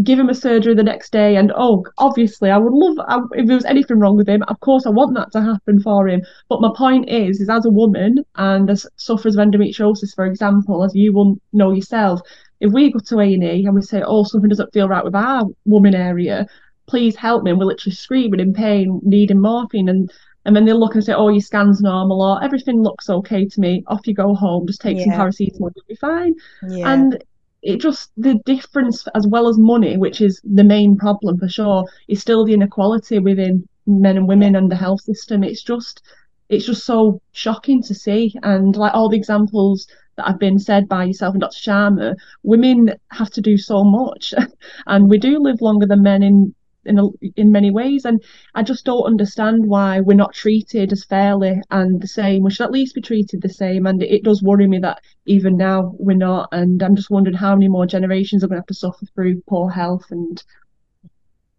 give 0.05 0.19
him 0.19 0.29
a 0.29 0.35
surgery 0.35 0.75
the 0.75 0.83
next 0.83 1.11
day. 1.11 1.37
And 1.37 1.53
oh, 1.55 1.85
obviously, 1.99 2.49
I 2.49 2.59
would 2.59 2.73
love 2.73 2.97
I, 3.09 3.19
if 3.33 3.47
there 3.47 3.57
was 3.57 3.65
anything 3.65 3.99
wrong 3.99 4.17
with 4.17 4.29
him. 4.29 4.43
Of 4.45 4.61
course, 4.61 4.87
I 4.87 4.91
want 4.91 5.15
that 5.17 5.33
to 5.33 5.43
happen 5.43 5.81
for 5.81 6.09
him. 6.09 6.23
But 6.49 6.61
my 6.61 6.71
point 6.75 7.11
is, 7.11 7.41
is 7.41 7.51
as 7.51 7.67
a 7.67 7.71
woman 7.71 8.25
and 8.37 8.71
as 8.71 8.87
suffers 8.97 9.37
of 9.37 9.47
endometriosis, 9.47 10.15
for 10.15 10.25
example, 10.25 10.85
as 10.85 10.95
you 10.95 11.13
will 11.13 11.37
know 11.53 11.73
yourself, 11.73 12.21
if 12.61 12.73
we 12.73 12.93
go 12.93 12.99
to 12.99 13.21
A&E 13.21 13.65
and 13.67 13.75
we 13.75 13.83
say, 13.83 14.03
oh, 14.05 14.25
something 14.25 14.49
doesn't 14.49 14.73
feel 14.73 14.89
right 14.89 15.05
with 15.05 15.15
our 15.15 15.47
woman 15.65 15.95
area, 15.95 16.47
please 16.87 17.17
help 17.17 17.43
me. 17.43 17.51
And 17.51 17.59
we're 17.59 17.67
literally 17.67 17.95
screaming 17.95 18.41
in 18.41 18.53
pain, 18.53 19.01
needing 19.03 19.41
morphine. 19.41 19.89
And 19.89 20.13
and 20.45 20.57
then 20.57 20.65
they 20.65 20.73
look 20.73 20.95
and 20.95 21.05
say, 21.05 21.13
oh, 21.13 21.29
your 21.29 21.41
scan's 21.41 21.83
normal 21.83 22.23
or 22.23 22.43
everything 22.43 22.83
looks 22.83 23.11
okay 23.11 23.45
to 23.47 23.61
me. 23.61 23.85
Off 23.89 24.07
you 24.07 24.15
go 24.15 24.35
home. 24.35 24.67
Just 24.67 24.81
take 24.81 24.97
yeah. 24.97 25.05
some 25.05 25.13
paracetamol. 25.13 25.71
You'll 25.77 25.85
be 25.87 25.97
fine. 25.97 26.35
Yeah. 26.67 26.93
And 26.93 27.23
it 27.63 27.79
just, 27.79 28.11
the 28.17 28.35
difference 28.47 29.07
as 29.15 29.27
well 29.27 29.49
as 29.49 29.59
money, 29.59 29.99
which 29.99 30.23
is 30.23 30.41
the 30.43 30.65
main 30.65 30.97
problem 30.97 31.39
for 31.39 31.49
sure, 31.49 31.85
is 32.09 32.23
still 32.23 32.47
the 32.47 32.55
inequality 32.55 33.19
within 33.19 33.69
men 33.87 34.17
and 34.17 34.27
women 34.27 34.57
and 34.57 34.73
the 34.73 34.77
health 34.77 35.03
system. 35.03 35.45
It's 35.45 35.63
just, 35.63 36.03
it's 36.49 36.65
just 36.65 36.87
so 36.87 37.21
shocking 37.33 37.83
to 37.83 37.95
see. 37.95 38.35
And 38.43 38.75
like 38.77 38.95
all 38.95 39.11
the 39.11 39.19
examples 39.19 39.87
that 40.17 40.27
have 40.27 40.39
been 40.39 40.59
said 40.59 40.89
by 40.89 41.05
yourself 41.05 41.35
and 41.35 41.41
Dr. 41.41 41.59
Sharma, 41.59 42.15
women 42.43 42.95
have 43.11 43.31
to 43.31 43.41
do 43.41 43.57
so 43.57 43.85
much, 43.85 44.35
and 44.87 45.09
we 45.11 45.19
do 45.19 45.39
live 45.39 45.61
longer 45.61 45.87
than 45.87 46.03
men 46.03 46.23
in 46.23 46.55
in 46.85 46.99
a, 46.99 47.07
in 47.37 47.53
many 47.53 47.71
ways. 47.71 48.05
And 48.05 48.23
I 48.55 48.63
just 48.63 48.85
don't 48.85 49.05
understand 49.05 49.67
why 49.67 50.01
we're 50.01 50.15
not 50.15 50.33
treated 50.33 50.93
as 50.93 51.05
fairly 51.05 51.61
and 51.71 52.01
the 52.01 52.09
same. 52.09 52.43
We 52.43 52.51
should 52.51 52.65
at 52.65 52.73
least 52.73 52.95
be 52.95 53.03
treated 53.03 53.43
the 53.43 53.49
same. 53.49 53.87
And 53.87 54.03
it 54.03 54.25
does 54.25 54.43
worry 54.43 54.67
me 54.67 54.79
that 54.79 55.03
even 55.27 55.57
now 55.57 55.95
we're 55.99 56.17
not. 56.17 56.49
And 56.53 56.83
I'm 56.83 56.97
just 56.97 57.11
wondering 57.11 57.37
how 57.37 57.55
many 57.55 57.69
more 57.69 57.87
generations 57.87 58.43
are 58.43 58.49
going 58.49 58.57
to 58.57 58.61
have 58.61 58.67
to 58.67 58.75
suffer 58.75 59.07
through 59.15 59.43
poor 59.47 59.71
health 59.71 60.07
and 60.11 60.43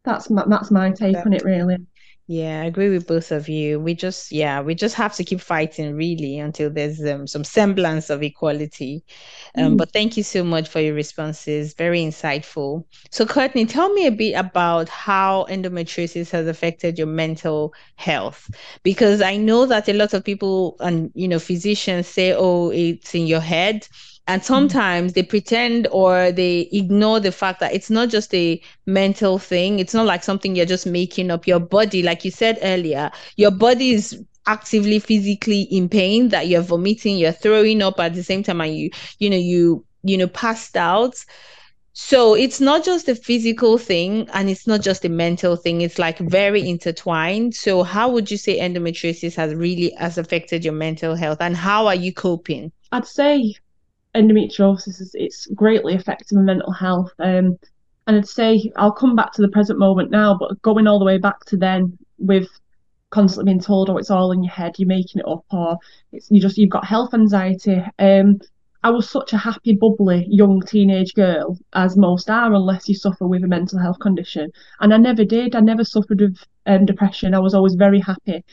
that's 0.03 0.29
my, 0.31 0.43
that's 0.47 0.71
my 0.71 0.91
take 0.91 1.17
on 1.17 1.33
it 1.33 1.43
really. 1.43 1.77
Yeah, 2.33 2.61
I 2.61 2.65
agree 2.65 2.89
with 2.89 3.07
both 3.07 3.31
of 3.33 3.49
you. 3.49 3.77
We 3.77 3.93
just, 3.93 4.31
yeah, 4.31 4.61
we 4.61 4.73
just 4.73 4.95
have 4.95 5.13
to 5.15 5.23
keep 5.25 5.41
fighting 5.41 5.95
really 5.97 6.39
until 6.39 6.69
there's 6.69 7.03
um, 7.05 7.27
some 7.27 7.43
semblance 7.43 8.09
of 8.09 8.23
equality. 8.23 9.03
Um, 9.57 9.75
mm. 9.75 9.77
But 9.77 9.91
thank 9.91 10.15
you 10.15 10.23
so 10.23 10.41
much 10.41 10.69
for 10.69 10.79
your 10.79 10.93
responses. 10.93 11.73
Very 11.73 11.99
insightful. 12.01 12.85
So, 13.11 13.25
Courtney, 13.25 13.65
tell 13.65 13.91
me 13.93 14.07
a 14.07 14.11
bit 14.13 14.33
about 14.35 14.87
how 14.87 15.45
endometriosis 15.49 16.31
has 16.31 16.47
affected 16.47 16.97
your 16.97 17.07
mental 17.07 17.73
health, 17.95 18.49
because 18.81 19.21
I 19.21 19.35
know 19.35 19.65
that 19.65 19.89
a 19.89 19.93
lot 19.93 20.13
of 20.13 20.23
people 20.23 20.77
and 20.79 21.11
you 21.13 21.27
know 21.27 21.39
physicians 21.39 22.07
say, 22.07 22.33
"Oh, 22.33 22.69
it's 22.71 23.13
in 23.13 23.27
your 23.27 23.41
head." 23.41 23.89
And 24.27 24.43
sometimes 24.43 25.13
they 25.13 25.23
pretend 25.23 25.87
or 25.91 26.31
they 26.31 26.69
ignore 26.71 27.19
the 27.19 27.31
fact 27.31 27.59
that 27.59 27.73
it's 27.73 27.89
not 27.89 28.09
just 28.09 28.33
a 28.33 28.61
mental 28.85 29.39
thing. 29.39 29.79
It's 29.79 29.93
not 29.93 30.05
like 30.05 30.23
something 30.23 30.55
you're 30.55 30.65
just 30.65 30.85
making 30.85 31.31
up. 31.31 31.47
Your 31.47 31.59
body, 31.59 32.03
like 32.03 32.23
you 32.23 32.31
said 32.31 32.59
earlier, 32.61 33.11
your 33.35 33.51
body 33.51 33.91
is 33.91 34.23
actively 34.47 34.99
physically 34.99 35.63
in 35.63 35.89
pain 35.89 36.29
that 36.29 36.47
you're 36.47 36.61
vomiting, 36.61 37.17
you're 37.17 37.31
throwing 37.31 37.81
up 37.81 37.99
at 37.99 38.13
the 38.13 38.23
same 38.23 38.43
time, 38.43 38.61
and 38.61 38.75
you, 38.75 38.89
you 39.19 39.29
know, 39.29 39.37
you, 39.37 39.85
you 40.03 40.17
know, 40.17 40.27
passed 40.27 40.77
out. 40.77 41.15
So 41.93 42.35
it's 42.35 42.61
not 42.61 42.85
just 42.85 43.09
a 43.09 43.15
physical 43.15 43.77
thing 43.77 44.29
and 44.33 44.49
it's 44.49 44.65
not 44.65 44.81
just 44.81 45.03
a 45.03 45.09
mental 45.09 45.57
thing. 45.57 45.81
It's 45.81 45.99
like 45.99 46.19
very 46.19 46.67
intertwined. 46.67 47.53
So 47.53 47.83
how 47.83 48.09
would 48.11 48.31
you 48.31 48.37
say 48.37 48.59
endometriosis 48.59 49.35
has 49.35 49.53
really 49.53 49.93
has 49.97 50.17
affected 50.17 50.63
your 50.63 50.73
mental 50.73 51.15
health 51.15 51.39
and 51.41 51.55
how 51.55 51.87
are 51.87 51.95
you 51.95 52.13
coping? 52.13 52.71
I'd 52.93 53.05
say 53.05 53.55
endometriosis 54.15 55.01
is 55.01 55.11
it's 55.13 55.47
greatly 55.47 55.95
affecting 55.95 56.39
my 56.39 56.43
mental 56.43 56.71
health. 56.71 57.11
Um, 57.19 57.57
and 58.07 58.17
I'd 58.17 58.27
say 58.27 58.71
I'll 58.75 58.91
come 58.91 59.15
back 59.15 59.31
to 59.33 59.41
the 59.41 59.47
present 59.49 59.79
moment 59.79 60.11
now, 60.11 60.35
but 60.37 60.61
going 60.61 60.87
all 60.87 60.99
the 60.99 61.05
way 61.05 61.17
back 61.17 61.45
to 61.45 61.57
then 61.57 61.97
with 62.17 62.47
constantly 63.09 63.51
being 63.51 63.61
told, 63.61 63.89
oh, 63.89 63.97
it's 63.97 64.09
all 64.09 64.31
in 64.31 64.43
your 64.43 64.51
head, 64.51 64.75
you're 64.77 64.87
making 64.87 65.19
it 65.19 65.27
up, 65.27 65.45
or 65.51 65.77
it's 66.11 66.29
you 66.31 66.41
just 66.41 66.57
you've 66.57 66.69
got 66.69 66.85
health 66.85 67.13
anxiety. 67.13 67.81
Um, 67.99 68.39
I 68.83 68.89
was 68.89 69.07
such 69.07 69.33
a 69.33 69.37
happy, 69.37 69.75
bubbly 69.75 70.25
young 70.27 70.61
teenage 70.61 71.13
girl, 71.13 71.57
as 71.73 71.95
most 71.95 72.31
are, 72.31 72.51
unless 72.51 72.89
you 72.89 72.95
suffer 72.95 73.27
with 73.27 73.43
a 73.43 73.47
mental 73.47 73.77
health 73.77 73.99
condition. 73.99 74.51
And 74.79 74.91
I 74.91 74.97
never 74.97 75.23
did. 75.23 75.55
I 75.55 75.59
never 75.59 75.83
suffered 75.83 76.19
with 76.19 76.37
um, 76.65 76.85
depression. 76.85 77.35
I 77.35 77.39
was 77.39 77.53
always 77.53 77.75
very 77.75 77.99
happy. 77.99 78.43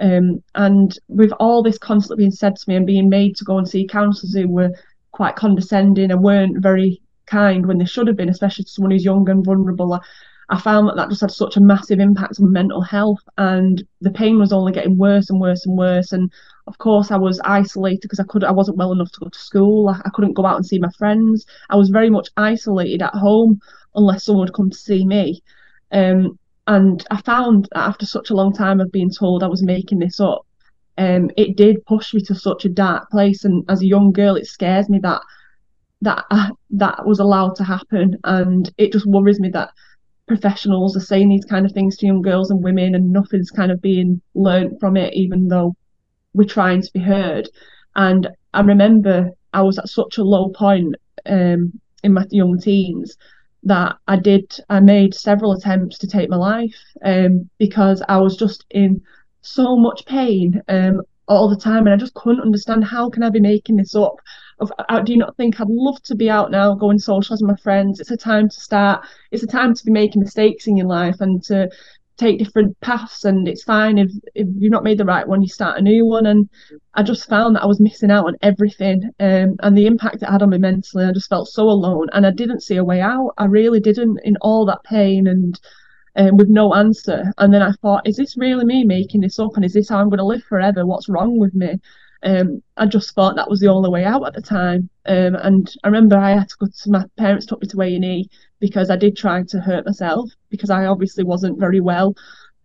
Um, 0.00 0.42
and 0.56 0.96
with 1.08 1.32
all 1.38 1.62
this 1.62 1.78
constantly 1.78 2.22
being 2.22 2.32
said 2.32 2.56
to 2.56 2.64
me 2.68 2.74
and 2.74 2.86
being 2.86 3.08
made 3.08 3.36
to 3.36 3.44
go 3.44 3.58
and 3.58 3.68
see 3.68 3.86
counsellors 3.86 4.34
who 4.34 4.48
were 4.48 4.70
quite 5.12 5.36
condescending 5.36 6.10
and 6.10 6.22
weren't 6.22 6.62
very 6.62 7.00
kind 7.26 7.66
when 7.66 7.78
they 7.78 7.84
should 7.84 8.06
have 8.06 8.16
been, 8.16 8.28
especially 8.28 8.64
to 8.64 8.70
someone 8.70 8.90
who's 8.90 9.04
young 9.04 9.28
and 9.28 9.44
vulnerable. 9.44 9.92
I, 9.92 10.00
I 10.50 10.58
found 10.58 10.88
that 10.88 10.96
that 10.96 11.10
just 11.10 11.20
had 11.20 11.30
such 11.30 11.56
a 11.56 11.60
massive 11.60 12.00
impact 12.00 12.40
on 12.40 12.52
mental 12.52 12.80
health, 12.80 13.20
and 13.36 13.82
the 14.00 14.10
pain 14.10 14.38
was 14.38 14.52
only 14.52 14.72
getting 14.72 14.96
worse 14.96 15.28
and 15.28 15.40
worse 15.40 15.66
and 15.66 15.76
worse. 15.76 16.12
And 16.12 16.32
of 16.66 16.78
course, 16.78 17.10
I 17.10 17.16
was 17.16 17.40
isolated 17.44 18.02
because 18.02 18.20
I 18.20 18.24
could 18.24 18.44
I 18.44 18.50
wasn't 18.50 18.78
well 18.78 18.92
enough 18.92 19.12
to 19.12 19.20
go 19.20 19.28
to 19.28 19.38
school. 19.38 19.88
I, 19.88 20.00
I 20.04 20.10
couldn't 20.10 20.34
go 20.34 20.46
out 20.46 20.56
and 20.56 20.66
see 20.66 20.78
my 20.78 20.90
friends. 20.96 21.46
I 21.68 21.76
was 21.76 21.90
very 21.90 22.10
much 22.10 22.28
isolated 22.36 23.02
at 23.02 23.14
home 23.14 23.60
unless 23.94 24.24
someone 24.24 24.46
would 24.46 24.54
come 24.54 24.70
to 24.70 24.76
see 24.76 25.04
me. 25.04 25.42
Um, 25.92 26.38
and 26.66 27.06
I 27.10 27.20
found 27.22 27.68
that 27.72 27.80
after 27.80 28.06
such 28.06 28.30
a 28.30 28.34
long 28.34 28.52
time 28.52 28.80
of 28.80 28.92
being 28.92 29.10
told 29.10 29.42
I 29.42 29.48
was 29.48 29.62
making 29.62 29.98
this 29.98 30.20
up, 30.20 30.46
um, 30.98 31.30
it 31.36 31.56
did 31.56 31.84
push 31.86 32.12
me 32.12 32.20
to 32.22 32.34
such 32.34 32.64
a 32.64 32.68
dark 32.68 33.10
place. 33.10 33.44
And 33.44 33.64
as 33.68 33.80
a 33.82 33.86
young 33.86 34.12
girl, 34.12 34.34
it 34.34 34.46
scares 34.46 34.88
me 34.88 34.98
that 35.00 35.22
that 36.02 36.24
uh, 36.30 36.50
that 36.70 37.06
was 37.06 37.18
allowed 37.18 37.56
to 37.56 37.64
happen, 37.64 38.16
and 38.24 38.70
it 38.78 38.92
just 38.92 39.06
worries 39.06 39.40
me 39.40 39.48
that 39.50 39.70
professionals 40.26 40.96
are 40.96 41.00
saying 41.00 41.28
these 41.28 41.44
kind 41.44 41.64
of 41.64 41.72
things 41.72 41.96
to 41.96 42.06
young 42.06 42.22
girls 42.22 42.50
and 42.50 42.62
women, 42.62 42.94
and 42.94 43.12
nothing's 43.12 43.50
kind 43.50 43.72
of 43.72 43.80
being 43.80 44.20
learned 44.34 44.78
from 44.80 44.96
it, 44.96 45.14
even 45.14 45.48
though 45.48 45.74
we're 46.34 46.44
trying 46.44 46.82
to 46.82 46.92
be 46.92 47.00
heard. 47.00 47.48
And 47.96 48.28
I 48.52 48.60
remember 48.60 49.30
I 49.52 49.62
was 49.62 49.78
at 49.78 49.88
such 49.88 50.18
a 50.18 50.24
low 50.24 50.50
point 50.50 50.94
um, 51.26 51.80
in 52.02 52.12
my 52.12 52.26
young 52.30 52.60
teens 52.60 53.16
that 53.64 53.96
I 54.06 54.16
did 54.16 54.54
I 54.68 54.80
made 54.80 55.14
several 55.14 55.52
attempts 55.52 55.98
to 55.98 56.06
take 56.06 56.30
my 56.30 56.36
life 56.36 56.76
um, 57.04 57.48
because 57.58 58.02
I 58.08 58.18
was 58.18 58.36
just 58.36 58.64
in 58.70 59.02
so 59.54 59.76
much 59.76 60.04
pain 60.06 60.62
um, 60.68 61.02
all 61.26 61.48
the 61.48 61.56
time, 61.56 61.86
and 61.86 61.94
I 61.94 61.96
just 61.96 62.14
couldn't 62.14 62.42
understand 62.42 62.84
how 62.84 63.10
can 63.10 63.22
I 63.22 63.30
be 63.30 63.40
making 63.40 63.76
this 63.76 63.94
up. 63.94 64.16
Of, 64.60 64.72
uh, 64.88 65.00
do 65.00 65.16
not 65.16 65.36
think 65.36 65.60
I'd 65.60 65.68
love 65.68 66.02
to 66.04 66.16
be 66.16 66.30
out 66.30 66.50
now, 66.50 66.74
going 66.74 66.98
socialise 66.98 67.42
with 67.42 67.50
my 67.50 67.56
friends? 67.56 68.00
It's 68.00 68.10
a 68.10 68.16
time 68.16 68.48
to 68.48 68.60
start. 68.60 69.06
It's 69.30 69.42
a 69.42 69.46
time 69.46 69.74
to 69.74 69.84
be 69.84 69.92
making 69.92 70.22
mistakes 70.22 70.66
in 70.66 70.76
your 70.76 70.88
life 70.88 71.20
and 71.20 71.42
to 71.44 71.68
take 72.16 72.38
different 72.38 72.78
paths. 72.80 73.24
And 73.24 73.46
it's 73.46 73.62
fine 73.62 73.98
if 73.98 74.10
if 74.34 74.48
you've 74.58 74.72
not 74.72 74.84
made 74.84 74.98
the 74.98 75.04
right 75.04 75.26
one, 75.26 75.42
you 75.42 75.48
start 75.48 75.78
a 75.78 75.82
new 75.82 76.04
one. 76.04 76.26
And 76.26 76.48
I 76.94 77.02
just 77.02 77.28
found 77.28 77.54
that 77.54 77.62
I 77.62 77.66
was 77.66 77.80
missing 77.80 78.10
out 78.10 78.26
on 78.26 78.36
everything, 78.42 79.10
um, 79.20 79.56
and 79.62 79.76
the 79.76 79.86
impact 79.86 80.22
it 80.22 80.28
had 80.28 80.42
on 80.42 80.50
me 80.50 80.58
mentally. 80.58 81.04
I 81.04 81.12
just 81.12 81.28
felt 81.28 81.48
so 81.48 81.64
alone, 81.64 82.08
and 82.12 82.26
I 82.26 82.30
didn't 82.30 82.62
see 82.62 82.76
a 82.76 82.84
way 82.84 83.00
out. 83.00 83.34
I 83.38 83.44
really 83.44 83.80
didn't 83.80 84.18
in 84.24 84.36
all 84.40 84.66
that 84.66 84.82
pain 84.82 85.26
and 85.26 85.58
um, 86.18 86.36
with 86.36 86.48
no 86.48 86.74
answer. 86.74 87.32
And 87.38 87.54
then 87.54 87.62
I 87.62 87.72
thought, 87.80 88.06
is 88.06 88.16
this 88.16 88.36
really 88.36 88.64
me 88.64 88.84
making 88.84 89.20
this 89.22 89.38
up? 89.38 89.56
And 89.56 89.64
is 89.64 89.72
this 89.72 89.88
how 89.88 89.98
I'm 89.98 90.10
going 90.10 90.18
to 90.18 90.24
live 90.24 90.42
forever? 90.42 90.84
What's 90.84 91.08
wrong 91.08 91.38
with 91.38 91.54
me? 91.54 91.80
Um, 92.24 92.60
I 92.76 92.86
just 92.86 93.14
thought 93.14 93.36
that 93.36 93.48
was 93.48 93.60
the 93.60 93.68
only 93.68 93.88
way 93.88 94.04
out 94.04 94.26
at 94.26 94.34
the 94.34 94.42
time. 94.42 94.90
Um, 95.06 95.36
and 95.36 95.72
I 95.84 95.88
remember 95.88 96.16
I 96.16 96.30
had 96.30 96.48
to 96.48 96.56
go 96.58 96.66
to 96.66 96.90
my 96.90 97.04
parents 97.16 97.46
took 97.46 97.62
me 97.62 97.68
to 97.68 97.80
A&E 97.80 98.28
because 98.58 98.90
I 98.90 98.96
did 98.96 99.16
try 99.16 99.44
to 99.44 99.60
hurt 99.60 99.86
myself 99.86 100.28
because 100.50 100.70
I 100.70 100.86
obviously 100.86 101.22
wasn't 101.22 101.60
very 101.60 101.80
well 101.80 102.16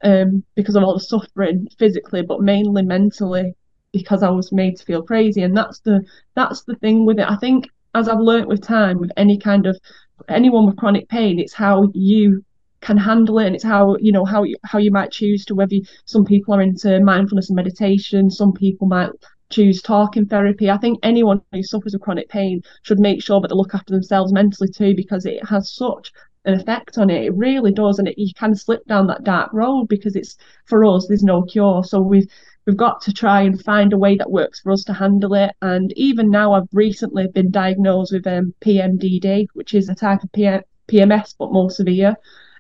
um, 0.04 0.43
because 0.56 0.76
of 0.76 0.84
all 0.84 0.95
the 0.95 0.99
suffering 0.99 1.68
physically, 1.78 2.24
but 2.24 2.41
mainly 2.41 2.82
mentally 2.82 3.54
because 3.91 4.24
I 4.24 4.32
was 4.32 4.51
made 4.51 4.78
to 4.78 4.86
feel 4.86 5.04
crazy. 5.04 5.43
And 5.43 5.56
that's 5.56 5.80
the 5.82 6.04
that's 6.34 6.64
the 6.64 6.76
thing 6.78 7.06
with 7.06 7.20
it. 7.20 7.30
I 7.30 7.36
think 7.36 7.68
as 7.93 8.10
I've 8.10 8.20
learnt 8.20 8.47
with 8.47 8.64
time, 8.64 8.97
with 8.97 9.12
any 9.18 9.38
kind 9.38 9.68
of 9.68 9.80
anyone 10.28 10.66
with 10.66 10.78
chronic 10.78 11.08
pain, 11.10 11.39
it's 11.39 11.54
how 11.54 11.91
you 11.93 12.43
can 12.84 12.97
handle 12.97 13.39
it 13.39 13.47
and 13.47 13.55
it's 13.55 13.63
how 13.63 13.95
you 13.99 14.11
know 14.11 14.25
how 14.25 14.43
you, 14.43 14.55
how 14.63 14.77
you 14.77 14.91
might 14.91 15.11
choose 15.11 15.45
to 15.45 15.55
whether 15.55 15.75
you, 15.75 15.84
some 16.05 16.25
people 16.25 16.53
are 16.53 16.61
into 16.61 16.99
mindfulness 16.99 17.49
and 17.49 17.55
meditation 17.55 18.29
some 18.29 18.53
people 18.53 18.88
might 18.88 19.09
choose 19.53 19.81
talking 19.81 20.25
therapy. 20.25 20.69
I 20.69 20.77
think 20.77 20.99
anyone 21.03 21.41
who 21.51 21.63
suffers 21.63 21.93
with 21.93 22.01
chronic 22.01 22.27
pain 22.29 22.61
should 22.81 22.99
make 22.99 23.21
sure 23.21 23.39
that 23.39 23.49
they 23.49 23.55
look 23.55 23.75
after 23.75 23.93
themselves 23.93 24.34
mentally 24.34 24.69
too 24.69 24.95
because 24.95 25.25
it 25.25 25.45
has 25.45 25.71
such 25.71 26.11
an 26.45 26.59
effect 26.59 26.97
on 26.97 27.09
it. 27.09 27.23
It 27.23 27.36
really 27.36 27.71
does 27.71 27.99
and 27.99 28.07
it, 28.07 28.17
you 28.17 28.34
can 28.34 28.55
slip 28.55 28.86
down 28.86 29.07
that 29.07 29.23
dark 29.23 29.53
road 29.53 29.88
because 29.88 30.15
it's 30.15 30.36
for 30.65 30.84
us 30.84 31.07
there's 31.07 31.23
no 31.23 31.43
cure. 31.43 31.84
So 31.84 32.01
we've 32.01 32.27
we've 32.65 32.77
got 32.77 33.01
to 33.01 33.13
try 33.13 33.41
and 33.41 33.61
find 33.61 33.93
a 33.93 33.97
way 33.97 34.15
that 34.17 34.31
works 34.31 34.59
for 34.59 34.71
us 34.71 34.84
to 34.86 34.93
handle 34.93 35.34
it. 35.36 35.51
And 35.61 35.93
even 35.95 36.29
now 36.29 36.53
i've 36.53 36.67
recently 36.73 37.27
been 37.27 37.51
diagnosed 37.51 38.13
with 38.13 38.25
um, 38.27 38.53
pmdd 38.61 39.47
which 39.53 39.73
is 39.73 39.88
a 39.89 39.95
type 39.95 40.23
of 40.23 40.31
pms 40.31 41.36
but 41.38 41.53
more 41.53 41.69
severe 41.69 42.15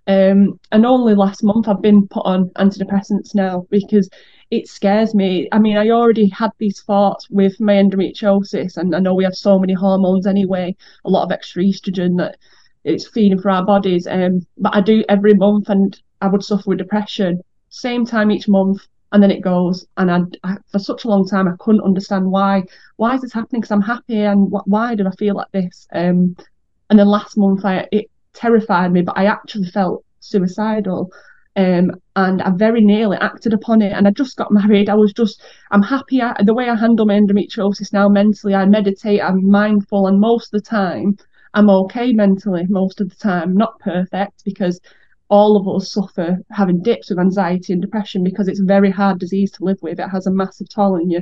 um, 0.07 0.59
and 0.71 0.85
only 0.85 1.15
last 1.15 1.43
month 1.43 1.67
I've 1.67 1.81
been 1.81 2.07
put 2.07 2.25
on 2.25 2.49
antidepressants 2.51 3.33
now 3.33 3.65
because 3.69 4.09
it 4.51 4.67
scares 4.67 5.15
me. 5.15 5.47
I 5.51 5.59
mean, 5.59 5.77
I 5.77 5.89
already 5.89 6.27
had 6.27 6.51
these 6.57 6.81
thoughts 6.81 7.29
with 7.29 7.59
my 7.59 7.73
endometriosis, 7.73 8.77
and 8.77 8.95
I 8.95 8.99
know 8.99 9.15
we 9.15 9.23
have 9.23 9.35
so 9.35 9.57
many 9.57 9.73
hormones 9.73 10.27
anyway, 10.27 10.75
a 11.05 11.09
lot 11.09 11.23
of 11.23 11.31
extra 11.31 11.63
estrogen 11.63 12.17
that 12.17 12.37
it's 12.83 13.07
feeding 13.07 13.39
for 13.39 13.49
our 13.49 13.65
bodies. 13.65 14.05
Um, 14.05 14.45
but 14.57 14.75
I 14.75 14.81
do 14.81 15.03
every 15.07 15.33
month, 15.33 15.69
and 15.69 15.99
I 16.21 16.27
would 16.27 16.43
suffer 16.43 16.69
with 16.69 16.79
depression. 16.79 17.41
Same 17.69 18.05
time 18.05 18.29
each 18.29 18.47
month, 18.47 18.85
and 19.13 19.23
then 19.23 19.31
it 19.31 19.41
goes. 19.41 19.87
And 19.97 20.11
I, 20.11 20.19
I 20.43 20.57
for 20.67 20.79
such 20.79 21.05
a 21.05 21.09
long 21.09 21.27
time, 21.27 21.47
I 21.47 21.55
couldn't 21.59 21.81
understand 21.81 22.29
why. 22.29 22.63
Why 22.97 23.15
is 23.15 23.21
this 23.21 23.33
happening? 23.33 23.61
Because 23.61 23.71
I'm 23.71 23.81
happy, 23.81 24.19
and 24.19 24.49
wh- 24.51 24.67
why 24.67 24.95
do 24.95 25.07
I 25.07 25.11
feel 25.11 25.35
like 25.35 25.51
this? 25.53 25.87
Um, 25.93 26.35
and 26.89 26.99
then 26.99 27.07
last 27.07 27.37
month, 27.37 27.63
I 27.63 27.87
it 27.91 28.11
terrified 28.33 28.91
me, 28.91 29.01
but 29.01 29.17
I 29.17 29.25
actually 29.25 29.67
felt 29.67 30.03
suicidal. 30.19 31.11
Um, 31.55 31.91
and 32.15 32.41
I 32.41 32.49
very 32.49 32.81
nearly 32.81 33.17
acted 33.17 33.53
upon 33.53 33.81
it. 33.83 33.91
And 33.91 34.07
I 34.07 34.11
just 34.11 34.37
got 34.37 34.51
married. 34.51 34.89
I 34.89 34.95
was 34.95 35.13
just, 35.13 35.41
I'm 35.71 35.83
happy. 35.83 36.21
I, 36.21 36.35
the 36.43 36.53
way 36.53 36.69
I 36.69 36.75
handle 36.75 37.05
my 37.05 37.13
endometriosis 37.13 37.93
now 37.93 38.09
mentally, 38.09 38.55
I 38.55 38.65
meditate, 38.65 39.21
I'm 39.21 39.47
mindful, 39.49 40.07
and 40.07 40.19
most 40.19 40.53
of 40.53 40.63
the 40.63 40.67
time, 40.67 41.17
I'm 41.53 41.69
okay 41.69 42.11
mentally. 42.13 42.65
Most 42.67 43.01
of 43.01 43.09
the 43.09 43.15
time, 43.15 43.55
not 43.55 43.79
perfect 43.79 44.43
because 44.43 44.79
all 45.29 45.55
of 45.57 45.67
us 45.67 45.91
suffer 45.91 46.39
having 46.51 46.81
dips 46.81 47.09
with 47.09 47.19
anxiety 47.19 47.73
and 47.73 47.81
depression 47.81 48.23
because 48.23 48.47
it's 48.47 48.61
a 48.61 48.65
very 48.65 48.89
hard 48.89 49.19
disease 49.19 49.51
to 49.51 49.63
live 49.63 49.81
with. 49.81 49.99
It 49.99 50.09
has 50.09 50.27
a 50.27 50.31
massive 50.31 50.69
toll 50.69 50.95
on 50.95 51.09
your 51.09 51.21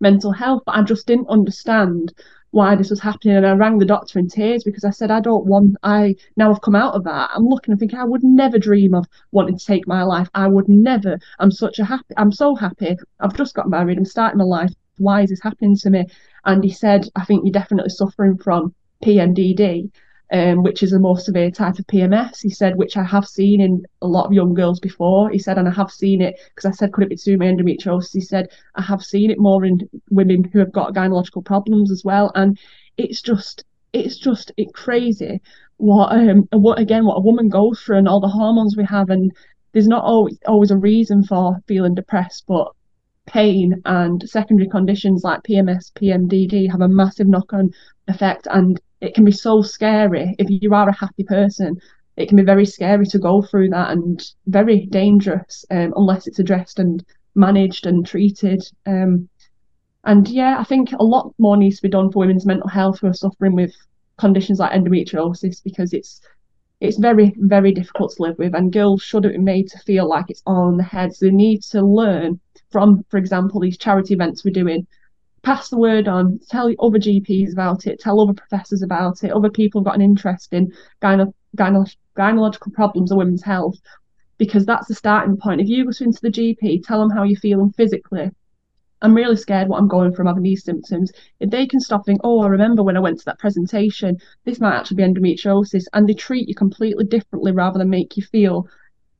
mental 0.00 0.32
health. 0.32 0.62
But 0.66 0.76
I 0.76 0.82
just 0.82 1.06
didn't 1.06 1.28
understand 1.28 2.12
why 2.52 2.76
this 2.76 2.90
was 2.90 3.00
happening 3.00 3.36
and 3.36 3.46
I 3.46 3.52
rang 3.52 3.78
the 3.78 3.86
doctor 3.86 4.18
in 4.18 4.28
tears 4.28 4.62
because 4.62 4.84
I 4.84 4.90
said 4.90 5.10
I 5.10 5.20
don't 5.20 5.46
want 5.46 5.76
I 5.82 6.14
now 6.36 6.50
I've 6.50 6.60
come 6.60 6.76
out 6.76 6.94
of 6.94 7.04
that. 7.04 7.30
I'm 7.34 7.46
looking 7.46 7.72
and 7.72 7.80
thinking 7.80 7.98
I 7.98 8.04
would 8.04 8.22
never 8.22 8.58
dream 8.58 8.94
of 8.94 9.06
wanting 9.32 9.58
to 9.58 9.64
take 9.64 9.86
my 9.88 10.02
life. 10.02 10.28
I 10.34 10.48
would 10.48 10.68
never. 10.68 11.18
I'm 11.38 11.50
such 11.50 11.78
a 11.78 11.84
happy 11.84 12.14
I'm 12.16 12.30
so 12.30 12.54
happy. 12.54 12.96
I've 13.20 13.36
just 13.36 13.54
got 13.54 13.70
married. 13.70 13.98
I'm 13.98 14.04
starting 14.04 14.38
my 14.38 14.44
life. 14.44 14.72
Why 14.98 15.22
is 15.22 15.30
this 15.30 15.42
happening 15.42 15.76
to 15.78 15.90
me? 15.90 16.06
And 16.44 16.62
he 16.62 16.70
said 16.70 17.08
I 17.16 17.24
think 17.24 17.44
you're 17.44 17.52
definitely 17.52 17.90
suffering 17.90 18.36
from 18.36 18.74
PMDD 19.02 19.90
um, 20.32 20.62
which 20.62 20.82
is 20.82 20.92
a 20.92 20.98
more 20.98 21.18
severe 21.18 21.50
type 21.50 21.78
of 21.78 21.86
PMS. 21.86 22.40
He 22.42 22.50
said, 22.50 22.76
which 22.76 22.96
I 22.96 23.04
have 23.04 23.26
seen 23.26 23.60
in 23.60 23.84
a 24.00 24.06
lot 24.06 24.26
of 24.26 24.32
young 24.32 24.54
girls 24.54 24.80
before. 24.80 25.30
He 25.30 25.38
said, 25.38 25.58
and 25.58 25.68
I 25.68 25.72
have 25.72 25.90
seen 25.90 26.20
it 26.20 26.36
because 26.54 26.68
I 26.68 26.72
said, 26.72 26.92
could 26.92 27.04
it 27.04 27.22
be 27.24 27.36
with 27.36 27.48
endometriosis? 27.48 28.12
He 28.12 28.20
said, 28.20 28.48
I 28.74 28.82
have 28.82 29.02
seen 29.02 29.30
it 29.30 29.38
more 29.38 29.64
in 29.64 29.88
women 30.10 30.44
who 30.44 30.58
have 30.58 30.72
got 30.72 30.94
gynecological 30.94 31.44
problems 31.44 31.90
as 31.90 32.02
well. 32.04 32.32
And 32.34 32.58
it's 32.96 33.22
just, 33.22 33.64
it's 33.92 34.16
just 34.16 34.52
it 34.56 34.72
crazy 34.72 35.38
what 35.76 36.12
um 36.12 36.48
what 36.52 36.78
again 36.78 37.04
what 37.04 37.16
a 37.16 37.20
woman 37.20 37.48
goes 37.48 37.78
through 37.80 37.98
and 37.98 38.08
all 38.08 38.20
the 38.20 38.28
hormones 38.28 38.74
we 38.74 38.84
have 38.84 39.10
and 39.10 39.32
there's 39.72 39.88
not 39.88 40.04
always 40.04 40.38
always 40.46 40.70
a 40.70 40.76
reason 40.76 41.24
for 41.24 41.58
feeling 41.66 41.94
depressed, 41.94 42.44
but 42.46 42.68
pain 43.26 43.80
and 43.84 44.28
secondary 44.28 44.68
conditions 44.68 45.22
like 45.24 45.42
PMS, 45.42 45.92
PMDD 45.92 46.70
have 46.70 46.80
a 46.80 46.88
massive 46.88 47.26
knock-on 47.26 47.70
effect 48.08 48.46
and 48.50 48.80
it 49.02 49.14
can 49.14 49.24
be 49.24 49.32
so 49.32 49.62
scary. 49.62 50.34
If 50.38 50.46
you 50.48 50.72
are 50.74 50.88
a 50.88 50.96
happy 50.96 51.24
person 51.24 51.80
it 52.18 52.28
can 52.28 52.36
be 52.36 52.44
very 52.44 52.66
scary 52.66 53.06
to 53.06 53.18
go 53.18 53.40
through 53.40 53.70
that 53.70 53.90
and 53.90 54.22
very 54.46 54.84
dangerous 54.86 55.64
um, 55.70 55.94
unless 55.96 56.26
it's 56.26 56.38
addressed 56.38 56.78
and 56.78 57.02
managed 57.34 57.86
and 57.86 58.06
treated. 58.06 58.62
Um, 58.84 59.30
and 60.04 60.28
yeah 60.28 60.58
i 60.58 60.64
think 60.64 60.92
a 60.92 61.04
lot 61.04 61.32
more 61.38 61.56
needs 61.56 61.76
to 61.76 61.82
be 61.82 61.88
done 61.88 62.10
for 62.10 62.20
women's 62.20 62.46
mental 62.46 62.68
health 62.68 63.00
who 63.00 63.06
are 63.06 63.14
suffering 63.14 63.54
with 63.54 63.72
conditions 64.18 64.58
like 64.58 64.72
endometriosis 64.72 65.62
because 65.62 65.92
it's 65.92 66.20
it's 66.80 66.98
very 66.98 67.32
very 67.38 67.72
difficult 67.72 68.12
to 68.12 68.22
live 68.22 68.36
with 68.38 68.54
and 68.54 68.72
girls 68.72 69.02
shouldn't 69.02 69.34
be 69.34 69.38
made 69.38 69.68
to 69.68 69.78
feel 69.78 70.08
like 70.08 70.24
it's 70.28 70.42
all 70.46 70.68
in 70.70 70.76
the 70.76 70.82
head 70.82 71.14
so 71.14 71.26
they 71.26 71.30
need 71.30 71.62
to 71.62 71.82
learn 71.82 72.38
from 72.70 73.04
for 73.08 73.16
example 73.16 73.60
these 73.60 73.78
charity 73.78 74.14
events 74.14 74.44
we're 74.44 74.50
doing 74.50 74.86
pass 75.42 75.68
the 75.68 75.78
word 75.78 76.08
on, 76.08 76.38
tell 76.48 76.70
other 76.80 76.98
GPs 76.98 77.52
about 77.52 77.86
it, 77.86 78.00
tell 78.00 78.20
other 78.20 78.32
professors 78.32 78.82
about 78.82 79.24
it, 79.24 79.32
other 79.32 79.50
people 79.50 79.80
have 79.80 79.86
got 79.86 79.96
an 79.96 80.02
interest 80.02 80.52
in 80.52 80.72
gyne- 81.02 81.32
gyne- 81.56 81.96
gynecological 82.16 82.72
problems 82.72 83.10
or 83.10 83.18
women's 83.18 83.42
health, 83.42 83.78
because 84.38 84.64
that's 84.64 84.88
the 84.88 84.94
starting 84.94 85.36
point. 85.36 85.60
If 85.60 85.68
you 85.68 85.84
go 85.84 85.90
into 86.00 86.20
the 86.22 86.30
GP, 86.30 86.84
tell 86.84 87.00
them 87.00 87.10
how 87.10 87.24
you're 87.24 87.38
feeling 87.38 87.72
physically. 87.72 88.30
I'm 89.02 89.14
really 89.14 89.36
scared 89.36 89.68
what 89.68 89.78
I'm 89.78 89.88
going 89.88 90.14
from 90.14 90.28
having 90.28 90.44
these 90.44 90.62
symptoms. 90.62 91.10
If 91.40 91.50
they 91.50 91.66
can 91.66 91.80
stop 91.80 92.06
thinking, 92.06 92.20
oh, 92.22 92.40
I 92.42 92.46
remember 92.46 92.84
when 92.84 92.96
I 92.96 93.00
went 93.00 93.18
to 93.18 93.24
that 93.24 93.40
presentation, 93.40 94.18
this 94.44 94.60
might 94.60 94.76
actually 94.76 94.98
be 94.98 95.02
endometriosis, 95.02 95.86
and 95.92 96.08
they 96.08 96.14
treat 96.14 96.48
you 96.48 96.54
completely 96.54 97.04
differently 97.04 97.50
rather 97.50 97.80
than 97.80 97.90
make 97.90 98.16
you 98.16 98.22
feel 98.22 98.68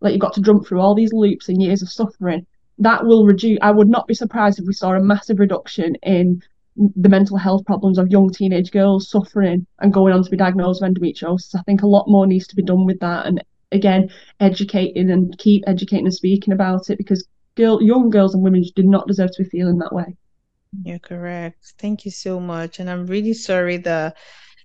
like 0.01 0.13
you've 0.13 0.21
got 0.21 0.35
to 0.35 0.41
jump 0.41 0.67
through 0.67 0.81
all 0.81 0.95
these 0.95 1.13
loops 1.13 1.49
and 1.49 1.61
years 1.61 1.83
of 1.83 1.91
suffering 1.91 2.47
that 2.79 3.05
will 3.05 3.27
reduce. 3.27 3.59
I 3.63 3.71
would 3.71 3.89
not 3.89 4.07
be 4.07 4.15
surprised 4.15 4.59
if 4.59 4.67
we 4.67 4.73
saw 4.73 4.93
a 4.93 5.01
massive 5.01 5.39
reduction 5.39 5.95
in 6.03 6.43
the 6.77 7.09
mental 7.09 7.37
health 7.37 7.65
problems 7.67 7.99
of 7.99 8.11
young 8.11 8.31
teenage 8.31 8.71
girls 8.71 9.11
suffering 9.11 9.67
and 9.81 9.93
going 9.93 10.15
on 10.15 10.25
to 10.25 10.31
be 10.31 10.37
diagnosed 10.37 10.81
with 10.83 10.95
endometriosis. 10.95 11.55
I 11.55 11.63
think 11.63 11.83
a 11.83 11.87
lot 11.87 12.09
more 12.09 12.27
needs 12.27 12.47
to 12.49 12.57
be 12.57 12.63
done 12.63 12.87
with 12.87 13.01
that, 13.01 13.27
and 13.27 13.43
again, 13.73 14.11
educating 14.41 15.11
and 15.11 15.37
keep 15.39 15.65
educating 15.67 16.07
and 16.07 16.15
speaking 16.15 16.53
about 16.53 16.91
it 16.91 16.99
because 16.99 17.27
girl, 17.57 17.83
young 17.83 18.11
girls 18.11 18.35
and 18.35 18.43
women 18.43 18.65
do 18.75 18.83
not 18.83 19.07
deserve 19.07 19.31
to 19.33 19.43
be 19.43 19.49
feeling 19.49 19.79
that 19.79 19.93
way. 19.93 20.17
You're 20.85 20.99
correct. 20.99 21.75
Thank 21.79 22.07
you 22.07 22.11
so 22.11 22.41
much, 22.41 22.81
and 22.81 22.89
I'm 22.89 23.07
really 23.07 23.35
sorry 23.35 23.77
that 23.79 24.17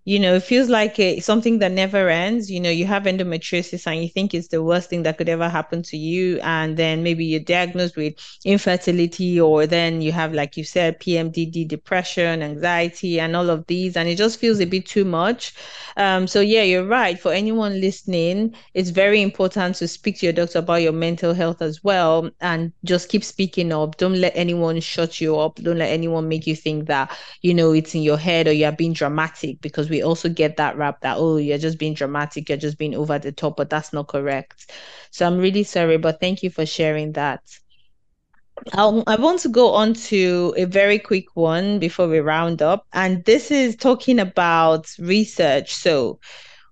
you 0.08 0.20
know, 0.20 0.36
it 0.36 0.43
feels 0.43 0.70
like 0.70 0.95
something 1.20 1.60
that 1.60 1.74
never 1.74 2.08
ends. 2.08 2.49
You 2.49 2.62
know, 2.62 2.70
you 2.70 2.86
have 2.86 3.03
endometriosis 3.03 3.86
and 3.86 4.01
you 4.01 4.08
think 4.08 4.34
it's 4.34 4.47
the 4.47 4.64
worst 4.64 4.89
thing 4.89 5.03
that 5.03 5.18
could 5.18 5.28
ever 5.28 5.49
happen 5.49 5.84
to 5.84 5.97
you. 5.97 6.39
And 6.43 6.78
then 6.78 7.03
maybe 7.03 7.26
you're 7.26 7.41
diagnosed 7.41 7.97
with 7.97 8.14
infertility, 8.45 9.38
or 9.38 9.68
then 9.68 10.01
you 10.01 10.14
have, 10.14 10.32
like 10.32 10.55
you 10.55 10.64
said, 10.64 11.01
PMDD, 11.01 11.68
depression, 11.68 12.41
anxiety, 12.41 13.20
and 13.20 13.36
all 13.36 13.49
of 13.49 13.68
these. 13.68 13.97
And 13.97 14.08
it 14.08 14.16
just 14.16 14.39
feels 14.39 14.62
a 14.62 14.66
bit 14.66 14.86
too 14.86 15.03
much. 15.03 15.53
Um, 15.97 16.26
so, 16.26 16.39
yeah, 16.39 16.64
you're 16.64 16.88
right. 16.88 17.20
For 17.20 17.34
anyone 17.34 17.82
listening, 17.82 18.55
it's 18.74 18.91
very 18.91 19.22
important 19.22 19.76
to 19.78 19.89
speak 19.89 20.20
to 20.20 20.26
your 20.28 20.32
doctor 20.32 20.60
about 20.60 20.84
your 20.84 20.93
mental 20.93 21.34
health 21.34 21.62
as 21.62 21.84
well 21.84 22.32
and 22.39 22.72
just 22.86 23.10
keep 23.10 23.26
speaking 23.26 23.74
up. 23.74 23.97
Don't 23.97 24.22
let 24.22 24.32
anyone 24.38 24.80
shut 24.80 25.20
you 25.20 25.38
up. 25.38 25.55
Don't 25.55 25.80
let 25.80 25.91
anyone 25.91 26.30
make 26.30 26.47
you 26.47 26.55
think 26.55 26.88
that, 26.88 27.12
you 27.41 27.53
know, 27.53 27.74
it's 27.74 27.93
in 27.93 28.03
your 28.03 28.18
head 28.18 28.47
or 28.47 28.53
you're 28.53 28.72
being 28.72 28.93
dramatic 28.93 29.60
because 29.60 29.89
we 29.89 29.97
we 29.98 30.04
also 30.04 30.30
get 30.30 30.58
that 30.58 30.78
rap 30.78 31.02
that 31.02 31.18
oh 31.18 31.38
you're 31.38 31.58
just 31.58 31.80
being 31.80 31.93
dramatic 31.93 32.50
you're 32.50 32.58
just 32.58 32.78
being 32.78 32.95
over 32.95 33.18
the 33.18 33.32
top 33.32 33.58
but 33.58 33.70
that's 33.70 33.91
not 33.93 34.08
correct 34.08 34.72
so 35.12 35.26
i'm 35.26 35.38
really 35.38 35.64
sorry 35.64 35.98
but 35.98 36.20
thank 36.20 36.43
you 36.43 36.50
for 36.50 36.66
sharing 36.66 37.14
that 37.14 37.41
I'll, 38.74 39.04
I 39.06 39.18
want 39.18 39.39
to 39.41 39.50
go 39.50 39.74
on 39.74 39.93
to 40.10 40.54
a 40.58 40.66
very 40.66 40.98
quick 40.98 41.26
one 41.36 41.78
before 41.78 42.08
we 42.08 42.20
round 42.20 42.62
up. 42.64 42.88
And 42.91 43.24
this 43.24 43.52
is 43.52 43.76
talking 43.76 44.20
about 44.20 44.88
research. 44.98 45.76
So, 45.76 46.20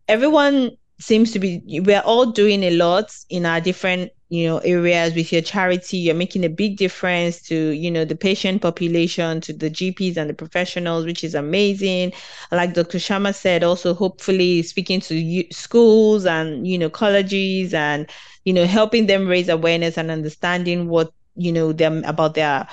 everyone 0.08 0.72
seems 1.00 1.32
to 1.34 1.40
be, 1.40 1.62
we're 1.86 2.02
all 2.02 2.26
doing 2.26 2.64
a 2.64 2.72
lot 2.72 3.16
in 3.30 3.46
our 3.46 3.62
different 3.62 4.12
you 4.30 4.48
know 4.48 4.58
areas 4.60 5.14
with 5.14 5.32
your 5.32 5.42
charity 5.42 5.98
you're 5.98 6.16
making 6.16 6.44
a 6.44 6.50
big 6.50 6.78
difference 6.78 7.42
to 7.42 7.70
you 7.70 7.92
know 7.92 8.04
the 8.06 8.16
patient 8.16 8.62
population 8.62 9.40
to 9.42 9.54
the 9.54 9.70
gps 9.70 10.18
and 10.18 10.30
the 10.30 10.34
professionals 10.34 11.06
which 11.06 11.24
is 11.24 11.36
amazing. 11.36 12.12
Like 12.52 12.74
dr 12.74 12.98
sharma 12.98 13.34
said 13.36 13.64
also 13.64 13.94
hopefully 13.94 14.62
speaking 14.64 15.00
to 15.02 15.44
schools 15.52 16.26
and 16.26 16.68
you 16.68 16.78
know 16.78 16.90
colleges 16.90 17.74
and 17.74 18.10
you 18.46 18.54
know 18.54 18.66
helping 18.66 19.08
them 19.08 19.28
raise 19.28 19.50
awareness 19.50 19.98
and 19.98 20.10
understanding 20.12 20.88
what 20.88 21.12
you 21.36 21.52
know 21.52 21.72
them 21.72 22.04
about 22.06 22.34
their 22.36 22.68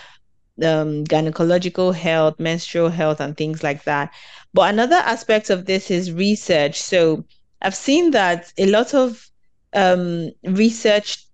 um, 0.63 1.05
gynecological 1.05 1.95
health 1.95 2.39
menstrual 2.39 2.89
health 2.91 3.21
and 3.21 3.37
things 3.37 3.63
like 3.63 3.85
that. 3.85 4.13
But 4.55 4.73
another 4.73 4.97
aspect 4.97 5.51
of 5.51 5.67
this 5.67 5.91
is 5.91 6.13
research. 6.13 6.81
So 6.81 7.25
i've 7.65 7.75
seen 7.77 8.11
that 8.11 8.53
a 8.59 8.67
lot 8.67 8.93
of 8.93 9.25
um, 9.75 10.31
research 10.45 11.27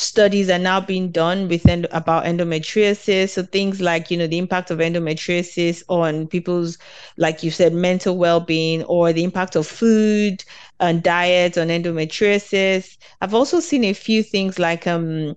studies 0.00 0.50
are 0.50 0.58
now 0.58 0.80
being 0.80 1.10
done 1.10 1.48
with 1.48 1.66
end- 1.68 1.86
about 1.92 2.24
endometriosis 2.24 3.30
so 3.30 3.42
things 3.42 3.80
like 3.80 4.10
you 4.10 4.16
know 4.16 4.26
the 4.26 4.38
impact 4.38 4.70
of 4.70 4.78
endometriosis 4.78 5.82
on 5.88 6.26
people's 6.26 6.78
like 7.16 7.42
you 7.42 7.50
said 7.50 7.72
mental 7.72 8.16
well-being 8.16 8.82
or 8.84 9.12
the 9.12 9.24
impact 9.24 9.56
of 9.56 9.66
food 9.66 10.42
and 10.80 11.02
diet 11.02 11.56
on 11.58 11.68
endometriosis 11.68 12.96
i've 13.20 13.34
also 13.34 13.60
seen 13.60 13.84
a 13.84 13.92
few 13.92 14.22
things 14.22 14.58
like 14.58 14.86
um 14.86 15.34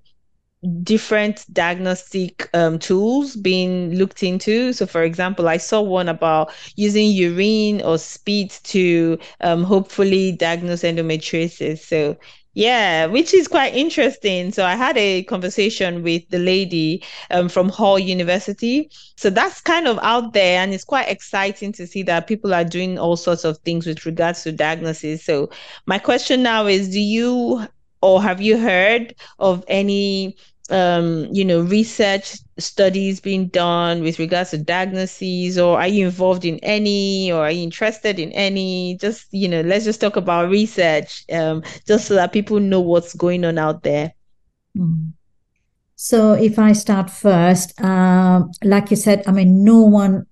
different 0.84 1.46
diagnostic 1.52 2.50
um, 2.54 2.80
tools 2.80 3.36
being 3.36 3.94
looked 3.96 4.24
into. 4.24 4.72
So, 4.74 4.86
for 4.86 5.04
example, 5.04 5.50
I 5.50 5.58
saw 5.58 5.82
one 5.82 6.08
about 6.08 6.54
using 6.76 7.12
urine 7.12 7.82
or 7.82 7.98
spit 7.98 8.60
to 8.66 9.18
um, 9.42 9.64
hopefully 9.64 10.32
diagnose 10.32 10.84
endometriosis. 10.84 11.80
So, 11.80 12.18
yeah, 12.54 13.08
which 13.08 13.34
is 13.34 13.48
quite 13.48 13.74
interesting. 13.74 14.52
So 14.52 14.66
I 14.66 14.76
had 14.76 14.96
a 14.98 15.24
conversation 15.24 16.04
with 16.04 16.28
the 16.30 16.38
lady 16.38 17.04
um, 17.32 17.50
from 17.50 17.70
Hull 17.70 17.98
University. 17.98 18.92
So 19.18 19.32
that's 19.32 19.60
kind 19.62 19.88
of 19.88 19.98
out 20.04 20.34
there, 20.34 20.62
and 20.62 20.74
it's 20.74 20.84
quite 20.84 21.10
exciting 21.10 21.72
to 21.74 21.88
see 21.88 22.04
that 22.04 22.28
people 22.28 22.54
are 22.54 22.64
doing 22.64 23.00
all 23.00 23.16
sorts 23.16 23.44
of 23.44 23.58
things 23.60 23.88
with 23.88 24.06
regards 24.06 24.44
to 24.44 24.52
diagnosis. 24.52 25.24
So 25.24 25.50
my 25.88 25.98
question 25.98 26.44
now 26.44 26.68
is: 26.68 26.90
Do 26.90 27.00
you 27.00 27.68
or 28.02 28.22
have 28.22 28.42
you 28.42 28.58
heard 28.58 29.16
of 29.40 29.64
any 29.68 30.36
um, 30.70 31.28
you 31.32 31.46
know, 31.46 31.62
research 31.62 32.36
studies 32.58 33.20
being 33.20 33.48
done 33.48 34.02
with 34.02 34.20
regards 34.20 34.52
to 34.52 34.58
diagnoses, 34.58 35.58
or 35.58 35.80
are 35.80 35.88
you 35.88 36.06
involved 36.06 36.46
in 36.46 36.60
any, 36.60 37.32
or 37.32 37.44
are 37.44 37.52
you 37.52 37.64
interested 37.64 38.20
in 38.20 38.32
any? 38.32 38.98
Just, 38.98 39.28
you 39.32 39.48
know, 39.48 39.62
let's 39.62 39.86
just 39.86 40.02
talk 40.02 40.16
about 40.16 40.50
research, 40.50 41.26
um, 41.32 41.64
just 41.88 42.08
so 42.08 42.16
that 42.16 42.34
people 42.34 42.60
know 42.60 42.82
what's 42.82 43.14
going 43.14 43.46
on 43.46 43.58
out 43.58 43.84
there. 43.84 44.14
Mm. 44.78 45.14
So, 45.96 46.34
if 46.34 46.60
I 46.60 46.74
start 46.74 47.10
first, 47.10 47.80
uh, 47.82 48.44
like 48.64 48.92
you 48.92 48.98
said, 48.98 49.24
I 49.28 49.32
mean, 49.32 49.64
no 49.64 49.82
one 49.82 50.26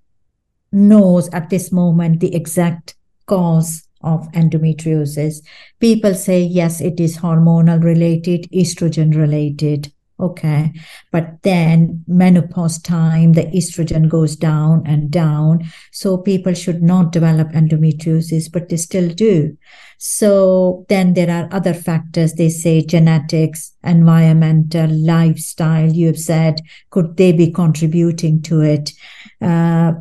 knows 0.70 1.28
at 1.30 1.50
this 1.50 1.72
moment 1.72 2.20
the 2.20 2.34
exact 2.34 2.94
cause 3.26 3.86
of 4.02 4.30
endometriosis. 4.32 5.36
People 5.78 6.14
say, 6.14 6.42
yes, 6.42 6.80
it 6.80 6.98
is 6.98 7.18
hormonal 7.18 7.82
related, 7.82 8.50
estrogen 8.50 9.16
related. 9.16 9.92
Okay. 10.22 10.72
But 11.10 11.42
then 11.42 12.04
menopause 12.06 12.80
time, 12.80 13.32
the 13.32 13.46
estrogen 13.46 14.08
goes 14.08 14.36
down 14.36 14.84
and 14.86 15.10
down. 15.10 15.64
So 15.90 16.16
people 16.16 16.54
should 16.54 16.80
not 16.80 17.10
develop 17.10 17.48
endometriosis, 17.48 18.50
but 18.52 18.68
they 18.68 18.76
still 18.76 19.12
do. 19.12 19.58
So 19.98 20.86
then 20.88 21.14
there 21.14 21.28
are 21.28 21.48
other 21.50 21.74
factors. 21.74 22.34
They 22.34 22.50
say 22.50 22.82
genetics, 22.82 23.72
environmental, 23.82 24.88
lifestyle. 24.88 25.90
You 25.92 26.06
have 26.06 26.20
said, 26.20 26.60
could 26.90 27.16
they 27.16 27.32
be 27.32 27.50
contributing 27.50 28.42
to 28.42 28.60
it? 28.60 28.92
Uh, 29.40 29.94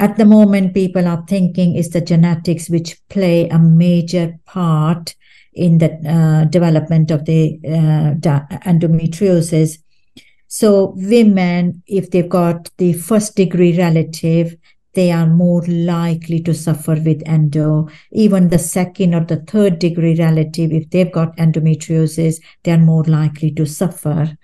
at 0.00 0.16
the 0.16 0.24
moment, 0.24 0.74
people 0.74 1.06
are 1.06 1.24
thinking 1.28 1.76
is 1.76 1.90
the 1.90 2.00
genetics 2.00 2.68
which 2.68 3.00
play 3.08 3.48
a 3.48 3.58
major 3.58 4.36
part 4.46 5.14
in 5.52 5.78
the 5.78 5.90
uh, 6.08 6.44
development 6.44 7.10
of 7.10 7.24
the 7.24 7.58
uh, 7.64 8.14
endometriosis. 8.66 9.78
So 10.48 10.94
women, 10.96 11.82
if 11.86 12.10
they've 12.10 12.28
got 12.28 12.70
the 12.78 12.92
first 12.94 13.36
degree 13.36 13.76
relative, 13.78 14.56
they 14.94 15.12
are 15.12 15.26
more 15.26 15.62
likely 15.66 16.40
to 16.42 16.52
suffer 16.52 16.94
with 16.94 17.22
endo. 17.26 17.88
Even 18.10 18.48
the 18.48 18.58
second 18.58 19.14
or 19.14 19.24
the 19.24 19.36
third 19.36 19.78
degree 19.78 20.16
relative, 20.18 20.72
if 20.72 20.90
they've 20.90 21.12
got 21.12 21.36
endometriosis, 21.36 22.40
they 22.64 22.72
are 22.72 22.78
more 22.78 23.04
likely 23.04 23.52
to 23.52 23.66
suffer. 23.66 24.36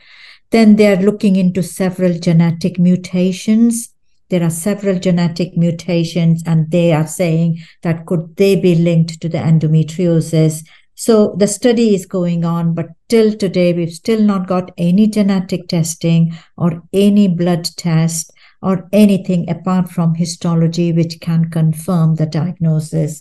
Then 0.50 0.76
they 0.76 0.86
are 0.92 1.02
looking 1.02 1.34
into 1.36 1.62
several 1.62 2.18
genetic 2.18 2.78
mutations. 2.78 3.92
There 4.28 4.42
are 4.42 4.50
several 4.50 4.98
genetic 4.98 5.56
mutations, 5.56 6.42
and 6.46 6.70
they 6.70 6.92
are 6.92 7.06
saying 7.06 7.58
that 7.82 8.06
could 8.06 8.36
they 8.36 8.54
be 8.54 8.76
linked 8.76 9.20
to 9.22 9.28
the 9.28 9.38
endometriosis? 9.38 10.64
So 10.98 11.34
the 11.36 11.46
study 11.46 11.94
is 11.94 12.06
going 12.06 12.46
on, 12.46 12.72
but 12.74 12.88
till 13.08 13.34
today, 13.34 13.74
we've 13.74 13.92
still 13.92 14.22
not 14.22 14.46
got 14.46 14.72
any 14.78 15.06
genetic 15.06 15.68
testing 15.68 16.34
or 16.56 16.82
any 16.90 17.28
blood 17.28 17.68
test 17.76 18.32
or 18.62 18.88
anything 18.94 19.48
apart 19.50 19.90
from 19.90 20.14
histology 20.14 20.92
which 20.92 21.20
can 21.20 21.50
confirm 21.50 22.14
the 22.14 22.24
diagnosis. 22.24 23.20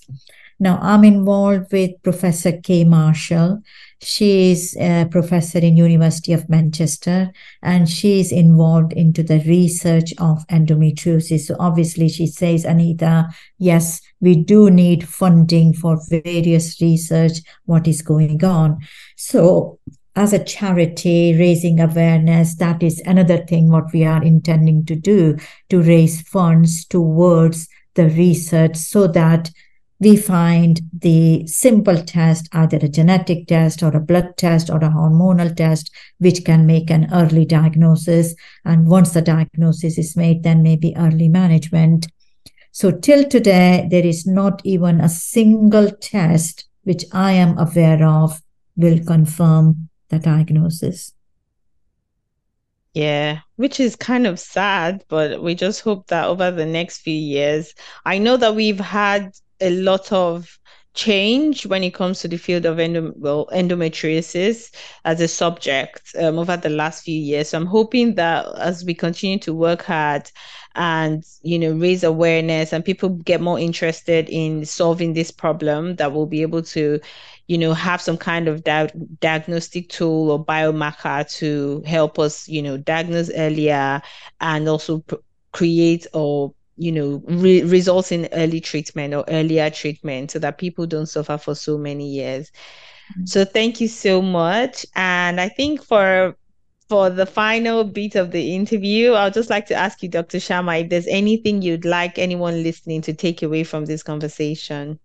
Now, 0.58 0.80
I'm 0.82 1.04
involved 1.04 1.74
with 1.74 2.02
Professor 2.02 2.54
Kay 2.54 2.86
Marshall. 2.86 3.62
She 4.02 4.52
is 4.52 4.78
a 4.80 5.06
professor 5.12 5.60
in 5.60 5.76
University 5.76 6.32
of 6.32 6.48
Manchester, 6.48 7.34
and 7.62 7.90
she 7.90 8.22
is 8.22 8.32
involved 8.32 8.94
into 8.94 9.22
the 9.22 9.44
research 9.46 10.14
of 10.18 10.48
endometriosis. 10.48 11.42
So 11.42 11.58
obviously, 11.60 12.08
she 12.08 12.26
says, 12.26 12.64
Anita, 12.64 13.28
yes, 13.58 14.00
we 14.26 14.36
do 14.36 14.72
need 14.72 15.08
funding 15.08 15.72
for 15.72 16.00
various 16.10 16.82
research. 16.82 17.38
What 17.66 17.88
is 17.88 18.02
going 18.02 18.44
on? 18.44 18.80
So 19.16 19.80
as 20.16 20.34
a 20.34 20.44
charity 20.44 21.36
raising 21.38 21.80
awareness 21.80 22.56
that 22.56 22.82
is 22.82 23.02
another 23.06 23.46
thing 23.46 23.70
what 23.70 23.92
we 23.94 24.04
are 24.06 24.24
intending 24.24 24.86
to 24.86 24.96
do 24.96 25.38
to 25.70 25.82
raise 25.82 26.22
funds 26.22 26.86
towards 26.86 27.68
the 27.96 28.08
research 28.10 28.78
so 28.78 29.08
that 29.08 29.52
we 30.00 30.16
find 30.16 30.82
the 30.98 31.46
simple 31.48 32.02
test 32.04 32.48
either 32.54 32.78
a 32.78 32.88
genetic 32.88 33.48
test 33.48 33.84
or 33.84 33.96
a 33.96 34.00
blood 34.00 34.38
test 34.38 34.70
or 34.70 34.78
a 34.78 34.90
hormonal 34.90 35.54
test 35.56 35.92
which 36.20 36.46
can 36.46 36.66
make 36.66 36.90
an 36.90 37.08
early 37.14 37.46
diagnosis 37.46 38.34
and 38.64 38.88
once 38.88 39.12
the 39.12 39.22
diagnosis 39.22 39.98
is 39.98 40.16
made 40.16 40.44
then 40.44 40.64
maybe 40.64 40.96
early 40.96 41.28
management 41.28 42.08
so 42.76 42.92
till 42.92 43.24
today 43.36 43.88
there 43.92 44.06
is 44.06 44.26
not 44.26 44.62
even 44.66 45.00
a 45.00 45.10
single 45.10 45.90
test 46.12 46.68
which 46.84 47.04
i 47.12 47.32
am 47.32 47.58
aware 47.58 48.04
of 48.06 48.42
will 48.76 49.00
confirm 49.06 49.90
the 50.10 50.20
diagnosis. 50.20 51.14
Yeah, 52.94 53.40
which 53.58 53.80
is 53.80 53.96
kind 53.96 54.26
of 54.26 54.40
sad, 54.40 55.04
but 55.10 55.44
we 55.44 55.54
just 55.54 55.82
hope 55.82 56.08
that 56.08 56.28
over 56.28 56.50
the 56.50 56.66
next 56.66 57.00
few 57.00 57.14
years, 57.14 57.74
I 58.06 58.20
know 58.20 58.38
that 58.38 58.56
we've 58.56 58.80
had 58.80 59.32
a 59.60 59.70
lot 59.72 60.12
of 60.14 60.58
change 60.94 61.66
when 61.66 61.84
it 61.84 61.94
comes 61.94 62.22
to 62.22 62.30
the 62.30 62.38
field 62.38 62.66
of 62.66 62.80
endo- 62.80 63.12
well, 63.18 63.50
endometriosis 63.52 64.74
as 65.04 65.20
a 65.20 65.28
subject 65.28 66.16
um, 66.18 66.40
over 66.40 66.56
the 66.56 66.70
last 66.70 67.04
few 67.04 67.20
years. 67.20 67.50
So 67.50 67.58
I'm 67.58 67.66
hoping 67.66 68.16
that 68.16 68.48
as 68.58 68.86
we 68.86 68.94
continue 68.94 69.40
to 69.40 69.54
work 69.54 69.82
hard 69.84 70.32
and 70.76 71.24
you 71.42 71.58
know 71.58 71.74
raise 71.74 72.04
awareness 72.04 72.74
and 72.74 72.84
people 72.84 73.10
get 73.10 73.42
more 73.42 73.60
interested 73.60 74.30
in 74.30 74.66
solving 74.66 75.14
this 75.14 75.32
problem, 75.32 75.96
that 75.96 76.12
we'll 76.14 76.26
be 76.26 76.42
able 76.42 76.62
to 76.64 77.00
you 77.48 77.58
know 77.58 77.74
have 77.74 78.02
some 78.02 78.18
kind 78.18 78.48
of 78.48 78.64
di- 78.64 78.92
diagnostic 79.20 79.90
tool 79.90 80.32
or 80.32 80.44
biomarker 80.44 81.30
to 81.38 81.82
help 81.86 82.20
us 82.20 82.48
you 82.48 82.62
know 82.62 82.78
diagnose 82.78 83.32
earlier 83.36 84.02
and 84.42 84.68
also 84.68 85.00
pr- 85.00 85.16
create 85.52 86.08
or 86.14 86.54
you 86.78 86.92
know 86.92 87.24
re- 87.28 87.64
results 87.64 88.12
in 88.12 88.28
early 88.34 88.60
treatment 88.60 89.14
or 89.14 89.24
earlier 89.28 89.70
treatment 89.70 90.32
so 90.32 90.40
that 90.40 90.58
people 90.58 90.86
don't 90.86 91.06
suffer 91.08 91.38
for 91.38 91.56
so 91.56 91.78
many 91.78 92.08
years 92.08 92.50
mm-hmm. 92.50 93.26
so 93.26 93.46
thank 93.46 93.80
you 93.80 93.88
so 93.88 94.22
much 94.22 94.86
and 94.96 95.40
i 95.40 95.48
think 95.48 95.84
for 95.84 96.36
for 96.88 97.10
the 97.10 97.26
final 97.26 97.84
bit 97.84 98.16
of 98.16 98.32
the 98.32 98.56
interview 98.56 99.14
i'd 99.14 99.34
just 99.34 99.50
like 99.50 99.66
to 99.66 99.76
ask 99.76 100.04
you 100.04 100.10
dr 100.10 100.38
sharma 100.38 100.82
if 100.82 100.90
there's 100.90 101.08
anything 101.08 101.62
you'd 101.62 101.86
like 101.86 102.18
anyone 102.18 102.64
listening 102.64 103.02
to 103.02 103.14
take 103.14 103.42
away 103.42 103.64
from 103.64 103.86
this 103.86 104.04
conversation 104.04 105.00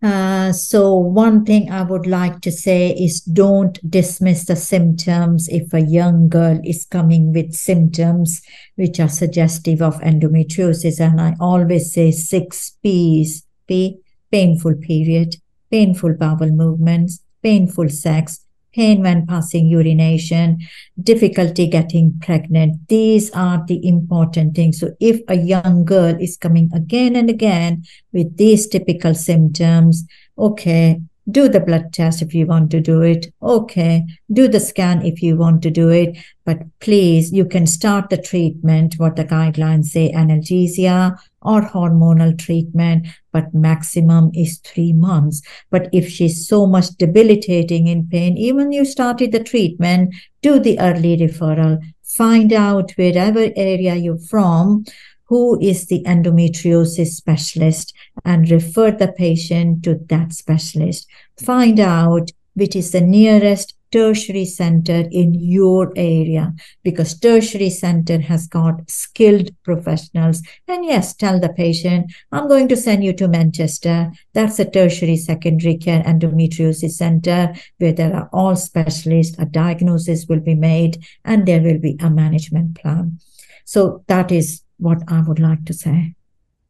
uh, 0.00 0.52
so 0.52 0.94
one 0.94 1.44
thing 1.44 1.72
I 1.72 1.82
would 1.82 2.06
like 2.06 2.40
to 2.42 2.52
say 2.52 2.90
is 2.90 3.20
don't 3.20 3.78
dismiss 3.90 4.44
the 4.44 4.54
symptoms 4.54 5.48
if 5.48 5.74
a 5.74 5.80
young 5.80 6.28
girl 6.28 6.60
is 6.62 6.86
coming 6.88 7.32
with 7.32 7.52
symptoms 7.52 8.40
which 8.76 9.00
are 9.00 9.08
suggestive 9.08 9.82
of 9.82 10.00
endometriosis. 10.00 11.00
And 11.00 11.20
I 11.20 11.34
always 11.40 11.92
say 11.92 12.12
six 12.12 12.76
P's, 12.80 13.44
P, 13.66 13.98
painful 14.30 14.76
period, 14.76 15.34
painful 15.68 16.14
bowel 16.14 16.50
movements, 16.50 17.20
painful 17.42 17.88
sex, 17.88 18.44
pain 18.78 19.02
when 19.02 19.26
passing 19.26 19.66
urination, 19.66 20.58
difficulty 21.02 21.66
getting 21.66 22.16
pregnant. 22.22 22.88
These 22.88 23.30
are 23.32 23.64
the 23.66 23.84
important 23.86 24.54
things. 24.54 24.78
So 24.78 24.94
if 25.00 25.20
a 25.26 25.34
young 25.34 25.84
girl 25.84 26.16
is 26.20 26.36
coming 26.36 26.70
again 26.72 27.16
and 27.16 27.28
again 27.28 27.84
with 28.12 28.36
these 28.36 28.68
typical 28.68 29.14
symptoms, 29.14 30.04
okay, 30.38 31.00
do 31.30 31.48
the 31.48 31.60
blood 31.60 31.92
test 31.92 32.22
if 32.22 32.34
you 32.34 32.46
want 32.46 32.70
to 32.70 32.80
do 32.80 33.02
it. 33.02 33.32
Okay. 33.42 34.06
Do 34.32 34.48
the 34.48 34.60
scan 34.60 35.04
if 35.04 35.22
you 35.22 35.36
want 35.36 35.62
to 35.62 35.70
do 35.70 35.90
it. 35.90 36.16
But 36.44 36.62
please, 36.80 37.32
you 37.32 37.44
can 37.44 37.66
start 37.66 38.08
the 38.08 38.16
treatment, 38.16 38.94
what 38.96 39.16
the 39.16 39.24
guidelines 39.24 39.86
say, 39.86 40.10
analgesia 40.12 41.18
or 41.42 41.62
hormonal 41.62 42.36
treatment, 42.38 43.06
but 43.32 43.52
maximum 43.52 44.30
is 44.34 44.58
three 44.58 44.92
months. 44.92 45.42
But 45.70 45.88
if 45.92 46.08
she's 46.08 46.48
so 46.48 46.66
much 46.66 46.88
debilitating 46.98 47.86
in 47.86 48.08
pain, 48.08 48.36
even 48.38 48.72
you 48.72 48.84
started 48.84 49.32
the 49.32 49.44
treatment, 49.44 50.14
do 50.42 50.58
the 50.58 50.78
early 50.80 51.16
referral. 51.16 51.80
Find 52.02 52.52
out 52.52 52.92
wherever 52.92 53.50
area 53.54 53.94
you're 53.94 54.18
from, 54.18 54.84
who 55.28 55.60
is 55.60 55.86
the 55.86 56.02
endometriosis 56.04 57.08
specialist 57.08 57.94
and 58.24 58.50
refer 58.50 58.90
the 58.90 59.08
patient 59.08 59.84
to 59.84 59.94
that 60.08 60.32
specialist. 60.32 61.06
Find 61.38 61.78
out 61.78 62.32
which 62.54 62.74
is 62.74 62.90
the 62.90 63.00
nearest 63.00 63.74
tertiary 63.90 64.44
center 64.44 65.04
in 65.10 65.32
your 65.34 65.92
area 65.96 66.52
because 66.82 67.18
tertiary 67.18 67.70
center 67.70 68.20
has 68.20 68.46
got 68.46 68.90
skilled 68.90 69.50
professionals. 69.62 70.42
And 70.66 70.84
yes 70.84 71.14
tell 71.14 71.40
the 71.40 71.48
patient 71.48 72.12
i'm 72.32 72.48
going 72.48 72.68
to 72.68 72.76
send 72.76 73.04
you 73.04 73.12
to 73.14 73.28
manchester. 73.28 74.10
That's 74.34 74.58
a 74.58 74.64
tertiary 74.64 75.16
secondary 75.16 75.76
care 75.76 76.02
endometriosis 76.02 76.92
center 76.92 77.54
where 77.78 77.92
there 77.92 78.14
are 78.14 78.28
all 78.32 78.56
specialists. 78.56 79.38
A 79.38 79.46
diagnosis 79.46 80.26
will 80.26 80.40
be 80.40 80.54
made 80.54 81.04
and 81.24 81.46
there 81.46 81.62
will 81.62 81.78
be 81.78 81.96
a 82.00 82.10
management 82.10 82.74
plan. 82.80 83.20
So 83.64 84.04
that 84.08 84.32
is 84.32 84.62
what 84.78 85.02
I 85.08 85.20
would 85.20 85.38
like 85.38 85.64
to 85.66 85.72
say. 85.72 86.14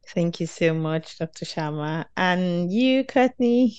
Thank 0.08 0.40
you 0.40 0.46
so 0.46 0.72
much, 0.72 1.18
Dr. 1.18 1.44
Sharma. 1.44 2.06
And 2.16 2.72
you, 2.72 3.04
Courtney? 3.04 3.76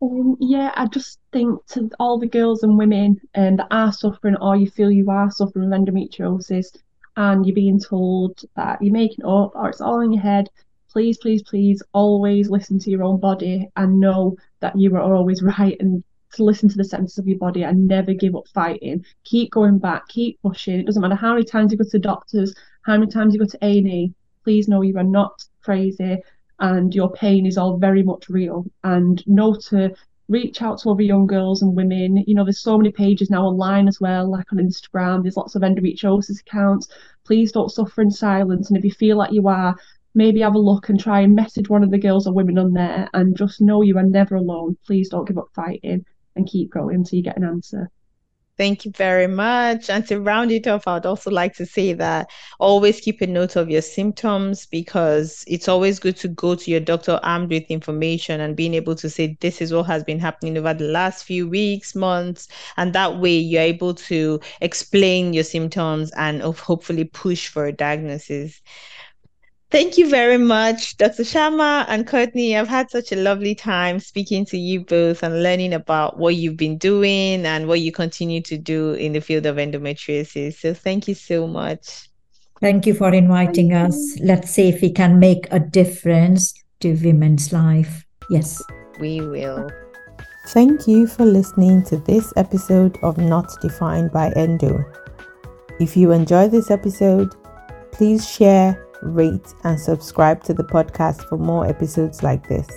Um, 0.00 0.36
yeah, 0.40 0.72
I 0.74 0.86
just 0.86 1.18
think 1.32 1.64
to 1.68 1.90
all 1.98 2.18
the 2.18 2.26
girls 2.26 2.62
and 2.62 2.78
women 2.78 3.20
um, 3.34 3.56
that 3.56 3.68
are 3.70 3.92
suffering 3.92 4.36
or 4.36 4.56
you 4.56 4.70
feel 4.70 4.90
you 4.90 5.10
are 5.10 5.30
suffering 5.30 5.70
with 5.70 5.78
endometriosis 5.78 6.76
and 7.16 7.46
you're 7.46 7.54
being 7.54 7.80
told 7.80 8.40
that 8.56 8.80
you're 8.82 8.92
making 8.92 9.24
up 9.24 9.52
or 9.54 9.68
it's 9.68 9.80
all 9.80 10.00
in 10.00 10.12
your 10.12 10.22
head, 10.22 10.48
please, 10.90 11.18
please, 11.18 11.42
please 11.42 11.82
always 11.92 12.50
listen 12.50 12.78
to 12.78 12.90
your 12.90 13.02
own 13.02 13.20
body 13.20 13.68
and 13.76 14.00
know 14.00 14.36
that 14.60 14.78
you 14.78 14.94
are 14.96 15.14
always 15.14 15.42
right 15.58 15.76
and 15.80 16.02
to 16.32 16.44
listen 16.44 16.68
to 16.68 16.76
the 16.76 16.84
senses 16.84 17.18
of 17.18 17.26
your 17.26 17.38
body 17.38 17.62
and 17.62 17.86
never 17.86 18.12
give 18.12 18.36
up 18.36 18.48
fighting. 18.48 19.04
Keep 19.24 19.50
going 19.52 19.78
back, 19.78 20.06
keep 20.08 20.40
pushing. 20.42 20.80
It 20.80 20.86
doesn't 20.86 21.00
matter 21.02 21.14
how 21.14 21.32
many 21.32 21.44
times 21.44 21.72
you 21.72 21.78
go 21.78 21.84
to 21.90 21.98
doctors, 21.98 22.54
how 22.86 22.96
many 22.96 23.10
times 23.10 23.34
you 23.34 23.40
go 23.40 23.46
to 23.46 23.58
A&E, 23.64 24.14
please 24.44 24.68
know 24.68 24.82
you 24.82 24.96
are 24.96 25.02
not 25.02 25.44
crazy 25.60 26.18
and 26.60 26.94
your 26.94 27.10
pain 27.10 27.44
is 27.44 27.58
all 27.58 27.76
very 27.78 28.04
much 28.04 28.28
real. 28.28 28.64
And 28.84 29.26
know 29.26 29.56
to 29.68 29.92
reach 30.28 30.62
out 30.62 30.78
to 30.78 30.90
other 30.90 31.02
young 31.02 31.26
girls 31.26 31.62
and 31.62 31.76
women. 31.76 32.18
You 32.28 32.34
know, 32.34 32.44
there's 32.44 32.60
so 32.60 32.78
many 32.78 32.92
pages 32.92 33.28
now 33.28 33.44
online 33.44 33.88
as 33.88 34.00
well, 34.00 34.30
like 34.30 34.52
on 34.52 34.58
Instagram. 34.58 35.22
There's 35.22 35.36
lots 35.36 35.56
of 35.56 35.62
endometriosis 35.62 36.40
accounts. 36.40 36.88
Please 37.24 37.50
don't 37.50 37.70
suffer 37.70 38.02
in 38.02 38.10
silence. 38.10 38.68
And 38.68 38.78
if 38.78 38.84
you 38.84 38.92
feel 38.92 39.16
like 39.16 39.32
you 39.32 39.48
are, 39.48 39.76
maybe 40.14 40.40
have 40.40 40.54
a 40.54 40.58
look 40.58 40.88
and 40.88 40.98
try 40.98 41.20
and 41.20 41.34
message 41.34 41.68
one 41.68 41.82
of 41.82 41.90
the 41.90 41.98
girls 41.98 42.26
or 42.26 42.32
women 42.32 42.56
on 42.56 42.72
there 42.72 43.08
and 43.14 43.36
just 43.36 43.60
know 43.60 43.82
you 43.82 43.98
are 43.98 44.02
never 44.02 44.36
alone. 44.36 44.76
Please 44.86 45.08
don't 45.08 45.26
give 45.26 45.38
up 45.38 45.48
fighting 45.54 46.04
and 46.36 46.46
keep 46.48 46.70
going 46.70 46.94
until 46.94 47.16
you 47.16 47.22
get 47.22 47.36
an 47.36 47.44
answer. 47.44 47.90
Thank 48.58 48.86
you 48.86 48.90
very 48.92 49.26
much. 49.26 49.90
And 49.90 50.06
to 50.08 50.18
round 50.18 50.50
it 50.50 50.66
off, 50.66 50.88
I'd 50.88 51.04
also 51.04 51.30
like 51.30 51.54
to 51.56 51.66
say 51.66 51.92
that 51.92 52.30
always 52.58 53.00
keep 53.00 53.20
a 53.20 53.26
note 53.26 53.54
of 53.54 53.68
your 53.68 53.82
symptoms 53.82 54.64
because 54.64 55.44
it's 55.46 55.68
always 55.68 55.98
good 55.98 56.16
to 56.16 56.28
go 56.28 56.54
to 56.54 56.70
your 56.70 56.80
doctor 56.80 57.20
armed 57.22 57.50
with 57.50 57.64
information 57.64 58.40
and 58.40 58.56
being 58.56 58.72
able 58.72 58.94
to 58.94 59.10
say, 59.10 59.36
this 59.40 59.60
is 59.60 59.74
what 59.74 59.84
has 59.84 60.02
been 60.04 60.18
happening 60.18 60.56
over 60.56 60.72
the 60.72 60.84
last 60.84 61.24
few 61.24 61.46
weeks, 61.46 61.94
months. 61.94 62.48
And 62.78 62.94
that 62.94 63.18
way 63.18 63.36
you're 63.36 63.60
able 63.60 63.92
to 63.94 64.40
explain 64.62 65.34
your 65.34 65.44
symptoms 65.44 66.10
and 66.12 66.40
hopefully 66.40 67.04
push 67.04 67.48
for 67.48 67.66
a 67.66 67.72
diagnosis. 67.72 68.62
Thank 69.68 69.98
you 69.98 70.08
very 70.08 70.38
much, 70.38 70.96
Dr. 70.96 71.24
Sharma 71.24 71.84
and 71.88 72.06
Courtney. 72.06 72.56
I've 72.56 72.68
had 72.68 72.88
such 72.88 73.10
a 73.10 73.16
lovely 73.16 73.54
time 73.54 73.98
speaking 73.98 74.44
to 74.46 74.56
you 74.56 74.84
both 74.84 75.24
and 75.24 75.42
learning 75.42 75.72
about 75.72 76.18
what 76.18 76.36
you've 76.36 76.56
been 76.56 76.78
doing 76.78 77.44
and 77.44 77.66
what 77.66 77.80
you 77.80 77.90
continue 77.90 78.40
to 78.42 78.56
do 78.56 78.92
in 78.92 79.12
the 79.12 79.20
field 79.20 79.44
of 79.44 79.56
endometriosis. 79.56 80.60
So 80.60 80.72
thank 80.72 81.08
you 81.08 81.14
so 81.14 81.48
much. 81.48 82.08
Thank 82.60 82.86
you 82.86 82.94
for 82.94 83.12
inviting 83.12 83.70
thank 83.70 83.92
us. 83.92 84.18
Let's 84.20 84.50
see 84.52 84.68
if 84.68 84.80
we 84.80 84.90
can 84.90 85.18
make 85.18 85.48
a 85.50 85.58
difference 85.58 86.54
to 86.80 86.94
women's 87.02 87.52
life. 87.52 88.04
Yes. 88.30 88.62
We 89.00 89.20
will. 89.20 89.68
Thank 90.48 90.86
you 90.86 91.08
for 91.08 91.24
listening 91.24 91.84
to 91.86 91.96
this 91.96 92.32
episode 92.36 92.98
of 93.02 93.18
Not 93.18 93.50
Defined 93.60 94.12
by 94.12 94.30
Endo. 94.36 94.84
If 95.80 95.96
you 95.96 96.12
enjoy 96.12 96.48
this 96.48 96.70
episode, 96.70 97.34
please 97.90 98.30
share 98.30 98.85
rate, 99.02 99.54
and 99.64 99.78
subscribe 99.78 100.42
to 100.44 100.54
the 100.54 100.64
podcast 100.64 101.28
for 101.28 101.38
more 101.38 101.66
episodes 101.66 102.22
like 102.22 102.48
this. 102.48 102.68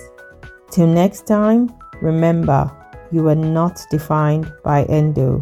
Till 0.70 0.86
next 0.86 1.26
time, 1.26 1.72
remember, 2.00 2.70
you 3.12 3.26
are 3.28 3.34
not 3.34 3.80
defined 3.90 4.52
by 4.62 4.84
endo. 4.84 5.40